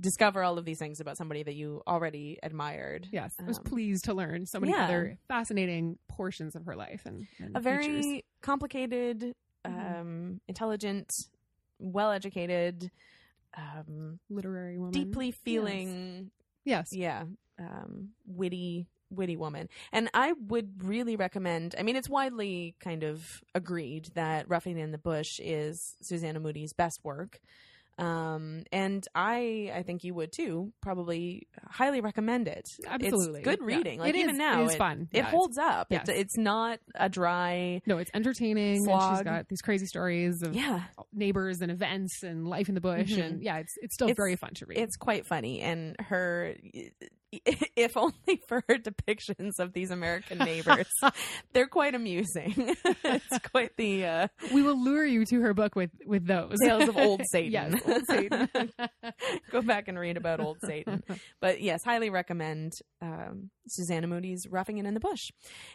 discover 0.00 0.42
all 0.42 0.58
of 0.58 0.64
these 0.64 0.78
things 0.78 1.00
about 1.00 1.16
somebody 1.16 1.42
that 1.42 1.54
you 1.54 1.82
already 1.86 2.38
admired. 2.42 3.08
yes. 3.10 3.34
I 3.40 3.44
was 3.44 3.58
um, 3.58 3.64
pleased 3.64 4.04
to 4.04 4.14
learn 4.14 4.46
so 4.46 4.60
many 4.60 4.72
yeah. 4.72 4.84
other 4.84 5.18
fascinating 5.26 5.98
portions 6.08 6.54
of 6.54 6.66
her 6.66 6.76
life 6.76 7.02
and, 7.04 7.26
and 7.38 7.56
a 7.56 7.60
very 7.60 8.02
features. 8.02 8.22
complicated, 8.40 9.34
Mhm. 9.66 10.00
um, 10.00 10.40
intelligent, 10.48 11.28
well 11.78 12.10
educated, 12.12 12.90
um, 13.56 14.18
literary 14.30 14.78
woman. 14.78 14.92
deeply 14.92 15.30
feeling 15.30 16.30
Yes. 16.64 16.92
yeah 16.92 17.24
um 17.58 18.10
witty 18.26 18.86
witty 19.10 19.36
woman 19.36 19.68
and 19.90 20.10
i 20.12 20.32
would 20.32 20.84
really 20.84 21.16
recommend 21.16 21.74
i 21.78 21.82
mean 21.82 21.96
it's 21.96 22.10
widely 22.10 22.76
kind 22.78 23.02
of 23.02 23.42
agreed 23.54 24.10
that 24.14 24.46
roughing 24.50 24.78
it 24.78 24.82
in 24.82 24.92
the 24.92 24.98
bush 24.98 25.40
is 25.42 25.96
susanna 26.02 26.38
moodie's 26.38 26.74
best 26.74 27.02
work 27.02 27.40
um 27.98 28.62
and 28.72 29.06
i 29.14 29.70
i 29.74 29.82
think 29.82 30.04
you 30.04 30.14
would 30.14 30.32
too 30.32 30.72
probably 30.80 31.46
highly 31.68 32.00
recommend 32.00 32.46
it 32.48 32.70
Absolutely. 32.86 33.40
it's 33.40 33.44
good 33.44 33.58
Yeah. 33.60 33.76
reading 33.76 33.98
like 34.00 34.10
It 34.10 34.16
even 34.16 34.30
is- 34.36 34.38
now 34.38 34.62
it 34.62 34.66
is 34.66 34.76
fun. 34.76 35.08
it 35.10 35.16
Yeah, 35.16 35.20
it's- 35.20 35.32
holds 35.32 35.58
up 35.58 35.88
yes. 35.90 36.08
it's, 36.08 36.18
it's 36.18 36.36
not 36.36 36.78
a 36.94 37.08
dry 37.08 37.80
No, 37.86 37.98
it's 37.98 38.10
entertaining. 38.14 38.76
And 38.76 38.78
she's 38.78 38.84
Slog. 38.86 39.24
got 39.24 39.48
these 39.48 39.62
crazy 39.62 39.86
stories 39.86 40.42
of 40.42 40.54
yeah 40.54 40.84
neighbors 41.12 41.60
and 41.60 41.70
events 41.72 42.22
and 42.22 42.46
life 42.46 42.68
in 42.68 42.74
the 42.74 42.80
bush. 42.80 43.12
Mhm. 43.14 43.22
And 43.24 43.42
yeah, 43.42 43.58
it's 43.58 43.74
it's 43.82 43.94
still 43.94 44.06
It's- 44.08 44.16
very 44.16 44.36
fun 44.36 44.54
to 44.54 44.66
read. 44.66 44.78
it's 44.78 44.96
quite 44.96 45.26
funny 45.26 45.60
and 45.60 45.96
her 46.00 46.54
if 47.76 47.96
only 47.96 48.42
for 48.46 48.62
her 48.68 48.76
depictions 48.76 49.58
of 49.58 49.72
these 49.72 49.90
american 49.90 50.38
neighbors. 50.38 50.86
They're 51.52 51.68
quite 51.68 51.94
amusing. 51.94 52.76
It's 53.04 53.38
quite 53.50 53.76
the 53.76 54.04
uh, 54.04 54.28
we 54.52 54.62
will 54.62 54.82
lure 54.82 55.04
you 55.04 55.24
to 55.26 55.40
her 55.40 55.54
book 55.54 55.74
with 55.76 55.90
with 56.06 56.26
those. 56.26 56.56
Tales 56.62 56.88
of 56.88 56.96
old 56.96 57.22
satan. 57.30 57.52
Yes, 57.52 57.82
old 57.86 58.02
Satan. 58.06 58.48
go 59.50 59.62
back 59.62 59.88
and 59.88 59.98
read 59.98 60.16
about 60.16 60.40
old 60.40 60.58
satan. 60.62 61.02
But 61.40 61.60
yes 61.60 61.80
highly 61.84 62.10
recommend 62.10 62.72
um, 63.00 63.50
susanna 63.66 64.06
moodie's 64.06 64.46
roughing 64.48 64.78
it 64.78 64.86
in 64.86 64.94
the 64.94 65.00
bush. 65.00 65.30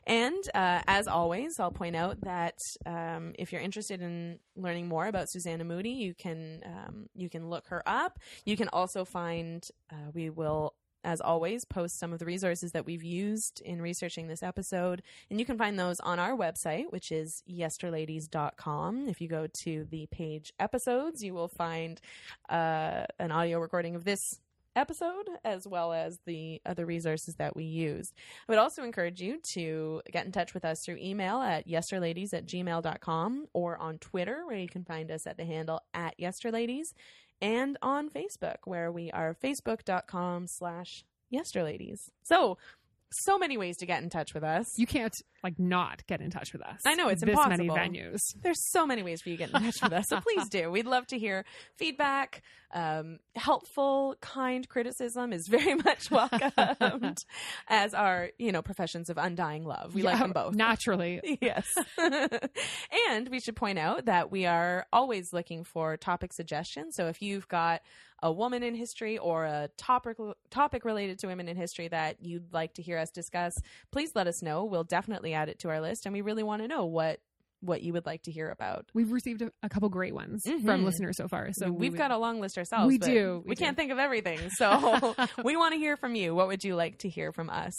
And 0.05 0.43
uh, 0.53 0.81
as 0.87 1.07
always 1.07 1.59
i'll 1.59 1.71
point 1.71 1.95
out 1.95 2.21
that 2.21 2.57
um, 2.85 3.33
if 3.37 3.51
you're 3.51 3.61
interested 3.61 4.01
in 4.01 4.39
learning 4.55 4.87
more 4.87 5.05
about 5.07 5.29
susanna 5.29 5.63
moodie 5.63 5.91
you 5.91 6.13
can 6.13 6.61
um, 6.65 7.07
you 7.15 7.29
can 7.29 7.49
look 7.49 7.67
her 7.67 7.83
up. 7.85 8.19
You 8.45 8.57
can 8.57 8.69
also 8.69 9.05
find 9.05 9.63
uh, 9.91 10.11
we 10.13 10.29
will 10.29 10.73
as 11.03 11.21
always, 11.21 11.65
post 11.65 11.99
some 11.99 12.13
of 12.13 12.19
the 12.19 12.25
resources 12.25 12.71
that 12.71 12.85
we've 12.85 13.03
used 13.03 13.61
in 13.61 13.81
researching 13.81 14.27
this 14.27 14.43
episode. 14.43 15.01
And 15.29 15.39
you 15.39 15.45
can 15.45 15.57
find 15.57 15.77
those 15.77 15.99
on 15.99 16.19
our 16.19 16.35
website, 16.35 16.91
which 16.91 17.11
is 17.11 17.43
yesterladies.com. 17.49 19.07
If 19.09 19.21
you 19.21 19.27
go 19.27 19.47
to 19.47 19.87
the 19.89 20.07
page 20.07 20.53
episodes, 20.59 21.23
you 21.23 21.33
will 21.33 21.47
find 21.47 21.99
uh, 22.49 23.05
an 23.19 23.31
audio 23.31 23.59
recording 23.59 23.95
of 23.95 24.03
this 24.03 24.39
episode 24.75 25.29
as 25.43 25.67
well 25.67 25.93
as 25.93 26.19
the 26.25 26.61
other 26.65 26.85
resources 26.85 27.35
that 27.35 27.55
we 27.55 27.63
used. 27.63 28.13
I 28.47 28.51
would 28.51 28.59
also 28.59 28.83
encourage 28.83 29.21
you 29.21 29.39
to 29.39 30.01
get 30.11 30.25
in 30.25 30.31
touch 30.31 30.53
with 30.53 30.65
us 30.65 30.83
through 30.83 30.97
email 30.97 31.41
at 31.41 31.67
yesterladies 31.67 32.33
at 32.33 32.45
gmail.com 32.45 33.47
or 33.53 33.77
on 33.77 33.97
Twitter, 33.99 34.43
where 34.45 34.57
you 34.57 34.67
can 34.69 34.83
find 34.83 35.11
us 35.11 35.27
at 35.27 35.37
the 35.37 35.45
handle 35.45 35.81
at 35.93 36.19
yesterladies 36.19 36.93
and 37.43 37.77
on 37.81 38.09
Facebook, 38.09 38.59
where 38.63 38.89
we 38.91 39.11
are 39.11 39.35
facebook.com 39.35 40.47
slash 40.47 41.03
yesterladies. 41.29 42.09
So, 42.23 42.57
so 43.13 43.37
many 43.37 43.57
ways 43.57 43.77
to 43.77 43.85
get 43.85 44.03
in 44.03 44.09
touch 44.09 44.33
with 44.33 44.43
us. 44.43 44.67
You 44.77 44.87
can't 44.87 45.13
like 45.43 45.59
not 45.59 46.05
get 46.07 46.21
in 46.21 46.29
touch 46.29 46.53
with 46.53 46.61
us. 46.61 46.79
I 46.85 46.95
know, 46.95 47.09
it's 47.09 47.23
this 47.23 47.35
many 47.47 47.65
impossible. 47.65 47.75
venues. 47.75 48.19
There's 48.41 48.69
so 48.71 48.85
many 48.85 49.03
ways 49.03 49.21
for 49.21 49.29
you 49.29 49.37
to 49.37 49.45
get 49.47 49.53
in 49.53 49.63
touch 49.63 49.81
with 49.81 49.93
us, 49.93 50.05
so 50.07 50.19
please 50.21 50.47
do. 50.49 50.71
We'd 50.71 50.87
love 50.87 51.05
to 51.07 51.19
hear 51.19 51.45
feedback. 51.77 52.41
Um, 52.73 53.19
helpful, 53.35 54.15
kind 54.19 54.67
criticism 54.67 55.31
is 55.31 55.47
very 55.47 55.75
much 55.85 56.09
welcomed, 56.09 57.17
as 57.67 57.93
are 57.93 58.31
you 58.39 58.51
know 58.51 58.61
professions 58.61 59.09
of 59.09 59.17
undying 59.17 59.63
love. 59.63 59.93
We 59.93 60.01
like 60.01 60.19
them 60.19 60.31
both. 60.31 60.55
naturally. 60.55 61.37
yes. 61.41 61.67
and 63.09 63.29
we 63.29 63.39
should 63.39 63.55
point 63.55 63.77
out 63.77 64.05
that 64.05 64.31
we 64.31 64.45
are 64.45 64.87
always 64.91 65.33
looking 65.33 65.63
for 65.63 65.97
topic 65.97 66.33
suggestions. 66.33 66.95
So 66.95 67.07
if 67.07 67.21
you've 67.21 67.47
got 67.47 67.81
a 68.23 68.31
woman 68.31 68.63
in 68.63 68.73
history 68.73 69.17
or 69.19 69.45
a 69.45 69.69
topic 69.77 70.17
topic 70.49 70.85
related 70.85 71.19
to 71.19 71.27
women 71.27 71.47
in 71.47 71.55
history 71.57 71.89
that 71.89 72.17
you'd 72.21 72.51
like 72.53 72.73
to 72.75 72.81
hear 72.81 72.97
us 72.97 73.11
discuss, 73.11 73.53
please 73.91 74.09
let 74.15 74.25
us 74.25 74.41
know. 74.41 74.63
We'll 74.65 74.83
definitely 74.85 75.33
add 75.35 75.49
it 75.49 75.59
to 75.59 75.69
our 75.69 75.79
list 75.81 76.05
and 76.07 76.13
we 76.13 76.21
really 76.21 76.43
want 76.43 76.61
to 76.63 76.67
know 76.67 76.85
what 76.85 77.19
what 77.59 77.81
you 77.81 77.93
would 77.93 78.05
like 78.05 78.21
to 78.23 78.29
hear 78.31 78.49
about. 78.49 78.85
We've 78.93 79.13
received 79.13 79.41
a, 79.41 79.49
a 79.63 79.69
couple 79.69 79.87
great 79.87 80.13
ones 80.13 80.41
Mhm. 80.45 80.65
from 80.65 80.83
listeners 80.83 81.15
so 81.15 81.29
far. 81.29 81.47
So 81.53 81.67
we 81.67 81.71
we've 81.71 81.91
would- 81.93 81.97
got 81.97 82.11
a 82.11 82.17
long 82.17 82.41
list 82.41 82.57
ourselves. 82.57 82.87
We 82.87 82.97
do, 82.97 83.41
We, 83.45 83.51
we 83.51 83.55
can't 83.55 83.77
do. 83.77 83.81
think 83.81 83.91
of 83.93 83.99
everything. 83.99 84.39
So 84.57 85.15
we 85.45 85.55
want 85.55 85.73
to 85.73 85.77
hear 85.79 85.95
from 85.95 86.13
you. 86.15 86.35
What 86.35 86.47
would 86.47 86.63
you 86.65 86.75
like 86.75 86.97
to 86.99 87.09
hear 87.09 87.31
from 87.31 87.49
us? 87.49 87.73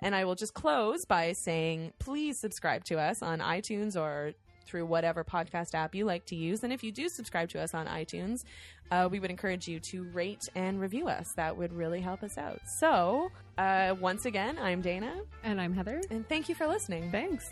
And 0.00 0.12
I 0.16 0.24
will 0.24 0.34
just 0.34 0.54
close 0.54 1.04
by 1.06 1.34
saying 1.44 1.92
please 2.00 2.40
subscribe 2.40 2.82
to 2.86 2.98
us 2.98 3.22
on 3.22 3.38
iTunes 3.38 3.94
or 3.94 4.32
through 4.68 4.86
whatever 4.86 5.24
podcast 5.24 5.74
app 5.74 5.94
you 5.94 6.04
like 6.04 6.26
to 6.26 6.36
use. 6.36 6.62
And 6.62 6.72
if 6.72 6.84
you 6.84 6.92
do 6.92 7.08
subscribe 7.08 7.48
to 7.50 7.60
us 7.60 7.74
on 7.74 7.86
iTunes, 7.86 8.44
uh, 8.90 9.08
we 9.10 9.18
would 9.18 9.30
encourage 9.30 9.66
you 9.66 9.80
to 9.80 10.04
rate 10.10 10.48
and 10.54 10.80
review 10.80 11.08
us. 11.08 11.32
That 11.32 11.56
would 11.56 11.72
really 11.72 12.00
help 12.00 12.22
us 12.22 12.38
out. 12.38 12.60
So, 12.66 13.30
uh, 13.56 13.94
once 14.00 14.26
again, 14.26 14.58
I'm 14.58 14.80
Dana, 14.82 15.14
and 15.42 15.60
I'm 15.60 15.72
Heather. 15.74 16.00
and 16.10 16.28
thank 16.28 16.48
you 16.48 16.54
for 16.54 16.66
listening. 16.66 17.10
Thanks. 17.10 17.50